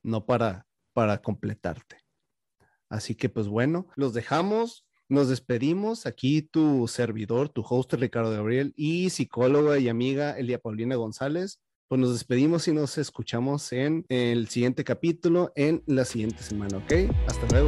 no 0.02 0.26
para 0.26 0.66
para 0.94 1.22
completarte. 1.22 1.98
Así 2.90 3.16
que 3.16 3.30
pues 3.30 3.48
bueno, 3.48 3.88
los 3.96 4.14
dejamos 4.14 4.86
nos 5.12 5.28
despedimos. 5.28 6.06
Aquí 6.06 6.42
tu 6.42 6.88
servidor, 6.88 7.50
tu 7.50 7.66
host 7.68 7.94
Ricardo 7.96 8.32
Gabriel 8.32 8.74
y 8.78 9.10
psicóloga 9.10 9.78
y 9.78 9.90
amiga 9.90 10.38
Elia 10.38 10.58
Paulina 10.58 10.96
González. 10.96 11.60
Pues 11.92 12.00
nos 12.00 12.14
despedimos 12.14 12.70
y 12.70 12.72
nos 12.72 12.98
escuchamos 12.98 13.74
en 13.74 14.06
el 14.08 14.48
siguiente 14.48 14.86
capítulo 14.86 15.52
en 15.58 15.84
la 15.88 16.06
siguiente 16.06 16.42
semana, 16.42 16.78
¿ok? 16.78 17.14
Hasta 17.28 17.46
luego. 17.48 17.68